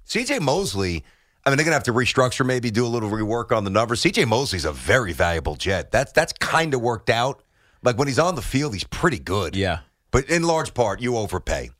CJ 0.08 0.40
Mosley, 0.40 1.04
I 1.46 1.50
mean, 1.50 1.56
they're 1.58 1.64
going 1.64 1.66
to 1.66 1.72
have 1.74 1.82
to 1.84 1.92
restructure, 1.92 2.44
maybe 2.44 2.70
do 2.72 2.84
a 2.84 2.88
little 2.88 3.08
rework 3.10 3.56
on 3.56 3.62
the 3.62 3.70
numbers. 3.70 4.02
CJ 4.02 4.26
Mosley's 4.26 4.64
a 4.64 4.72
very 4.72 5.12
valuable 5.12 5.54
jet. 5.54 5.92
That's, 5.92 6.10
that's 6.12 6.32
kind 6.32 6.74
of 6.74 6.80
worked 6.80 7.10
out. 7.10 7.42
Like 7.84 7.96
when 7.98 8.08
he's 8.08 8.18
on 8.18 8.34
the 8.34 8.42
field, 8.42 8.72
he's 8.72 8.82
pretty 8.84 9.18
good. 9.20 9.54
Yeah. 9.54 9.80
But 10.10 10.28
in 10.28 10.42
large 10.42 10.74
part, 10.74 11.00
you 11.00 11.16
overpay. 11.16 11.70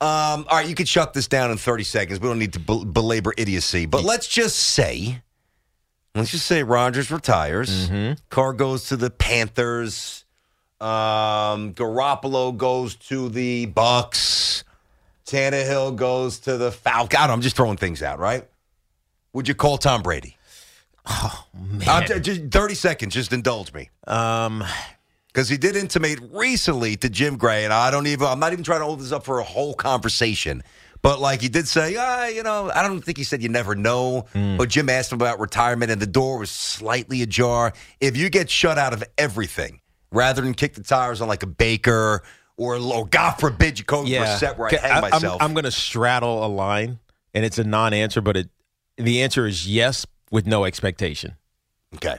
Um, 0.00 0.46
all 0.50 0.58
right, 0.58 0.68
you 0.68 0.74
could 0.74 0.88
shut 0.88 1.14
this 1.14 1.26
down 1.26 1.50
in 1.50 1.56
30 1.56 1.84
seconds. 1.84 2.20
We 2.20 2.28
don't 2.28 2.38
need 2.38 2.52
to 2.54 2.60
bel- 2.60 2.84
belabor 2.84 3.32
idiocy. 3.36 3.86
But 3.86 4.04
let's 4.04 4.28
just 4.28 4.56
say, 4.56 5.22
let's 6.14 6.30
just 6.30 6.44
say 6.46 6.62
Rodgers 6.62 7.10
retires. 7.10 7.90
Carr 8.28 8.52
goes 8.52 8.88
to 8.88 8.96
the 8.96 9.08
Panthers. 9.10 10.24
Um, 10.80 11.72
Garoppolo 11.72 12.54
goes 12.54 12.96
to 12.96 13.30
the 13.30 13.64
Bucks. 13.66 14.64
Tannehill 15.26 15.96
goes 15.96 16.40
to 16.40 16.58
the 16.58 16.70
Falcons. 16.70 17.18
I 17.18 17.26
don't, 17.26 17.34
I'm 17.34 17.40
just 17.40 17.56
throwing 17.56 17.78
things 17.78 18.02
out, 18.02 18.18
right? 18.18 18.46
Would 19.32 19.48
you 19.48 19.54
call 19.54 19.78
Tom 19.78 20.02
Brady? 20.02 20.36
Oh 21.06 21.46
man. 21.54 21.88
Uh, 21.88 22.18
just 22.18 22.42
30 22.50 22.74
seconds. 22.74 23.14
Just 23.14 23.32
indulge 23.32 23.72
me. 23.72 23.90
Um, 24.06 24.62
Because 25.36 25.50
he 25.50 25.58
did 25.58 25.76
intimate 25.76 26.18
recently 26.32 26.96
to 26.96 27.10
Jim 27.10 27.36
Gray, 27.36 27.64
and 27.64 27.72
I 27.74 27.90
don't 27.90 28.06
even, 28.06 28.26
I'm 28.26 28.40
not 28.40 28.54
even 28.54 28.64
trying 28.64 28.80
to 28.80 28.86
hold 28.86 29.00
this 29.00 29.12
up 29.12 29.22
for 29.22 29.38
a 29.38 29.44
whole 29.44 29.74
conversation. 29.74 30.62
But 31.02 31.20
like 31.20 31.42
he 31.42 31.50
did 31.50 31.68
say, 31.68 31.94
ah, 31.98 32.24
you 32.28 32.42
know, 32.42 32.70
I 32.74 32.82
don't 32.82 33.02
think 33.04 33.18
he 33.18 33.22
said 33.22 33.42
you 33.42 33.50
never 33.50 33.74
know. 33.74 34.24
But 34.32 34.70
Jim 34.70 34.88
asked 34.88 35.12
him 35.12 35.16
about 35.20 35.38
retirement, 35.38 35.90
and 35.90 36.00
the 36.00 36.06
door 36.06 36.38
was 36.38 36.50
slightly 36.50 37.20
ajar. 37.20 37.74
If 38.00 38.16
you 38.16 38.30
get 38.30 38.48
shut 38.48 38.78
out 38.78 38.94
of 38.94 39.04
everything, 39.18 39.82
rather 40.10 40.40
than 40.40 40.54
kick 40.54 40.72
the 40.72 40.82
tires 40.82 41.20
on 41.20 41.28
like 41.28 41.42
a 41.42 41.46
baker 41.46 42.22
or, 42.56 42.76
or 42.76 43.06
God 43.06 43.32
forbid, 43.34 43.78
you 43.78 43.84
go 43.84 44.06
for 44.06 44.22
a 44.24 44.36
set 44.38 44.56
where 44.56 44.70
I 44.72 44.76
hang 44.78 44.90
I- 44.90 44.94
I'm- 44.94 45.10
myself. 45.10 45.42
I'm, 45.42 45.52
going 45.52 45.64
to 45.64 45.70
straddle 45.70 46.46
a 46.46 46.48
line, 46.48 46.98
and 47.34 47.44
it's 47.44 47.58
a 47.58 47.64
non-answer, 47.64 48.22
but 48.22 48.38
it 48.38 48.48
the 48.96 49.20
answer 49.20 49.46
is 49.46 49.68
yes 49.68 50.06
with 50.30 50.46
no 50.46 50.64
expectation. 50.64 51.34
okay, 51.96 52.16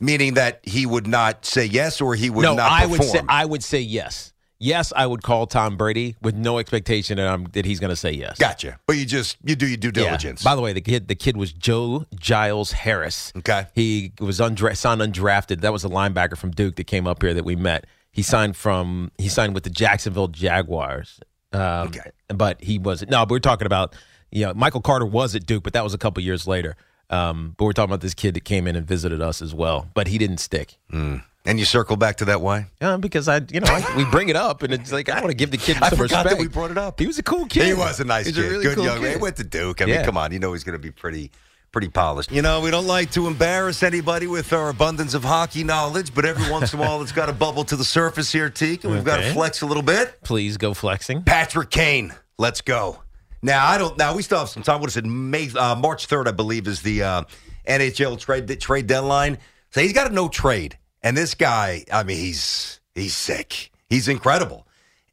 meaning 0.00 0.34
that 0.34 0.60
he 0.62 0.86
would 0.86 1.06
not 1.06 1.44
say 1.44 1.64
yes, 1.64 2.00
or 2.00 2.14
he 2.14 2.30
would 2.30 2.42
no, 2.42 2.54
not 2.54 2.70
I 2.70 2.82
perform. 2.82 2.98
would 2.98 3.08
say 3.08 3.20
I 3.28 3.44
would 3.44 3.62
say 3.64 3.80
yes. 3.80 4.32
Yes, 4.62 4.92
I 4.94 5.06
would 5.06 5.22
call 5.22 5.46
Tom 5.46 5.78
Brady 5.78 6.16
with 6.20 6.34
no 6.34 6.58
expectation 6.58 7.16
that 7.16 7.26
I'm 7.26 7.44
that 7.52 7.64
he's 7.64 7.80
going 7.80 7.88
to 7.88 7.96
say 7.96 8.12
yes. 8.12 8.36
Gotcha. 8.38 8.78
But 8.86 8.96
you 8.98 9.06
just 9.06 9.38
you 9.42 9.56
do 9.56 9.66
your 9.66 9.78
due 9.78 9.88
Yeah. 9.96 10.04
diligence. 10.08 10.42
By 10.42 10.54
the 10.54 10.60
way, 10.60 10.74
the 10.74 10.82
kid 10.82 11.08
the 11.08 11.14
kid 11.14 11.36
was 11.36 11.52
Joe 11.54 12.04
Giles 12.14 12.72
Harris. 12.72 13.32
Okay. 13.38 13.66
He 13.74 14.12
was 14.20 14.38
undra- 14.38 14.76
signed 14.76 15.00
undrafted. 15.00 15.62
That 15.62 15.72
was 15.72 15.82
a 15.84 15.88
linebacker 15.88 16.36
from 16.36 16.50
Duke 16.50 16.76
that 16.76 16.84
came 16.86 17.06
up 17.06 17.22
here 17.22 17.32
that 17.32 17.44
we 17.44 17.56
met. 17.56 17.86
He 18.12 18.20
signed 18.22 18.54
from 18.54 19.10
he 19.16 19.28
signed 19.30 19.54
with 19.54 19.64
the 19.64 19.70
Jacksonville 19.70 20.28
Jaguars. 20.28 21.20
Um, 21.52 21.88
Okay. 21.88 22.10
But 22.28 22.62
he 22.62 22.78
wasn't. 22.78 23.10
No, 23.10 23.24
but 23.24 23.30
we're 23.30 23.38
talking 23.38 23.66
about 23.66 23.96
you 24.30 24.44
know 24.44 24.52
Michael 24.52 24.82
Carter 24.82 25.06
was 25.06 25.34
at 25.34 25.46
Duke, 25.46 25.62
but 25.64 25.72
that 25.72 25.84
was 25.84 25.94
a 25.94 25.98
couple 25.98 26.22
years 26.22 26.46
later. 26.46 26.76
Um, 27.10 27.54
but 27.58 27.64
we're 27.64 27.72
talking 27.72 27.90
about 27.90 28.00
this 28.00 28.14
kid 28.14 28.34
that 28.34 28.44
came 28.44 28.66
in 28.66 28.76
and 28.76 28.86
visited 28.86 29.20
us 29.20 29.42
as 29.42 29.52
well, 29.52 29.88
but 29.94 30.06
he 30.08 30.16
didn't 30.16 30.38
stick. 30.38 30.78
and 30.92 31.58
you 31.58 31.64
circle 31.64 31.96
back 31.96 32.16
to 32.18 32.24
that 32.26 32.40
why? 32.40 32.66
Yeah, 32.80 32.96
because 32.98 33.26
I, 33.28 33.40
you 33.50 33.58
know, 33.60 33.66
I, 33.68 33.96
we 33.96 34.04
bring 34.04 34.28
it 34.28 34.36
up, 34.36 34.62
and 34.62 34.72
it's 34.72 34.92
like 34.92 35.08
I 35.08 35.16
want 35.20 35.30
to 35.30 35.36
give 35.36 35.50
the 35.50 35.56
kid 35.56 35.76
I 35.82 35.88
some 35.88 35.98
forgot 35.98 36.24
respect. 36.24 36.28
that 36.30 36.38
we 36.38 36.46
brought 36.48 36.70
it 36.70 36.78
up. 36.78 37.00
He 37.00 37.06
was 37.06 37.18
a 37.18 37.22
cool 37.22 37.46
kid. 37.46 37.66
He 37.66 37.74
was 37.74 37.98
a 38.00 38.04
nice 38.04 38.26
He's 38.26 38.36
kid. 38.36 38.44
A 38.46 38.50
really 38.50 38.64
Good 38.64 38.76
cool 38.76 38.84
young 38.84 39.02
man. 39.02 39.12
He 39.16 39.16
went 39.18 39.36
to 39.36 39.44
Duke. 39.44 39.82
I 39.82 39.86
mean, 39.86 40.04
come 40.04 40.16
on. 40.16 40.32
You 40.32 40.38
know 40.38 40.52
he's 40.52 40.64
going 40.64 40.78
to 40.78 40.82
be 40.82 40.90
pretty 40.92 41.30
pretty 41.72 41.88
polished. 41.88 42.32
You 42.32 42.42
know, 42.42 42.60
we 42.60 42.70
don't 42.72 42.86
like 42.88 43.12
to 43.12 43.26
embarrass 43.28 43.82
anybody 43.84 44.26
with 44.26 44.52
our 44.52 44.70
abundance 44.70 45.14
of 45.14 45.22
hockey 45.22 45.62
knowledge, 45.62 46.12
but 46.14 46.24
every 46.24 46.50
once 46.50 46.72
in 46.72 46.80
a 46.80 46.82
while 46.82 47.00
it's 47.00 47.12
got 47.12 47.26
to 47.26 47.32
bubble 47.32 47.62
to 47.64 47.76
the 47.76 47.84
surface 47.84 48.32
here, 48.32 48.50
Teak, 48.50 48.82
and 48.84 48.92
we've 48.92 49.04
got 49.04 49.18
to 49.18 49.32
flex 49.32 49.62
a 49.62 49.66
little 49.66 49.82
bit. 49.84 50.20
Please 50.24 50.56
go 50.56 50.74
flexing. 50.74 51.22
Patrick 51.22 51.70
Kane, 51.70 52.12
let's 52.38 52.60
go. 52.60 53.02
Now, 53.42 53.66
I 53.66 53.78
don't 53.78 53.96
now 53.96 54.14
we 54.14 54.22
still 54.22 54.38
have 54.38 54.48
some 54.48 54.62
time. 54.62 54.80
What 54.80 54.90
is 54.90 54.96
it? 54.96 55.04
May 55.04 55.50
uh, 55.50 55.74
March 55.74 56.08
3rd, 56.08 56.28
I 56.28 56.32
believe, 56.32 56.66
is 56.66 56.82
the 56.82 57.02
uh, 57.02 57.22
NHL 57.66 58.18
trade 58.18 58.60
trade 58.60 58.86
deadline. 58.86 59.38
So 59.70 59.80
he's 59.80 59.92
got 59.92 60.10
a 60.10 60.14
no 60.14 60.28
trade. 60.28 60.76
And 61.02 61.16
this 61.16 61.34
guy, 61.34 61.84
I 61.92 62.02
mean, 62.02 62.18
he's 62.18 62.80
he's 62.94 63.16
sick. 63.16 63.70
He's 63.88 64.08
incredible. 64.08 64.66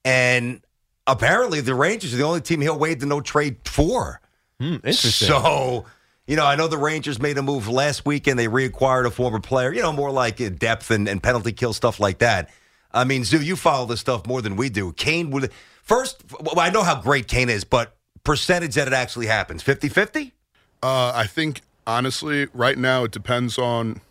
And 0.04 0.62
apparently 1.06 1.62
the 1.62 1.76
Rangers 1.76 2.14
are 2.14 2.18
the 2.18 2.24
only 2.24 2.42
team 2.42 2.62
he'll 2.62 2.78
waive 2.78 3.00
the 3.00 3.06
no 3.06 3.22
trade 3.22 3.58
for. 3.66 4.22
Hmm, 4.60 4.76
interesting. 4.76 5.28
So, 5.28 5.86
you 6.26 6.36
know, 6.36 6.46
I 6.46 6.56
know 6.56 6.68
the 6.68 6.78
Rangers 6.78 7.22
made 7.22 7.38
a 7.38 7.42
move 7.42 7.68
last 7.68 8.06
week 8.06 8.28
and 8.28 8.38
they 8.38 8.48
reacquired 8.48 9.06
a 9.06 9.12
former 9.12 9.40
player, 9.40 9.74
you 9.74 9.82
know, 9.82 9.94
more 9.94 10.12
like 10.12 10.42
uh, 10.42 10.50
depth 10.50 10.92
and, 10.92 11.08
and 11.08 11.22
penalty 11.22 11.54
kill 11.54 11.74
stuff 11.74 12.00
like 12.00 12.20
that. 12.20 12.50
I 12.92 13.04
mean, 13.04 13.24
Zoo, 13.24 13.42
you 13.42 13.56
follow 13.56 13.86
this 13.86 14.00
stuff 14.00 14.26
more 14.26 14.42
than 14.42 14.56
we 14.56 14.70
do. 14.70 14.94
Kane 14.94 15.30
would 15.32 15.52
first, 15.84 16.24
well, 16.40 16.60
I 16.60 16.70
know 16.70 16.84
how 16.84 17.02
great 17.02 17.28
Kane 17.28 17.50
is, 17.50 17.64
but 17.64 17.97
percentage 18.28 18.76
that 18.76 18.88
it 18.88 18.94
actually 18.94 19.26
happens 19.28 19.64
50 19.64 19.88
50? 19.90 20.34
Uh, 20.84 21.12
I 21.16 21.26
think 21.26 21.62
honestly, 21.88 22.48
right 22.54 22.78
now 22.78 23.06
it 23.06 23.12
depends 23.12 23.58
on 23.58 24.02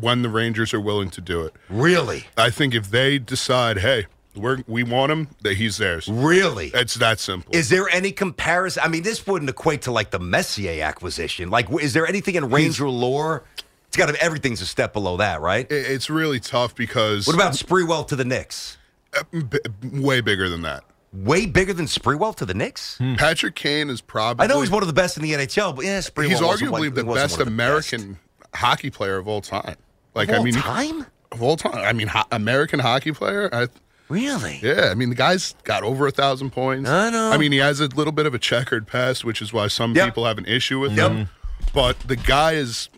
when 0.00 0.22
the 0.22 0.30
Rangers 0.30 0.72
are 0.72 0.80
willing 0.80 1.10
to 1.10 1.20
do 1.20 1.42
it. 1.42 1.52
Really? 1.68 2.24
I 2.36 2.48
think 2.48 2.74
if 2.74 2.90
they 2.90 3.18
decide, 3.18 3.78
hey, 3.78 4.06
we're, 4.34 4.64
we 4.66 4.82
want 4.82 5.12
him, 5.12 5.28
that 5.42 5.58
he's 5.58 5.76
theirs. 5.76 6.08
Really? 6.08 6.70
It's 6.72 6.94
that 6.94 7.20
simple. 7.20 7.54
Is 7.54 7.68
there 7.68 7.86
any 7.90 8.10
comparison? 8.10 8.82
I 8.82 8.88
mean, 8.88 9.02
this 9.02 9.26
wouldn't 9.26 9.50
equate 9.50 9.82
to 9.82 9.92
like 9.92 10.10
the 10.10 10.18
Messier 10.18 10.82
acquisition. 10.82 11.50
Like, 11.50 11.70
is 11.82 11.92
there 11.92 12.06
anything 12.06 12.36
in 12.36 12.48
Ranger 12.48 12.88
lore? 12.88 13.44
It's 13.88 13.98
got 13.98 14.06
to 14.08 14.18
everything's 14.22 14.62
a 14.62 14.66
step 14.66 14.94
below 14.94 15.18
that, 15.18 15.42
right? 15.42 15.70
It- 15.70 15.90
it's 15.90 16.08
really 16.08 16.40
tough 16.40 16.74
because 16.74 17.26
What 17.26 17.36
about 17.36 17.52
Sprewell 17.52 18.08
to 18.08 18.16
the 18.16 18.24
Knicks? 18.24 18.78
b- 19.30 19.58
way 19.92 20.22
bigger 20.22 20.48
than 20.48 20.62
that. 20.62 20.84
Way 21.12 21.44
bigger 21.46 21.72
than 21.74 21.86
Sprewell 21.86 22.34
to 22.36 22.46
the 22.46 22.54
Knicks? 22.54 22.96
Hmm. 22.96 23.16
Patrick 23.16 23.54
Kane 23.54 23.90
is 23.90 24.00
probably. 24.00 24.44
I 24.44 24.46
know 24.46 24.60
he's 24.62 24.70
one 24.70 24.82
of 24.82 24.86
the 24.86 24.94
best 24.94 25.16
in 25.18 25.22
the 25.22 25.32
NHL, 25.32 25.76
but 25.76 25.84
yeah, 25.84 25.98
Sprewell 25.98 26.28
he's 26.28 26.40
arguably 26.40 26.70
one- 26.70 26.94
the 26.94 27.04
he 27.04 27.14
best 27.14 27.36
the 27.38 27.44
American 27.44 28.18
hockey 28.54 28.88
player 28.90 29.16
of 29.18 29.28
all 29.28 29.40
time. 29.42 29.76
Like 30.14 30.28
Of 30.30 30.34
I 30.34 30.38
all 30.38 30.44
mean, 30.44 30.54
time? 30.54 31.06
of 31.30 31.42
all 31.42 31.56
time. 31.56 31.74
I 31.74 31.92
mean, 31.92 32.08
ho- 32.08 32.24
American 32.30 32.80
hockey 32.80 33.12
player. 33.12 33.48
I, 33.52 33.68
Really? 34.08 34.58
yeah, 34.62 34.88
I 34.90 34.94
mean, 34.94 35.08
the 35.08 35.14
guy's 35.14 35.54
got 35.64 35.82
over 35.84 36.06
a 36.06 36.10
thousand 36.10 36.50
points. 36.50 36.88
I 36.90 37.08
know. 37.10 37.30
I 37.30 37.38
mean, 37.38 37.52
he 37.52 37.58
has 37.58 37.80
a 37.80 37.86
little 37.88 38.12
bit 38.12 38.26
of 38.26 38.34
a 38.34 38.38
checkered 38.38 38.86
past, 38.86 39.24
which 39.24 39.40
is 39.40 39.52
why 39.54 39.68
some 39.68 39.94
Yep. 39.94 40.04
people 40.08 40.26
have 40.26 40.36
an 40.38 40.44
issue 40.46 40.78
with 40.80 40.92
Yep. 40.96 41.10
him. 41.10 41.28
But 41.72 41.98
the 42.00 42.16
guy 42.16 42.52
is. 42.52 42.88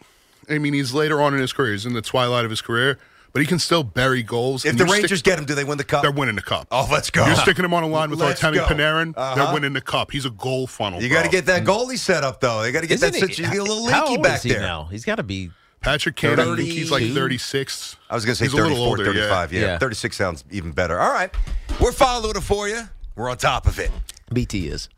I 0.50 0.58
mean, 0.58 0.74
he's 0.74 0.92
later 0.92 1.20
on 1.22 1.34
in 1.34 1.40
his 1.40 1.52
career. 1.52 1.72
He's 1.72 1.86
in 1.86 1.92
the 1.94 2.02
twilight 2.02 2.44
of 2.44 2.50
his 2.50 2.60
career, 2.60 2.98
but 3.34 3.40
he 3.42 3.46
can 3.46 3.58
still 3.58 3.82
bury 3.84 4.22
goals. 4.22 4.64
If 4.64 4.78
the 4.78 4.84
you 4.84 4.88
stick- 4.88 5.02
Rangers 5.02 5.20
get 5.22 5.38
him, 5.38 5.44
do 5.44 5.54
they 5.54 5.64
win 5.64 5.76
the 5.76 5.84
cup? 5.84 6.00
they're 6.02 6.10
winning 6.10 6.36
the 6.36 6.40
cup. 6.42 6.68
Oh, 6.70 6.88
let's 6.90 7.10
go. 7.10 7.26
You're 7.26 7.34
sticking 7.36 7.64
him 7.64 7.74
on 7.74 7.82
a 7.82 7.86
line 7.88 8.08
with 8.08 8.20
Let's 8.20 8.40
Artemi 8.40 8.54
go. 8.54 8.64
Panarin. 8.66 9.12
Uh-huh. 9.16 9.34
They're 9.34 9.52
winning 9.52 9.72
the 9.74 9.80
cup. 9.82 10.10
He's 10.12 10.24
a 10.24 10.30
goal 10.30 10.66
funnel. 10.66 11.02
You 11.02 11.10
got 11.10 11.24
to 11.24 11.28
get 11.28 11.44
that 11.46 11.64
goalie 11.64 11.98
set 11.98 12.24
up, 12.24 12.40
though. 12.40 12.62
They 12.62 12.72
got 12.72 12.80
to 12.80 12.86
get 12.86 12.94
Isn't 12.94 13.12
that 13.12 13.18
he- 13.18 13.34
situation. 13.34 13.52
Get 13.52 13.60
a 13.60 13.64
little 13.64 13.88
how 13.90 14.04
leaky 14.04 14.16
old 14.16 14.22
back 14.22 14.36
is 14.38 14.42
he 14.44 14.48
there. 14.50 14.60
now? 14.60 14.84
He's 14.84 15.04
got 15.04 15.16
to 15.16 15.22
be. 15.22 15.50
Patrick 15.80 16.16
Kane, 16.16 16.38
I 16.40 16.44
think 16.56 16.60
he's 16.70 16.90
like 16.90 17.02
36. 17.12 17.96
I 18.08 18.14
was 18.14 18.24
going 18.24 18.32
to 18.32 18.38
say 18.38 18.44
He's 18.46 18.54
a 18.54 18.56
little 18.56 18.70
34, 18.70 18.86
older, 18.86 19.04
35. 19.04 19.52
Yeah. 19.52 19.60
Yeah. 19.60 19.78
36 19.78 20.16
sounds 20.16 20.44
even 20.50 20.72
better. 20.72 20.98
All 20.98 21.12
right. 21.12 21.30
We're 21.78 21.92
following 21.92 22.36
it 22.36 22.40
for 22.42 22.68
you. 22.68 22.82
We're 23.16 23.28
on 23.28 23.36
top 23.36 23.66
of 23.66 23.78
it. 23.78 23.90
BT 24.32 24.68
is. 24.68 24.88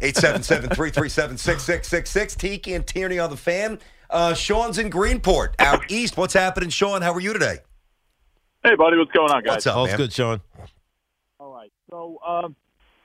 877 0.00 0.70
337 0.70 1.36
6666. 1.38 2.34
Tiki 2.36 2.74
and 2.74 2.86
Tierney 2.86 3.18
on 3.18 3.28
the 3.30 3.36
fan. 3.36 3.78
Uh, 4.16 4.32
Sean's 4.32 4.78
in 4.78 4.88
Greenport, 4.90 5.50
out 5.58 5.84
east. 5.90 6.16
What's 6.16 6.32
happening, 6.32 6.70
Sean? 6.70 7.02
How 7.02 7.12
are 7.12 7.20
you 7.20 7.34
today? 7.34 7.58
Hey, 8.64 8.74
buddy, 8.74 8.96
what's 8.96 9.12
going 9.12 9.30
on, 9.30 9.42
guys? 9.42 9.56
What's 9.56 9.66
up, 9.66 9.76
All's 9.76 9.88
man? 9.90 9.96
good, 9.98 10.12
Sean. 10.14 10.40
All 11.38 11.52
right. 11.52 11.70
So, 11.90 12.18
um, 12.26 12.56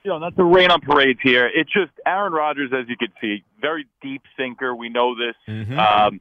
you 0.04 0.10
know, 0.10 0.16
not 0.18 0.34
to 0.36 0.42
rain 0.44 0.70
on 0.70 0.80
parades 0.80 1.20
here. 1.22 1.50
It's 1.54 1.70
just 1.70 1.90
Aaron 2.06 2.32
Rodgers, 2.32 2.70
as 2.72 2.88
you 2.88 2.96
can 2.96 3.12
see, 3.20 3.44
very 3.60 3.86
deep 4.00 4.22
thinker. 4.38 4.74
We 4.74 4.88
know 4.88 5.14
this. 5.14 5.34
Mhm. 5.46 5.76
Um, 5.76 6.18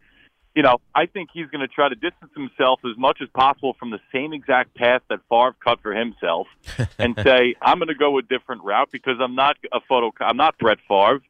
you 0.56 0.62
know, 0.62 0.82
I 0.94 1.06
think 1.06 1.30
he's 1.34 1.48
going 1.48 1.62
to 1.62 1.70
try 1.70 1.88
to 1.88 1.96
distance 1.96 2.34
himself 2.36 2.82
as 2.84 2.98
much 2.98 3.20
as 3.22 3.30
possible 3.30 3.74
from 3.80 3.92
the 3.92 4.00
same 4.12 4.34
exact 4.34 4.76
path 4.76 5.04
that 5.10 5.22
Favre 5.30 5.56
cut 5.64 5.80
for 5.82 5.94
himself, 5.94 6.48
and 7.00 7.18
say, 7.24 7.56
"I'm 7.62 7.80
going 7.80 7.88
to 7.88 7.96
go 7.96 8.18
a 8.18 8.22
different 8.22 8.66
route 8.66 8.90
because 8.92 9.22
I'm 9.22 9.36
not 9.36 9.56
a 9.72 9.80
photo. 9.88 10.12
I'm 10.20 10.36
not 10.36 10.58
Brett 10.58 10.80
Favre." 10.86 11.22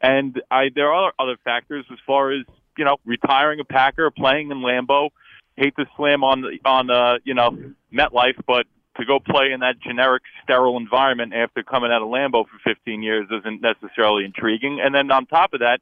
And 0.00 0.40
I, 0.52 0.70
there 0.72 0.92
are 0.92 1.12
other 1.18 1.36
factors 1.44 1.84
as 1.90 1.98
far 2.06 2.30
as 2.30 2.44
you 2.78 2.84
know, 2.84 2.96
retiring 3.04 3.60
a 3.60 3.64
Packer, 3.64 4.10
playing 4.10 4.50
in 4.50 4.58
Lambeau. 4.58 5.10
Hate 5.56 5.74
to 5.76 5.86
slam 5.96 6.22
on 6.22 6.42
the, 6.42 6.58
on 6.64 6.88
uh, 6.88 7.18
you 7.24 7.34
know 7.34 7.58
MetLife, 7.92 8.40
but 8.46 8.66
to 8.96 9.04
go 9.04 9.18
play 9.20 9.52
in 9.52 9.60
that 9.60 9.80
generic 9.80 10.22
sterile 10.42 10.76
environment 10.76 11.32
after 11.34 11.62
coming 11.62 11.90
out 11.90 12.02
of 12.02 12.08
Lambeau 12.08 12.44
for 12.46 12.58
15 12.64 13.02
years 13.02 13.28
isn't 13.30 13.60
necessarily 13.60 14.24
intriguing. 14.24 14.80
And 14.82 14.94
then 14.94 15.10
on 15.10 15.26
top 15.26 15.54
of 15.54 15.60
that, 15.60 15.80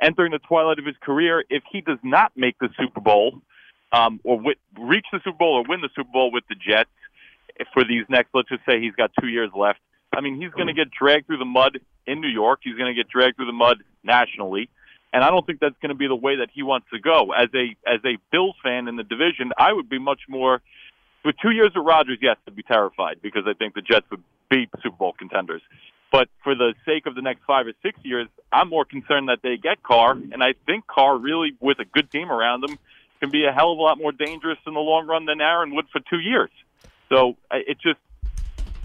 entering 0.00 0.32
the 0.32 0.38
twilight 0.38 0.78
of 0.78 0.86
his 0.86 0.96
career, 1.00 1.44
if 1.50 1.62
he 1.70 1.80
does 1.80 1.98
not 2.02 2.32
make 2.36 2.56
the 2.60 2.68
Super 2.78 3.00
Bowl 3.00 3.40
um, 3.92 4.20
or 4.22 4.36
wi- 4.36 4.56
reach 4.78 5.06
the 5.12 5.20
Super 5.24 5.38
Bowl 5.38 5.54
or 5.54 5.64
win 5.68 5.80
the 5.80 5.88
Super 5.94 6.10
Bowl 6.12 6.30
with 6.30 6.44
the 6.48 6.54
Jets 6.54 6.90
for 7.72 7.84
these 7.84 8.04
next, 8.08 8.30
let's 8.34 8.48
just 8.48 8.64
say 8.66 8.80
he's 8.80 8.94
got 8.94 9.10
two 9.20 9.28
years 9.28 9.50
left. 9.54 9.80
I 10.12 10.20
mean, 10.20 10.40
he's 10.40 10.52
going 10.52 10.68
to 10.68 10.74
get 10.74 10.90
dragged 10.90 11.26
through 11.26 11.38
the 11.38 11.44
mud 11.44 11.80
in 12.06 12.20
New 12.20 12.28
York. 12.28 12.60
He's 12.62 12.76
going 12.76 12.94
to 12.94 12.94
get 12.94 13.08
dragged 13.08 13.36
through 13.36 13.46
the 13.46 13.52
mud 13.52 13.78
nationally. 14.04 14.68
And 15.14 15.22
I 15.22 15.30
don't 15.30 15.46
think 15.46 15.60
that's 15.60 15.76
going 15.80 15.90
to 15.90 15.94
be 15.94 16.08
the 16.08 16.16
way 16.16 16.36
that 16.36 16.48
he 16.52 16.64
wants 16.64 16.88
to 16.92 16.98
go. 16.98 17.32
As 17.32 17.48
a 17.54 17.76
as 17.86 18.00
a 18.04 18.18
Bills 18.32 18.56
fan 18.64 18.88
in 18.88 18.96
the 18.96 19.04
division, 19.04 19.52
I 19.56 19.72
would 19.72 19.88
be 19.88 20.00
much 20.00 20.22
more 20.28 20.60
with 21.24 21.36
two 21.40 21.52
years 21.52 21.70
of 21.76 21.84
Rodgers. 21.84 22.18
Yes, 22.20 22.36
I'd 22.48 22.56
be 22.56 22.64
terrified 22.64 23.22
because 23.22 23.44
I 23.46 23.54
think 23.54 23.74
the 23.74 23.80
Jets 23.80 24.06
would 24.10 24.24
be 24.50 24.68
Super 24.82 24.96
Bowl 24.96 25.14
contenders. 25.16 25.62
But 26.10 26.28
for 26.42 26.56
the 26.56 26.74
sake 26.84 27.06
of 27.06 27.14
the 27.14 27.22
next 27.22 27.42
five 27.46 27.68
or 27.68 27.74
six 27.80 27.98
years, 28.02 28.26
I'm 28.52 28.68
more 28.68 28.84
concerned 28.84 29.28
that 29.28 29.38
they 29.42 29.56
get 29.56 29.84
Carr, 29.84 30.12
and 30.12 30.42
I 30.42 30.54
think 30.66 30.86
Carr 30.88 31.16
really, 31.16 31.52
with 31.60 31.78
a 31.78 31.84
good 31.84 32.10
team 32.10 32.30
around 32.30 32.64
him, 32.64 32.76
can 33.20 33.30
be 33.30 33.44
a 33.46 33.52
hell 33.52 33.70
of 33.70 33.78
a 33.78 33.82
lot 33.82 33.98
more 33.98 34.12
dangerous 34.12 34.58
in 34.66 34.74
the 34.74 34.80
long 34.80 35.06
run 35.06 35.26
than 35.26 35.40
Aaron 35.40 35.76
would 35.76 35.86
for 35.92 36.00
two 36.10 36.20
years. 36.20 36.50
So 37.08 37.36
it 37.52 37.78
just 37.80 38.00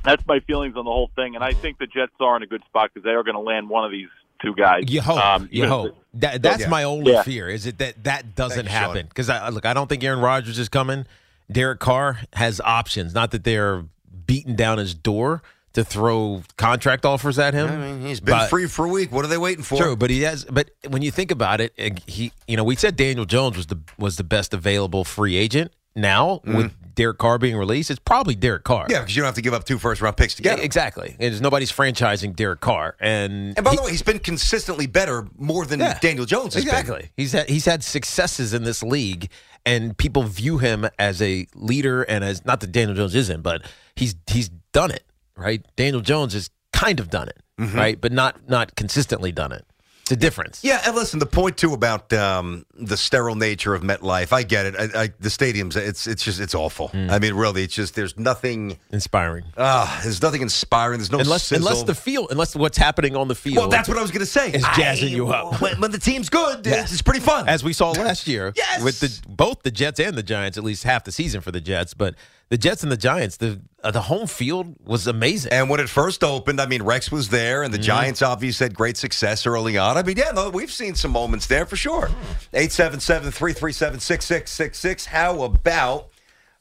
that's 0.04 0.26
my 0.28 0.42
feelings 0.42 0.76
on 0.78 0.86
the 0.86 0.92
whole 0.92 1.10
thing, 1.16 1.34
and 1.34 1.44
I 1.44 1.54
think 1.54 1.80
the 1.80 1.88
Jets 1.88 2.14
are 2.20 2.38
in 2.38 2.44
a 2.44 2.48
good 2.48 2.64
spot 2.66 2.92
because 2.94 3.04
they 3.04 3.16
are 3.16 3.24
going 3.24 3.36
to 3.36 3.42
land 3.42 3.68
one 3.68 3.84
of 3.84 3.92
these 3.92 4.10
two 4.42 4.54
guys. 4.56 4.84
You 4.88 5.02
hope. 5.02 5.24
Um, 5.24 5.50
you 5.52 5.60
even- 5.60 5.70
hope. 5.70 5.96
That, 6.16 6.42
that's 6.42 6.62
Yeah. 6.62 6.70
my 6.70 6.84
only 6.84 7.12
Yeah. 7.14 7.22
fear. 7.24 7.48
Is 7.50 7.68
it 7.68 7.78
that 7.78 8.04
that 8.06 8.36
doesn't 8.36 8.66
Thanks, 8.66 8.72
happen? 8.72 9.06
Because 9.08 9.30
I 9.30 9.50
look, 9.50 9.66
I 9.66 9.74
don't 9.74 9.88
think 9.88 10.04
Aaron 10.04 10.20
Rodgers 10.20 10.58
is 10.58 10.68
coming. 10.70 11.06
Derek 11.52 11.80
Carr 11.80 12.20
has 12.34 12.60
options. 12.62 13.14
Not 13.14 13.32
that 13.32 13.44
they're 13.44 13.84
beating 14.26 14.56
down 14.56 14.78
his 14.80 14.94
door 14.96 15.42
to 15.74 15.84
throw 15.84 16.42
contract 16.58 17.06
offers 17.06 17.38
at 17.38 17.54
him. 17.54 17.70
I 17.70 17.76
mean, 17.78 18.02
he's 18.02 18.20
been 18.20 18.34
But- 18.36 18.50
free 18.50 18.66
for 18.68 18.86
a 18.86 18.90
week. 18.90 19.12
What 19.12 19.24
are 19.24 19.28
they 19.28 19.38
waiting 19.38 19.64
for? 19.64 19.78
True, 19.78 19.96
but 19.96 20.10
he 20.10 20.22
has. 20.24 20.46
But 20.46 20.72
when 20.88 21.04
you 21.04 21.12
think 21.12 21.30
about 21.30 21.62
it, 21.62 21.74
he, 22.08 22.32
you 22.48 22.58
know, 22.58 22.64
we 22.64 22.76
said 22.76 22.96
Daniel 22.96 23.26
Jones 23.26 23.56
was 23.56 23.68
the 23.68 23.78
was 24.00 24.16
the 24.16 24.24
best 24.24 24.54
available 24.54 25.04
free 25.04 25.36
agent. 25.36 25.72
Now 25.96 26.42
with 26.44 26.72
Derek 27.00 27.18
Carr 27.18 27.38
being 27.38 27.56
released, 27.56 27.90
it's 27.90 28.00
probably 28.00 28.36
Derek 28.36 28.66
Carr. 28.66 28.84
Mm-hmm. 28.84 28.92
Yeah, 28.92 29.00
because 29.00 29.16
you 29.16 29.22
don't 29.22 29.28
have 29.28 29.36
to 29.36 29.42
give 29.42 29.54
up 29.54 29.64
two 29.64 29.80
first 29.80 30.02
round 30.02 30.18
picks 30.18 30.36
to 30.36 30.42
get 30.44 30.50
Yeah, 30.50 30.58
him. 30.58 30.66
exactly. 30.66 31.10
And 31.12 31.20
there's 31.32 31.40
nobody's 31.40 31.72
franchising 31.72 32.36
Derek 32.36 32.60
Carr, 32.60 32.98
and 33.00 33.54
And 33.58 33.64
by 33.64 33.72
he- 33.72 33.78
the 33.78 33.84
way, 33.84 33.92
he's 33.92 34.02
been 34.02 34.20
consistently 34.20 34.86
better 34.86 35.26
more 35.38 35.66
than 35.66 35.80
Yeah. 35.80 35.98
Daniel 36.02 36.26
Jones 36.26 36.56
has 36.56 36.66
been. 36.66 36.74
exactly. 36.74 37.12
He's 37.16 37.32
had 37.32 37.48
he's 37.48 37.64
had 37.64 37.86
successes 37.86 38.54
in 38.54 38.64
this 38.66 38.84
league, 38.84 39.30
and 39.66 39.98
people 39.98 40.24
view 40.24 40.58
him 40.58 40.90
as 41.00 41.22
a 41.22 41.48
leader 41.56 42.04
and 42.04 42.24
as 42.26 42.44
not 42.44 42.60
that 42.60 42.74
Daniel 42.74 42.98
Jones 42.98 43.16
isn't, 43.16 43.44
but 43.44 43.62
he's 43.96 44.16
he's 44.30 44.50
done 44.74 44.92
it 44.92 45.04
right. 45.38 45.66
Daniel 45.78 46.02
Jones 46.02 46.34
has 46.34 46.50
kind 46.74 47.00
of 47.00 47.10
done 47.10 47.30
it 47.30 47.38
Mhm. 47.60 47.76
right, 47.76 48.02
but 48.02 48.12
not 48.12 48.50
not 48.50 48.76
consistently 48.76 49.32
done 49.32 49.54
it. 49.54 49.66
It's 50.10 50.18
a 50.18 50.20
difference. 50.20 50.64
Yeah, 50.64 50.82
and 50.88 50.96
listen, 50.96 51.20
the 51.20 51.28
point 51.28 51.56
too 51.56 51.74
about 51.76 52.12
um, 52.14 52.66
the 52.74 52.98
sterile 52.98 53.36
nature 53.36 53.76
of 53.76 53.84
MetLife, 53.84 54.34
I 54.34 54.42
get 54.42 54.66
it. 54.66 54.76
I, 54.76 55.04
I, 55.04 55.08
the 55.20 55.30
stadiums, 55.30 55.76
it's 55.76 56.08
it's 56.08 56.24
just 56.24 56.40
it's 56.40 56.56
awful. 56.56 56.90
I 56.96 57.20
mean, 57.20 57.36
really, 57.36 57.64
it's 57.64 57.76
just 57.76 57.94
there's 57.94 58.18
nothing 58.18 58.80
inspiring. 58.92 59.46
Ah, 59.56 60.00
there's 60.02 60.20
nothing 60.24 60.42
inspiring. 60.42 60.98
There's 60.98 61.12
no 61.12 61.20
unless 61.20 61.44
sizzle. 61.44 61.68
unless 61.68 61.84
the 61.84 61.94
field, 61.94 62.30
unless 62.32 62.56
what's 62.56 62.80
happening 62.80 63.16
on 63.16 63.28
the 63.28 63.36
field. 63.36 63.58
well, 63.58 63.68
that's 63.68 63.88
what 63.88 64.00
I 64.00 64.02
was 64.02 64.10
going 64.10 64.22
to 64.22 64.26
say. 64.26 64.50
is 64.52 64.64
jazzing 64.76 65.10
I- 65.10 65.16
you 65.16 65.28
up. 65.28 65.62
when, 65.62 65.80
when 65.80 65.92
the 65.92 66.00
team's 66.00 66.30
good. 66.30 66.66
Yes. 66.66 66.92
It's 66.92 67.04
pretty 67.04 67.20
fun. 67.20 67.48
as 67.48 67.64
we 67.64 67.72
saw 67.74 67.92
last 67.92 68.28
year 68.28 68.52
Yes. 68.56 68.82
with 68.84 69.00
the 69.02 69.22
both 69.30 69.62
the 69.62 69.70
Jets 69.70 70.00
and 70.00 70.18
the 70.18 70.24
Giants. 70.24 70.58
At 70.58 70.64
least 70.64 70.86
half 70.86 71.04
the 71.04 71.12
season 71.12 71.42
for 71.42 71.52
the 71.52 71.62
Jets, 71.62 71.94
but 71.94 72.16
the 72.50 72.58
Jets 72.58 72.84
and 72.84 72.92
the 72.92 72.98
Giants, 72.98 73.38
the 73.38 73.62
uh, 73.84 73.92
the 73.92 74.02
home 74.02 74.28
field 74.28 74.76
was 74.84 75.08
amazing. 75.08 75.54
And 75.54 75.70
when 75.70 75.80
it 75.80 75.88
first 75.88 76.22
opened, 76.24 76.60
I 76.60 76.66
mean, 76.66 76.84
Rex 76.84 77.12
was 77.12 77.30
there, 77.30 77.64
and 77.64 77.74
the 77.74 77.78
Mhm. 77.78 77.84
Giants 77.84 78.22
obviously 78.22 78.66
had 78.66 78.76
great 78.76 78.98
success 78.98 79.46
early 79.48 79.78
on. 79.78 79.96
I 79.98 80.04
mean, 80.04 80.18
yeah, 80.18 80.32
no, 80.32 80.50
we've 80.50 80.72
seen 80.72 80.96
some 80.96 81.12
moments 81.12 81.48
there 81.48 81.66
for 81.66 81.78
sure. 81.78 82.10
877 82.54 83.32
337 83.32 84.00
6666. 84.02 85.06
How 85.06 85.44
about, 85.44 86.10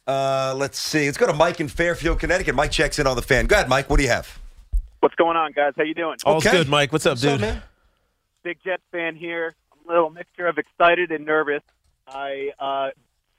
uh, 0.07 0.55
let's 0.57 0.78
see, 0.78 1.07
let's 1.07 1.18
go 1.18 1.26
to 1.26 1.32
Mike 1.32 1.59
in 1.61 1.66
Fairfield, 1.68 2.20
Connecticut. 2.20 2.55
Mike 2.55 2.70
checks 2.70 2.99
in 3.01 3.07
on 3.09 3.16
the 3.16 3.22
fan. 3.22 3.47
Go 3.47 3.57
ahead, 3.57 3.68
Mike. 3.68 3.91
What 3.91 3.97
do 3.97 4.05
you 4.05 4.11
have? 4.11 4.39
What's 5.01 5.16
going 5.16 5.36
on, 5.36 5.51
guys? 5.53 5.72
How 5.76 5.82
you 5.84 5.95
doing? 5.95 6.16
All's 6.24 6.45
good, 6.45 6.68
Mike. 6.68 6.93
What's 6.93 7.07
up, 7.07 7.12
What's 7.12 7.24
up, 7.24 7.32
dude? 7.32 7.41
man? 7.41 7.62
Big 8.45 8.59
Jets 8.64 8.82
fan 8.93 9.16
here. 9.16 9.55
A 9.72 9.89
little 9.89 10.11
mixture 10.11 10.47
of 10.47 10.59
excited 10.59 11.11
and 11.11 11.24
nervous. 11.26 11.62
I 12.07 12.53
uh, 12.61 12.91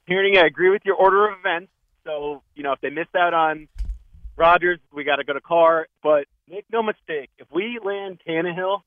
hearing 0.06 0.36
I 0.36 0.42
agree 0.46 0.68
with 0.68 0.84
your 0.84 0.96
order 0.96 1.26
of 1.28 1.38
events. 1.38 1.72
So 2.04 2.42
you 2.54 2.62
know, 2.62 2.72
if 2.72 2.80
they 2.80 2.90
missed 2.90 3.14
out 3.14 3.34
on 3.34 3.68
Rodgers, 4.36 4.78
we 4.92 5.04
got 5.04 5.16
to 5.16 5.24
go 5.24 5.32
to 5.32 5.40
Carr. 5.40 5.88
But 6.02 6.26
make 6.48 6.64
no 6.70 6.82
mistake, 6.82 7.30
if 7.38 7.46
we 7.52 7.78
land 7.82 8.20
Tannehill, 8.26 8.82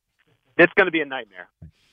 it's 0.58 0.74
going 0.74 0.86
to 0.86 0.92
be 0.92 1.02
a 1.02 1.06
nightmare. 1.06 1.50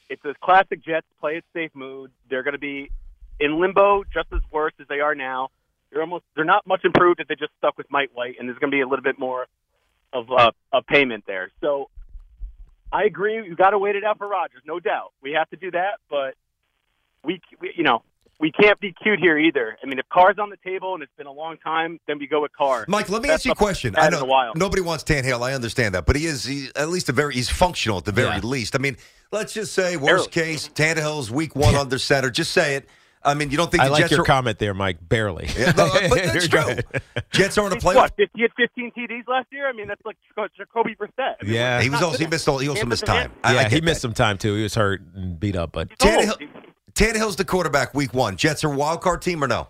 It's 0.08 0.24
a 0.24 0.34
classic 0.42 0.84
Jets 0.84 1.06
play 1.20 1.36
it 1.36 1.44
safe 1.54 1.70
mood. 1.74 2.10
They're 2.28 2.42
going 2.42 2.54
to 2.54 2.58
be 2.58 2.90
in 3.38 3.60
limbo 3.60 4.04
just 4.12 4.28
as 4.32 4.40
worse 4.50 4.72
as 4.80 4.86
they 4.88 5.00
are 5.00 5.14
now. 5.14 5.50
They're 5.90 6.02
almost 6.02 6.24
they're 6.36 6.44
not 6.44 6.66
much 6.66 6.84
improved 6.84 7.20
if 7.20 7.28
they 7.28 7.34
just 7.34 7.52
stuck 7.58 7.76
with 7.78 7.86
Mike 7.90 8.10
White, 8.14 8.36
and 8.38 8.48
there's 8.48 8.58
going 8.58 8.70
to 8.70 8.76
be 8.76 8.80
a 8.80 8.86
little 8.86 9.02
bit 9.02 9.18
more 9.18 9.46
of 10.12 10.30
uh, 10.30 10.50
a 10.72 10.82
payment 10.82 11.24
there. 11.26 11.50
So 11.60 11.88
I 12.92 13.04
agree. 13.04 13.34
You 13.34 13.54
got 13.54 13.70
to 13.70 13.78
wait 13.78 13.96
it 13.96 14.04
out 14.04 14.18
for 14.18 14.28
Rodgers, 14.28 14.62
no 14.66 14.80
doubt. 14.80 15.12
We 15.22 15.32
have 15.32 15.48
to 15.50 15.56
do 15.56 15.70
that, 15.72 15.98
but 16.08 16.34
we, 17.24 17.40
we, 17.60 17.72
you 17.76 17.84
know, 17.84 18.02
we 18.40 18.50
can't 18.50 18.80
be 18.80 18.92
cute 19.02 19.18
here 19.20 19.36
either. 19.38 19.76
I 19.82 19.86
mean, 19.86 19.98
if 19.98 20.08
Carr's 20.08 20.38
on 20.38 20.50
the 20.50 20.56
table 20.64 20.94
and 20.94 21.02
it's 21.02 21.12
been 21.16 21.26
a 21.26 21.32
long 21.32 21.58
time, 21.58 22.00
then 22.06 22.18
we 22.18 22.26
go 22.26 22.40
with 22.42 22.52
Carr. 22.56 22.84
Mike, 22.88 23.08
let 23.10 23.22
me 23.22 23.28
That's 23.28 23.40
ask 23.42 23.46
you 23.46 23.52
a 23.52 23.54
question. 23.54 23.94
had 23.94 24.02
I 24.02 24.06
in 24.06 24.12
know 24.14 24.20
a 24.20 24.24
while. 24.24 24.52
nobody 24.56 24.82
wants 24.82 25.04
Tan 25.04 25.22
Tannehill. 25.24 25.42
I 25.42 25.52
understand 25.52 25.94
that, 25.94 26.06
but 26.06 26.16
he 26.16 26.26
is 26.26 26.44
he, 26.44 26.68
at 26.74 26.88
least 26.88 27.08
a 27.08 27.12
very 27.12 27.34
he's 27.34 27.50
functional 27.50 27.98
at 27.98 28.04
the 28.04 28.12
very 28.12 28.28
Yeah. 28.36 28.40
least. 28.40 28.74
I 28.74 28.78
mean, 28.78 28.96
let's 29.30 29.52
just 29.52 29.72
say 29.74 29.96
worst 29.96 30.30
case, 30.30 30.68
Tan 30.68 30.96
Tannehill's 30.96 31.30
week 31.30 31.54
one 31.54 31.74
under 31.76 31.98
center. 31.98 32.30
Just 32.30 32.52
say 32.52 32.76
it. 32.76 32.88
I 33.22 33.34
mean, 33.34 33.50
you 33.50 33.58
don't 33.58 33.70
think 33.70 33.82
I 33.82 33.86
the 33.88 33.92
like 33.92 34.00
Jets 34.00 34.12
your 34.12 34.22
are, 34.22 34.24
comment 34.24 34.58
there, 34.58 34.72
Mike. 34.72 34.96
Barely. 35.06 35.46
Yeah, 35.54 35.72
no, 35.72 35.90
but 35.92 36.10
that's 36.32 36.48
true. 36.48 36.76
Jets 37.32 37.58
aren't 37.58 37.72
a 37.74 37.76
He's 37.76 37.84
playoff. 37.84 37.94
what? 37.96 38.16
50, 38.16 38.30
he 38.34 38.40
had 38.40 38.50
15 38.56 38.92
TDs 38.96 39.28
last 39.28 39.48
year. 39.52 39.68
I 39.68 39.74
mean, 39.74 39.88
that's 39.88 40.00
like 40.06 40.16
Jacoby 40.56 40.96
Brissett. 40.96 41.34
I 41.38 41.44
mean, 41.44 41.52
Yeah. 41.52 41.82
He 41.82 41.90
was 41.90 42.00
also 42.00 42.16
he 42.16 42.26
missed 42.26 42.48
all, 42.48 42.56
he 42.56 42.68
also 42.70 42.86
missed 42.86 43.02
at 43.02 43.06
the 43.08 43.12
time. 43.12 43.32
I- 43.44 43.50
I 43.50 43.54
yeah, 43.60 43.68
he 43.68 43.82
missed 43.82 43.96
that. 43.96 44.00
some 44.08 44.14
time 44.14 44.38
too. 44.38 44.54
He 44.54 44.62
was 44.62 44.74
hurt 44.74 45.02
and 45.14 45.38
beat 45.38 45.54
up, 45.54 45.70
but 45.72 45.90
Tannehill, 45.98 46.38
Tannehill's 47.00 47.36
the 47.36 47.46
quarterback 47.46 47.94
week 47.94 48.12
one. 48.12 48.36
Jets 48.36 48.62
are 48.62 48.70
a 48.70 48.76
wild 48.76 49.00
card 49.00 49.22
team 49.22 49.42
or 49.42 49.48
no? 49.48 49.68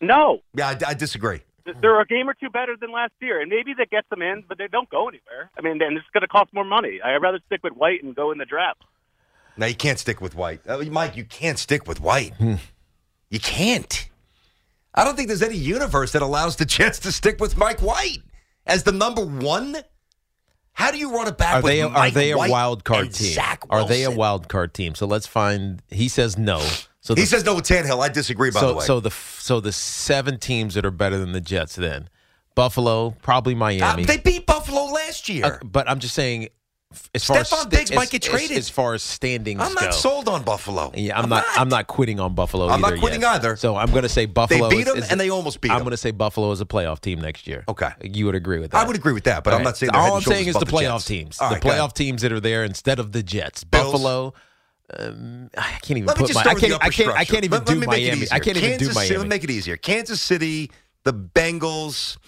No, 0.00 0.42
Yeah, 0.54 0.68
I, 0.68 0.90
I 0.90 0.94
disagree. 0.94 1.40
they're 1.64 2.00
a 2.00 2.06
game 2.06 2.28
or 2.28 2.34
two 2.34 2.50
better 2.50 2.76
than 2.80 2.92
last 2.92 3.14
year, 3.20 3.40
and 3.40 3.50
maybe 3.50 3.74
that 3.78 3.90
gets 3.90 4.08
them 4.10 4.22
in, 4.22 4.44
but 4.48 4.58
they 4.58 4.68
don't 4.68 4.88
go 4.88 5.08
anywhere. 5.08 5.50
I 5.58 5.60
mean, 5.60 5.82
and 5.82 5.96
it's 5.96 6.06
going 6.12 6.20
to 6.20 6.28
cost 6.28 6.54
more 6.54 6.64
money. 6.64 7.00
I'd 7.04 7.16
rather 7.16 7.40
stick 7.46 7.64
with 7.64 7.72
White 7.72 8.04
and 8.04 8.14
go 8.14 8.30
in 8.30 8.38
the 8.38 8.44
draft. 8.44 8.84
No, 9.56 9.66
you 9.66 9.74
can't 9.74 9.98
stick 9.98 10.20
with 10.20 10.36
White. 10.36 10.60
Uh, 10.64 10.78
Mike, 10.88 11.16
you 11.16 11.24
can't 11.24 11.58
stick 11.58 11.88
with 11.88 12.00
White. 12.00 12.32
you 12.38 13.40
can't. 13.40 14.08
I 14.94 15.02
don't 15.02 15.16
think 15.16 15.26
there's 15.26 15.42
any 15.42 15.56
universe 15.56 16.12
that 16.12 16.22
allows 16.22 16.54
the 16.54 16.64
Jets 16.76 17.00
to 17.00 17.10
stick 17.10 17.40
with 17.40 17.56
Mike 17.56 17.80
White 17.80 18.22
as 18.66 18.84
the 18.84 18.92
number 18.92 19.24
one. 19.24 19.78
How 20.74 20.90
do 20.90 20.98
you 20.98 21.12
run 21.14 21.28
it 21.28 21.36
back 21.38 21.56
are 21.56 21.62
with 21.62 21.70
they 21.72 21.82
are 21.82 21.90
Mike 21.90 22.14
they 22.14 22.30
a 22.32 22.36
White 22.38 22.50
wild 22.50 22.84
card 22.84 23.12
team? 23.12 23.38
Are 23.70 23.86
they 23.86 24.04
a 24.04 24.10
wild 24.10 24.48
card 24.48 24.72
team? 24.74 24.94
So 24.94 25.06
let's 25.06 25.26
find. 25.26 25.82
He 25.88 26.08
says 26.08 26.38
no. 26.38 26.66
So 27.00 27.14
He 27.14 27.26
says 27.26 27.44
no 27.44 27.56
with 27.56 27.64
Tannehill. 27.66 28.00
I 28.02 28.08
disagree, 28.08 28.50
by 28.50 28.60
so 28.60 28.68
the 28.68 28.74
way. 28.76 28.84
so 28.84 29.00
the 29.00 29.10
so 29.10 29.60
the 29.60 29.72
seven 29.72 30.38
teams 30.38 30.74
that 30.74 30.84
are 30.86 30.90
better 30.90 31.18
than 31.18 31.32
the 31.32 31.40
Jets 31.40 31.74
then 31.76 32.08
Buffalo, 32.54 33.16
probably 33.22 33.54
Uh, 33.54 33.58
Miami. 33.58 34.04
they 34.04 34.18
beat 34.18 34.46
Buffalo 34.46 34.84
last 34.84 35.28
year. 35.28 35.44
Uh, 35.44 35.58
but 35.64 35.88
I'm 35.88 35.98
just 35.98 36.14
saying, 36.14 36.48
as 37.14 37.24
far 37.24 37.38
Stephon 37.38 37.44
sta- 37.44 37.68
Diggs 37.68 37.90
as, 37.90 37.96
might 37.96 38.10
get 38.10 38.22
traded. 38.22 38.56
As, 38.56 38.68
far 38.68 38.94
as 38.94 39.02
standings 39.02 39.60
I'm 39.60 39.74
not 39.74 39.84
go. 39.84 39.90
sold 39.90 40.28
on 40.28 40.42
Buffalo. 40.42 40.92
Yeah, 40.94 41.18
I'm, 41.18 41.28
not, 41.28 41.44
I'm 41.56 41.68
not 41.68 41.86
quitting 41.86 42.20
on 42.20 42.34
Buffalo. 42.34 42.68
I'm 42.68 42.80
not 42.80 42.98
quitting 42.98 43.22
yet. 43.22 43.34
either. 43.36 43.56
So 43.56 43.76
I'm 43.76 43.90
going 43.90 44.02
to 44.02 44.08
say 44.08 44.26
Buffalo. 44.26 44.68
They 44.68 44.76
beat 44.76 44.86
is- 44.88 44.94
is- 45.04 45.10
and 45.10 45.20
they 45.20 45.30
almost 45.30 45.60
beat 45.60 45.70
I'm 45.72 45.80
going 45.80 45.90
to 45.92 45.96
say 45.96 46.10
Buffalo 46.10 46.50
is 46.52 46.60
a 46.60 46.64
playoff 46.64 47.00
team 47.00 47.20
next 47.20 47.46
year. 47.46 47.64
Okay. 47.68 47.90
you 48.02 48.26
would 48.26 48.34
agree 48.34 48.58
with 48.58 48.70
that. 48.72 48.84
I 48.84 48.86
would 48.86 48.96
agree 48.96 49.12
with 49.12 49.24
that, 49.24 49.44
but 49.44 49.52
I'm 49.52 49.58
Okay. 49.60 49.64
not 49.64 49.76
saying 49.76 49.90
all 49.94 50.16
I'm 50.16 50.22
saying 50.22 50.48
is 50.48 50.54
the 50.54 50.60
the 50.60 50.66
playoff 50.66 51.06
teams, 51.06 51.40
All 51.40 51.48
the 51.48 51.54
right, 51.56 51.62
playoff 51.62 51.92
teams 51.94 52.22
that 52.22 52.32
are 52.32 52.40
there 52.40 52.64
instead 52.64 52.98
of 52.98 53.12
the 53.12 53.22
Jets. 53.22 53.64
Bills? 53.64 53.92
Buffalo. 53.92 54.34
Um, 54.98 55.48
I 55.56 55.78
can't 55.82 55.92
even 55.98 56.06
Let 56.06 56.16
put 56.18 56.34
my. 56.34 56.40
I 56.42 56.54
can't. 56.54 56.84
I 56.84 56.90
can't. 56.90 57.08
I 57.10 57.24
can't 57.24 57.44
even 57.44 57.58
Let- 57.60 57.68
let 57.68 57.74
do 57.76 57.82
it 57.82 57.86
Miami. 57.86 58.26
I 58.30 58.38
can't 58.40 58.56
even 58.58 58.78
do 58.78 58.92
Miami. 58.92 59.16
let 59.16 59.22
me 59.22 59.28
make 59.28 59.44
it 59.44 59.50
easier. 59.50 59.76
Kansas 59.76 60.20
City, 60.20 60.70
the 61.04 61.14
Bengals. 61.14 62.18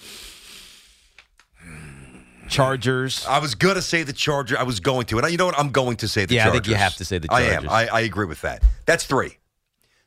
Chargers. 2.48 3.26
I 3.26 3.38
was 3.38 3.54
going 3.54 3.74
to 3.74 3.82
say 3.82 4.02
the 4.02 4.12
Charger. 4.12 4.58
I 4.58 4.62
was 4.62 4.80
going 4.80 5.06
to, 5.06 5.18
and 5.18 5.30
you 5.30 5.36
know 5.36 5.46
what? 5.46 5.58
I'm 5.58 5.70
going 5.70 5.96
to 5.98 6.08
say 6.08 6.24
the 6.26 6.34
Yeah, 6.34 6.48
I 6.48 6.52
think 6.52 6.66
you 6.66 6.74
have 6.74 6.94
to 6.96 7.04
say 7.04 7.18
the 7.18 7.28
I 7.30 7.42
am. 7.42 7.68
I, 7.68 7.88
I 7.88 8.00
agree 8.00 8.26
with 8.26 8.40
that. 8.42 8.62
That's 8.86 9.04
three. 9.04 9.38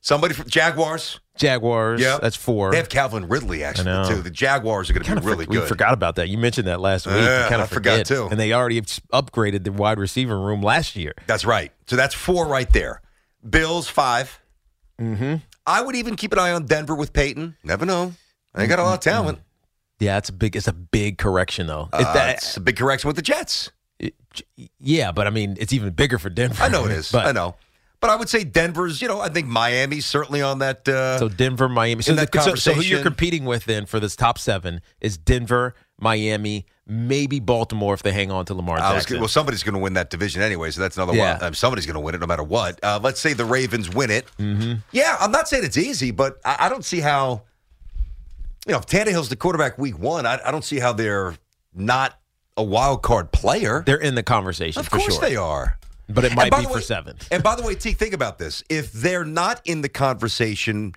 Somebody 0.02 0.34
from 0.34 0.48
Jaguars. 0.50 1.20
Jaguars. 1.38 2.00
Yeah, 2.00 2.18
that's 2.22 2.36
four. 2.36 2.72
They 2.72 2.78
have 2.78 2.88
Calvin 2.88 3.28
Ridley 3.28 3.64
actually 3.64 4.08
too. 4.08 4.22
The 4.22 4.30
Jaguars 4.30 4.90
are 4.90 4.94
going 4.94 5.04
to 5.04 5.16
be 5.22 5.28
really 5.28 5.46
for- 5.46 5.52
good. 5.52 5.62
We 5.64 5.68
forgot 5.68 5.94
about 5.94 6.16
that. 6.16 6.30
You 6.30 6.38
mentioned 6.38 6.68
that 6.68 6.80
last 6.80 7.06
week. 7.06 7.16
Yeah, 7.16 7.50
kind 7.50 7.62
I 7.62 7.66
of 7.66 7.70
forgot, 7.70 8.06
too. 8.06 8.28
And 8.30 8.40
they 8.40 8.54
already 8.54 8.80
upgraded 8.82 9.64
the 9.64 9.72
wide 9.72 10.00
receiver 10.00 10.40
room 10.40 10.62
last 10.62 10.96
year. 10.96 11.14
That's 11.28 11.46
right. 11.46 11.72
So 11.88 11.96
that's 11.96 12.16
four 12.16 12.48
right 12.48 12.72
there. 12.72 13.02
Bills 13.48 13.88
five. 13.88 14.40
Mm-hmm. 15.00 15.36
I 15.66 15.82
would 15.82 15.96
even 15.96 16.16
keep 16.16 16.32
an 16.32 16.40
eye 16.40 16.54
on 16.54 16.66
Denver 16.66 16.96
with 16.96 17.12
Peyton. 17.14 17.56
Never 17.64 17.86
know. 17.86 18.14
They 18.56 18.66
got 18.66 18.80
a 18.80 18.84
lot 18.84 18.94
of 18.96 19.00
talent. 19.02 19.40
Yeah, 20.00 20.18
it's 20.18 20.30
a 20.30 20.34
big. 20.34 20.56
It's 20.56 20.68
a 20.68 20.74
big 20.74 21.18
correction 21.18 21.68
though. 21.68 21.90
Uh, 21.92 21.98
It- 22.00 22.14
that- 22.14 22.36
it's 22.38 22.58
a 22.58 22.62
big 22.62 22.78
correction 22.78 23.08
with 23.08 23.16
the 23.16 23.22
Jets. 23.22 23.72
yeah, 24.80 25.12
but 25.12 25.28
I 25.28 25.30
mean, 25.32 25.58
it's 25.60 25.74
even 25.74 25.90
bigger 25.92 26.20
for 26.20 26.30
Denver. 26.30 26.62
I 26.64 26.68
know 26.70 26.86
it 26.86 26.92
is. 26.92 27.12
But, 27.18 27.26
I 27.26 27.32
know. 27.32 27.56
But 28.00 28.12
I 28.12 28.16
would 28.16 28.30
say 28.30 28.44
Denver's, 28.44 29.02
you 29.02 29.08
know, 29.08 29.20
I 29.20 29.30
think 29.30 29.48
Miami's 29.48 30.06
certainly 30.06 30.44
on 30.44 30.60
that. 30.60 30.88
Uh, 30.88 31.18
So 31.18 31.30
Denver, 31.30 31.68
Miami. 31.68 32.04
So, 32.04 32.14
that 32.14 32.32
the- 32.32 32.42
so, 32.42 32.54
so 32.54 32.74
who 32.74 32.82
you're 32.82 33.02
competing 33.02 33.44
with 33.46 33.66
then 33.66 33.88
for 33.88 34.00
this 34.00 34.16
top 34.16 34.38
seven 34.38 34.82
is 35.02 35.18
Denver, 35.18 35.74
Miami, 36.00 36.68
maybe 36.86 37.40
Baltimore 37.40 37.96
if 37.96 38.04
they 38.04 38.12
hang 38.12 38.30
on 38.30 38.46
to 38.46 38.54
Lamar 38.54 38.78
I 38.80 38.94
was, 38.94 39.04
Jackson. 39.06 39.20
well, 39.20 39.28
somebody's 39.28 39.64
going 39.64 39.74
to 39.74 39.80
win 39.80 39.94
that 39.94 40.12
division 40.12 40.44
anyway, 40.44 40.70
so 40.70 40.80
that's 40.80 40.96
another 40.96 41.16
Yeah. 41.16 41.34
one. 41.40 41.44
Um, 41.46 41.54
somebody's 41.56 41.88
going 41.88 41.96
to 41.96 42.00
win 42.00 42.14
it 42.14 42.22
no 42.22 42.28
matter 42.28 42.44
what. 42.44 42.80
Uh, 42.84 43.00
let's 43.02 43.20
say 43.20 43.34
the 43.34 43.46
Ravens 43.46 43.90
win 43.90 44.12
it. 44.12 44.28
mm-hmm. 44.38 44.74
Yeah, 44.92 45.18
I'm 45.20 45.32
not 45.32 45.50
saying 45.50 45.64
it's 45.64 45.76
easy, 45.78 46.12
but 46.12 46.38
I, 46.46 46.68
I 46.68 46.70
don't 46.70 46.86
see 46.86 47.00
how. 47.00 47.42
You 48.68 48.74
know, 48.74 48.80
if 48.80 48.86
Tannehill's 48.86 49.30
the 49.30 49.36
quarterback 49.36 49.78
week 49.78 49.98
one, 49.98 50.26
I, 50.26 50.40
I 50.46 50.52
don't 50.52 50.64
see 50.64 50.80
how 50.80 50.94
they're 50.94 51.36
not 51.74 52.20
a 52.58 52.64
wild 52.64 53.02
card 53.02 53.32
player. 53.32 53.84
They're 53.86 53.96
in 53.98 54.16
the 54.16 54.24
conversation 54.24 54.80
Of 54.80 54.88
for 54.88 54.98
course 54.98 55.14
sure. 55.18 55.22
they 55.22 55.36
are. 55.36 55.78
But 56.10 56.24
it 56.26 56.36
might 56.36 56.56
be 56.56 56.64
for 56.64 56.74
way- 56.76 56.82
seventh. 56.82 57.28
And 57.32 57.44
by 57.44 57.56
the 57.56 57.64
way, 57.64 57.76
T, 57.76 57.94
think 57.94 58.14
about 58.14 58.38
this: 58.40 58.64
if 58.70 58.92
they're 58.92 59.26
not 59.26 59.62
in 59.66 59.82
the 59.82 59.90
conversation 59.90 60.94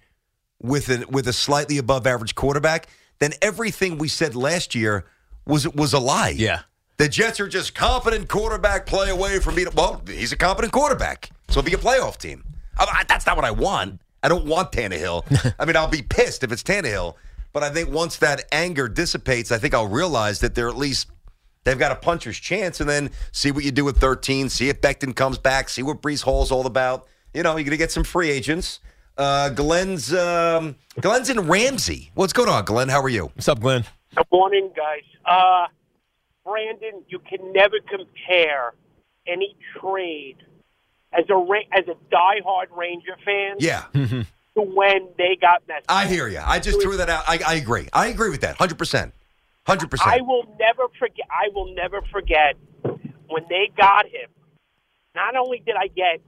with 0.62 0.88
a, 0.88 1.04
with 1.08 1.26
a 1.28 1.32
slightly 1.32 1.78
above 1.78 2.06
average 2.06 2.34
quarterback, 2.34 2.88
then 3.18 3.32
everything 3.42 3.98
we 3.98 4.08
said 4.08 4.34
last 4.34 4.74
year 4.74 5.04
was 5.46 5.68
was 5.68 5.92
a 5.92 5.98
lie. 5.98 6.34
Yeah. 6.36 6.60
The 6.96 7.08
Jets 7.08 7.40
are 7.40 7.48
just 7.48 7.74
competent 7.74 8.28
quarterback 8.28 8.84
play 8.86 9.10
away 9.10 9.38
from 9.40 9.54
being. 9.54 9.68
Well, 9.74 10.02
he's 10.06 10.32
a 10.32 10.36
competent 10.36 10.72
quarterback, 10.72 11.30
so 11.48 11.60
be 11.62 11.72
a 11.72 11.78
playoff 11.78 12.16
team. 12.18 12.44
I- 12.78 12.86
I- 13.00 13.04
that's 13.08 13.26
not 13.26 13.36
what 13.36 13.44
I 13.44 13.50
want. 13.52 14.00
I 14.22 14.28
don't 14.28 14.44
want 14.44 14.70
Tannehill. 14.70 15.54
I 15.58 15.64
mean, 15.64 15.76
I'll 15.76 15.88
be 15.88 16.02
pissed 16.02 16.44
if 16.44 16.52
it's 16.52 16.62
Tannehill, 16.62 17.14
but 17.52 17.62
I 17.62 17.70
think 17.70 17.90
once 17.90 18.16
that 18.18 18.44
anger 18.52 18.88
dissipates, 18.88 19.50
I 19.52 19.58
think 19.58 19.74
I'll 19.74 19.88
realize 19.88 20.40
that 20.40 20.54
they're 20.54 20.68
at 20.68 20.76
least 20.76 21.08
they've 21.64 21.78
got 21.78 21.92
a 21.92 21.96
puncher's 21.96 22.38
chance, 22.38 22.80
and 22.80 22.88
then 22.88 23.10
see 23.32 23.50
what 23.50 23.64
you 23.64 23.70
do 23.70 23.84
with 23.84 23.98
13. 23.98 24.48
See 24.48 24.68
if 24.68 24.80
Becton 24.80 25.14
comes 25.14 25.38
back. 25.38 25.68
See 25.68 25.82
what 25.82 26.00
Breece 26.02 26.22
Hall's 26.22 26.50
all 26.50 26.66
about. 26.66 27.06
You 27.34 27.42
know, 27.42 27.56
you're 27.56 27.64
gonna 27.64 27.76
get 27.76 27.92
some 27.92 28.04
free 28.04 28.30
agents. 28.30 28.80
Uh, 29.16 29.50
Glenn's 29.50 30.14
um, 30.14 30.76
Glenn's 31.00 31.28
in 31.30 31.40
Ramsey. 31.40 32.10
What's 32.14 32.32
going 32.32 32.48
on, 32.48 32.64
Glenn? 32.64 32.88
How 32.88 33.02
are 33.02 33.08
you? 33.08 33.26
What's 33.34 33.48
up, 33.48 33.60
Glenn? 33.60 33.84
Good 34.16 34.26
morning, 34.32 34.70
guys. 34.74 35.02
Uh, 35.24 35.66
Brandon, 36.44 37.02
you 37.08 37.18
can 37.20 37.52
never 37.52 37.76
compare 37.88 38.74
any 39.26 39.56
trade 39.78 40.38
as 41.12 41.24
a 41.28 41.34
as 41.72 41.84
a 41.88 42.14
diehard 42.14 42.76
Ranger 42.76 43.16
fan 43.24 43.56
Yeah. 43.58 43.84
To 44.64 44.70
when 44.74 45.08
they 45.18 45.36
got 45.40 45.62
messed. 45.68 45.86
I 45.88 46.06
hear 46.06 46.28
you. 46.28 46.40
I 46.44 46.58
just 46.58 46.80
threw 46.80 46.96
that 46.96 47.08
out. 47.10 47.24
I, 47.26 47.40
I 47.46 47.54
agree. 47.54 47.88
I 47.92 48.08
agree 48.08 48.30
with 48.30 48.40
that. 48.42 48.56
Hundred 48.56 48.78
percent. 48.78 49.12
100%. 49.66 49.98
I 50.04 50.20
will 50.22 50.44
never 50.58 50.88
forget. 50.98 51.26
I 51.30 51.48
will 51.54 51.72
never 51.74 52.00
forget 52.10 52.56
when 53.28 53.44
they 53.48 53.70
got 53.76 54.06
him. 54.06 54.28
Not 55.14 55.36
only 55.36 55.62
did 55.64 55.76
I 55.76 55.88
get 55.88 56.20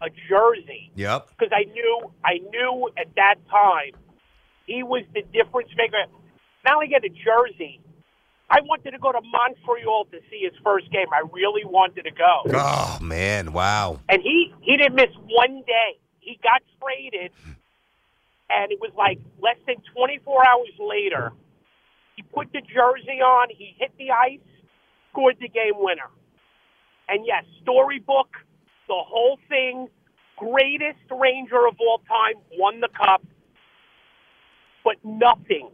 a 0.00 0.08
jersey 0.28 0.90
Yep. 0.96 1.28
because 1.30 1.52
I 1.52 1.64
knew 1.72 2.12
I 2.24 2.38
knew 2.50 2.90
at 2.98 3.14
that 3.16 3.36
time 3.50 3.92
he 4.66 4.82
was 4.82 5.02
the 5.14 5.22
difference 5.32 5.68
maker. 5.76 6.04
Not 6.64 6.74
only 6.76 6.88
get 6.88 7.04
a 7.04 7.08
jersey, 7.10 7.80
I 8.50 8.60
wanted 8.62 8.92
to 8.92 8.98
go 8.98 9.12
to 9.12 9.20
Montreal 9.20 10.06
to 10.10 10.18
see 10.30 10.40
his 10.42 10.52
first 10.64 10.90
game. 10.90 11.06
I 11.12 11.22
really 11.32 11.64
wanted 11.64 12.02
to 12.04 12.10
go. 12.10 12.42
Oh 12.54 12.98
man! 13.00 13.52
Wow. 13.52 14.00
And 14.08 14.20
he 14.22 14.52
he 14.62 14.76
didn't 14.76 14.94
miss 14.94 15.10
one 15.28 15.62
day. 15.66 15.98
He 16.24 16.38
got 16.42 16.62
traded, 16.80 17.32
and 18.50 18.72
it 18.72 18.80
was 18.80 18.90
like 18.96 19.18
less 19.40 19.56
than 19.66 19.76
24 19.94 20.46
hours 20.46 20.72
later. 20.78 21.32
He 22.16 22.22
put 22.22 22.52
the 22.52 22.60
jersey 22.60 23.20
on. 23.20 23.48
He 23.50 23.74
hit 23.78 23.92
the 23.98 24.10
ice, 24.10 24.38
scored 25.10 25.36
the 25.40 25.48
game 25.48 25.74
winner. 25.74 26.08
And 27.08 27.26
yes, 27.26 27.44
storybook, 27.62 28.28
the 28.88 28.94
whole 28.94 29.38
thing, 29.48 29.88
greatest 30.38 31.00
Ranger 31.10 31.66
of 31.66 31.76
all 31.80 32.00
time, 32.08 32.40
won 32.52 32.80
the 32.80 32.88
cup, 32.88 33.22
but 34.84 34.96
nothing. 35.04 35.70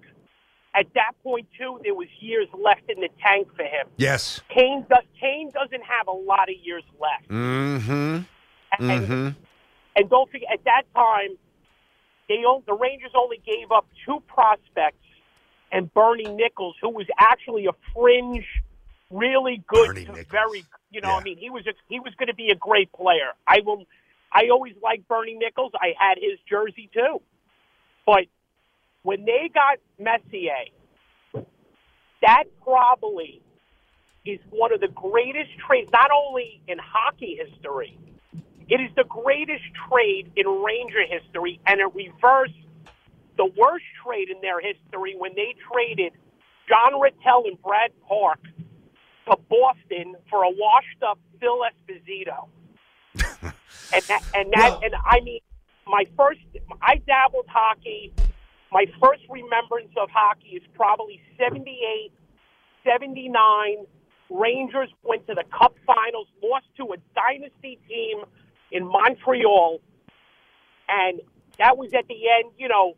At 0.75 0.87
that 0.95 1.13
point, 1.25 1.49
too, 1.59 1.81
there 1.83 1.95
was 1.95 2.09
years 2.21 2.47
left 2.57 2.89
in 2.89 3.01
the 3.01 3.09
tank 3.21 3.49
for 3.57 3.65
him. 3.65 3.87
Yes. 3.97 4.41
Kane 4.49 4.87
does. 4.89 5.05
Kane 5.21 5.51
doesn't 5.51 5.83
have 5.83 6.07
a 6.07 6.13
lot 6.13 6.49
of 6.49 6.55
years 6.63 6.85
left. 7.01 7.29
Mm-hmm. 7.29 8.21
And, 8.79 9.07
Mm-hmm. 9.09 9.29
And 9.97 10.09
don't 10.09 10.31
forget, 10.31 10.49
at 10.53 10.65
that 10.65 10.83
time, 10.95 11.37
they 12.29 12.45
own, 12.47 12.63
the 12.67 12.75
Rangers 12.75 13.13
only 13.17 13.41
gave 13.45 13.73
up 13.73 13.87
two 14.07 14.23
prospects 14.29 14.97
and 15.73 15.93
Bernie 15.93 16.33
Nichols, 16.33 16.77
who 16.81 16.91
was 16.91 17.07
actually 17.19 17.67
a 17.67 17.73
fringe, 17.95 18.47
really 19.11 19.63
good, 19.67 19.97
to 19.97 20.25
very, 20.31 20.65
you 20.91 21.01
know, 21.01 21.11
I 21.11 21.23
mean, 21.23 21.39
he 21.39 21.51
was 21.51 21.67
a, 21.67 21.73
he 21.89 22.01
was 22.01 22.15
going 22.15 22.29
to 22.29 22.35
be 22.35 22.51
a 22.51 22.55
great 22.55 22.93
player. 22.93 23.33
I 23.47 23.61
will, 23.65 23.85
I 24.33 24.49
always 24.51 24.75
liked 24.83 25.09
Bernie 25.09 25.35
Nichols. 25.35 25.73
I 25.75 25.95
had 25.99 26.19
his 26.21 26.39
jersey 26.49 26.89
too, 26.93 27.21
but 28.07 28.27
when 29.03 29.25
they 29.25 29.51
got 29.53 29.79
Messier, 29.99 30.71
that 32.23 32.45
probably 32.63 33.43
is 34.25 34.39
one 34.51 34.73
of 34.73 34.81
the 34.81 34.89
greatest 34.89 35.51
trades, 35.67 35.91
not 35.93 36.11
only 36.11 36.61
in 36.69 36.79
hockey 36.79 37.39
history, 37.43 37.97
it 38.71 38.81
is 38.81 38.91
the 38.97 39.05
greatest 39.05 39.65
trade 39.91 40.31
in 40.37 40.47
Ranger 40.47 41.03
history, 41.05 41.61
and 41.67 41.81
it 41.81 41.93
reversed 41.93 42.55
the 43.37 43.47
worst 43.59 43.85
trade 44.05 44.31
in 44.31 44.41
their 44.41 44.61
history 44.61 45.15
when 45.19 45.35
they 45.35 45.55
traded 45.73 46.13
John 46.69 47.01
Ratelle 47.01 47.47
and 47.47 47.61
Brad 47.61 47.91
Park 48.07 48.39
to 49.27 49.37
Boston 49.49 50.15
for 50.31 50.45
a 50.45 50.51
washed-up 50.51 51.19
Phil 51.41 51.65
Esposito. 51.67 52.49
and 53.93 54.03
that, 54.05 54.23
and 54.35 54.53
that, 54.53 54.79
and 54.85 54.95
I 55.05 55.21
mean, 55.21 55.41
my 55.87 56.05
first, 56.17 56.41
I 56.81 57.03
dabbled 57.07 57.47
hockey. 57.49 58.13
My 58.71 58.85
first 59.03 59.23
remembrance 59.29 59.91
of 60.01 60.11
hockey 60.13 60.51
is 60.51 60.63
probably 60.75 61.21
78, 61.37 62.13
79. 62.85 63.87
Rangers 64.31 64.91
went 65.03 65.27
to 65.27 65.35
the 65.35 65.43
Cup 65.51 65.75
Finals, 65.85 66.29
lost 66.41 66.67
to 66.77 66.93
a 66.93 66.97
dynasty 67.17 67.81
team 67.89 68.23
in 68.73 68.87
Montreal, 68.87 69.81
and 70.89 71.21
that 71.59 71.77
was 71.77 71.91
at 71.97 72.07
the 72.09 72.15
end. 72.15 72.53
You 72.59 72.69
know, 72.69 72.95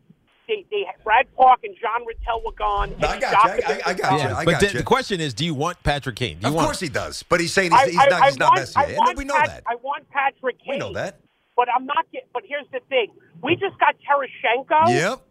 they, 0.47 0.65
they 0.71 0.85
Brad 1.03 1.27
Park 1.35 1.61
and 1.63 1.75
John 1.81 2.05
Ratelle 2.05 2.41
were 2.45 2.51
gone. 2.53 2.93
and 2.93 3.05
I 3.05 3.19
got 3.19 3.57
you. 3.57 3.63
I, 3.65 3.81
I 3.87 3.93
got 3.93 4.21
you. 4.21 4.35
I 4.35 4.45
but 4.45 4.51
got 4.51 4.59
the, 4.61 4.67
you. 4.67 4.73
the 4.79 4.83
question 4.83 5.19
is, 5.21 5.33
do 5.33 5.45
you 5.45 5.53
want 5.53 5.81
Patrick 5.83 6.15
Kane? 6.15 6.37
Do 6.39 6.43
you 6.43 6.47
of 6.49 6.55
want 6.55 6.65
course 6.65 6.79
he 6.79 6.89
does, 6.89 7.23
but 7.23 7.39
he's 7.39 7.53
saying 7.53 7.71
he's, 7.71 7.79
I- 7.79 7.87
he's 7.89 7.97
I- 7.99 8.05
not. 8.07 8.21
I 8.21 8.25
He's 8.27 8.37
not 8.39 8.49
want- 8.49 8.59
Messier. 8.59 8.81
I 8.83 8.85
And 8.87 8.97
want 8.97 9.17
we 9.17 9.23
know 9.25 9.35
Pat- 9.35 9.47
that. 9.47 9.63
I 9.67 9.75
want 9.75 10.09
Patrick 10.09 10.57
Kane. 10.59 10.73
We 10.73 10.77
know 10.79 10.93
that. 10.93 11.19
But 11.55 11.67
I'm 11.75 11.85
not 11.85 12.05
get. 12.11 12.27
But 12.33 12.43
here's 12.47 12.65
the 12.71 12.79
thing: 12.89 13.07
we 13.43 13.55
just 13.55 13.77
got 13.79 13.95
Tarasenko. 14.07 14.89
Yep. 14.89 15.21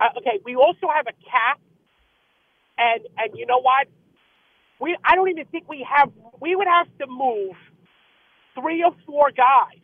Uh, 0.00 0.04
okay, 0.18 0.40
we 0.44 0.54
also 0.56 0.86
have 0.94 1.06
a 1.06 1.12
cap, 1.30 1.60
and 2.78 3.00
and 3.18 3.36
you 3.38 3.46
know 3.46 3.60
what? 3.60 3.86
We 4.80 4.96
I 5.04 5.14
don't 5.16 5.28
even 5.28 5.44
think 5.46 5.68
we 5.68 5.86
have. 5.88 6.10
We 6.40 6.54
would 6.56 6.66
have 6.68 6.86
to 7.00 7.06
move 7.08 7.54
three 8.54 8.82
or 8.82 8.94
four 9.06 9.30
guys 9.30 9.78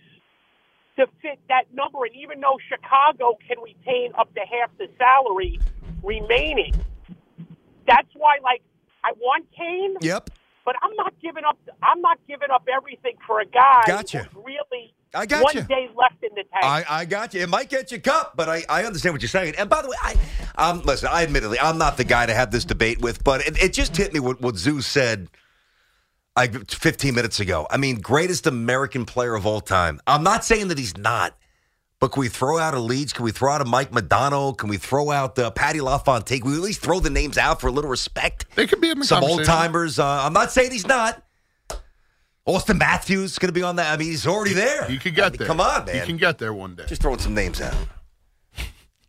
to 0.97 1.07
fit 1.23 1.39
that 1.49 1.65
number. 1.73 2.05
And 2.05 2.15
even 2.17 2.41
though 2.41 2.59
Chicago 2.69 3.39
can 3.47 3.59
retain 3.63 4.13
up 4.19 4.33
to 4.35 4.41
half 4.41 4.71
the 4.79 4.89
salary 4.99 5.61
remaining, 6.03 6.75
that's 7.87 8.09
why 8.15 8.39
like 8.43 8.63
I 9.05 9.13
want 9.19 9.47
Kane. 9.57 9.97
Yep. 10.01 10.31
But 10.65 10.77
I'm 10.83 10.95
not 10.97 11.15
giving 11.23 11.45
up. 11.45 11.59
I'm 11.83 12.03
not 12.03 12.19
giving 12.29 12.51
up 12.51 12.67
everything 12.71 13.15
for 13.27 13.41
a 13.41 13.47
guy 13.47 13.85
Gotcha. 13.87 14.29
really 14.35 14.93
I 15.15 15.25
got 15.25 15.43
one 15.43 15.57
you. 15.57 15.63
day 15.63 15.89
left 15.97 16.23
in 16.23 16.29
the 16.35 16.43
tank. 16.53 16.63
I, 16.63 16.85
I 16.87 17.05
got 17.07 17.33
you. 17.33 17.41
It 17.41 17.49
might 17.49 17.71
get 17.71 17.91
you 17.91 17.99
cup, 17.99 18.35
but 18.37 18.51
I, 18.51 18.65
I 18.69 18.85
understand 18.85 19.15
what 19.15 19.23
you're 19.23 19.31
saying. 19.31 19.55
And 19.57 19.71
by 19.71 19.81
the 19.81 19.89
way, 19.89 19.97
I 20.03 20.17
um 20.57 20.83
listen, 20.83 21.09
I 21.11 21.23
admittedly 21.23 21.59
I'm 21.59 21.79
not 21.79 21.97
the 21.97 22.05
guy 22.05 22.27
to 22.27 22.35
have 22.35 22.51
this 22.51 22.67
debate 22.67 23.01
with, 23.01 23.25
but 23.25 23.41
it, 23.47 23.63
it 23.63 23.73
just 23.73 23.97
hit 23.97 24.13
me 24.13 24.21
what, 24.21 24.43
what 24.43 24.57
Zeus 24.57 24.87
said 24.87 25.29
like 26.39 26.71
15 26.71 27.15
minutes 27.15 27.41
ago. 27.41 27.67
I 27.69 27.77
mean, 27.77 27.97
greatest 27.97 28.47
American 28.47 29.05
player 29.05 29.35
of 29.35 29.45
all 29.45 29.61
time. 29.61 30.01
I'm 30.07 30.23
not 30.23 30.45
saying 30.45 30.69
that 30.69 30.79
he's 30.79 30.97
not, 30.97 31.37
but 31.99 32.13
can 32.13 32.21
we 32.21 32.29
throw 32.29 32.59
out 32.59 32.75
a 32.75 32.79
Leetch? 32.79 33.13
Can 33.15 33.25
we 33.25 33.33
throw 33.33 33.53
out 33.53 33.61
a 33.61 33.65
Mike 33.65 33.91
Modano? 33.91 34.57
Can 34.57 34.69
we 34.69 34.77
throw 34.77 35.11
out 35.11 35.37
uh, 35.39 35.51
Patty 35.51 35.81
LaFontaine? 35.81 36.43
Can 36.43 36.51
we 36.51 36.57
at 36.57 36.63
least 36.63 36.81
throw 36.81 37.01
the 37.01 37.11
names 37.11 37.39
out 37.39 37.61
for 37.61 37.67
a 37.67 37.73
little 37.73 37.91
respect? 37.91 38.47
They 38.55 38.69
could 38.69 38.81
be 38.81 38.91
in 38.91 39.01
the 39.01 39.05
Some 39.05 39.25
old 39.25 39.45
timers. 39.45 39.99
Uh, 39.99 40.07
I'm 40.07 40.33
not 40.33 40.53
saying 40.53 40.71
he's 40.71 40.87
not. 40.87 41.23
Auston 42.47 42.79
Matthews 42.79 43.33
is 43.33 43.39
going 43.39 43.49
to 43.49 43.53
be 43.53 43.63
on 43.63 43.77
that. 43.77 43.93
I 43.93 43.97
mean, 43.97 44.09
he's 44.09 44.27
already 44.27 44.55
there. 44.55 44.91
You 44.91 44.99
can 44.99 45.15
get 45.15 45.25
I 45.25 45.29
mean, 45.31 45.39
there. 45.39 45.47
Come 45.49 45.61
on, 45.61 45.85
man. 45.85 46.07
can 46.07 46.17
get 46.17 46.39
there 46.39 46.55
one 46.55 46.77
day. 46.77 46.87
Just 46.87 47.03
throwing 47.03 47.19
some 47.19 47.35
names 47.35 47.61
out. 47.61 47.75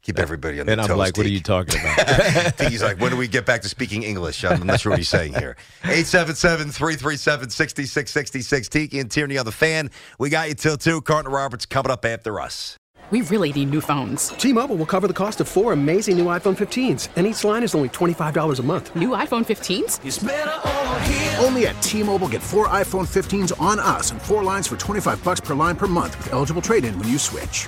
Keep 0.10 0.18
everybody 0.18 0.56
on 0.60 0.62
And 0.62 0.70
their 0.70 0.80
I'm 0.80 0.88
toes. 0.88 0.98
like, 0.98 1.18
what 1.18 1.28
are 1.28 1.30
you 1.30 1.40
talking 1.40 1.80
about? 1.80 2.60
He's 2.72 2.82
like, 2.82 3.00
when 3.00 3.12
do 3.12 3.18
we 3.18 3.28
get 3.28 3.46
back 3.46 3.62
to 3.62 3.70
speaking 3.70 4.02
English? 4.02 4.44
I'm 4.44 4.66
not 4.66 4.80
sure 4.80 4.90
what 4.90 4.98
he's 4.98 5.08
saying 5.08 5.36
here. 5.36 5.56
877-337-6666. 5.84 8.70
Tiki 8.70 9.00
and 9.00 9.12
Tierney 9.12 9.38
on 9.38 9.46
the 9.46 9.52
fan. 9.52 9.92
We 10.18 10.32
got 10.32 10.48
you 10.50 10.56
till 10.56 10.78
2. 10.78 11.02
Carton 11.02 11.32
Roberts 11.32 11.68
coming 11.68 11.92
up 11.92 12.06
after 12.06 12.42
us. 12.42 12.76
We 13.12 13.22
really 13.22 13.54
need 13.54 13.70
new 13.70 13.82
phones. 13.82 14.30
T-Mobile 14.30 14.78
will 14.78 14.86
cover 14.88 15.08
the 15.08 15.14
cost 15.14 15.40
of 15.42 15.48
four 15.48 15.74
amazing 15.74 16.18
new 16.18 16.26
iPhone 16.26 16.58
15s, 16.58 17.10
and 17.16 17.26
each 17.28 17.44
line 17.44 17.62
is 17.64 17.74
only 17.76 17.90
$25 17.90 18.60
a 18.60 18.64
month. 18.64 18.96
New 18.96 19.10
iPhone 19.10 19.46
15s? 19.46 21.44
Only 21.44 21.68
at 21.68 21.80
T-Mobile 21.84 22.28
get 22.30 22.42
four 22.42 22.68
iPhone 22.68 23.08
15s 23.08 23.60
on 23.62 23.78
us 23.80 24.10
and 24.12 24.20
four 24.22 24.44
lines 24.44 24.68
for 24.68 24.76
25 24.78 25.24
bucks 25.24 25.40
per 25.40 25.54
line 25.56 25.76
per 25.76 25.86
month 25.88 26.18
with 26.18 26.34
eligible 26.34 26.62
trade-in 26.64 26.98
when 27.00 27.08
you 27.08 27.18
switch. 27.20 27.68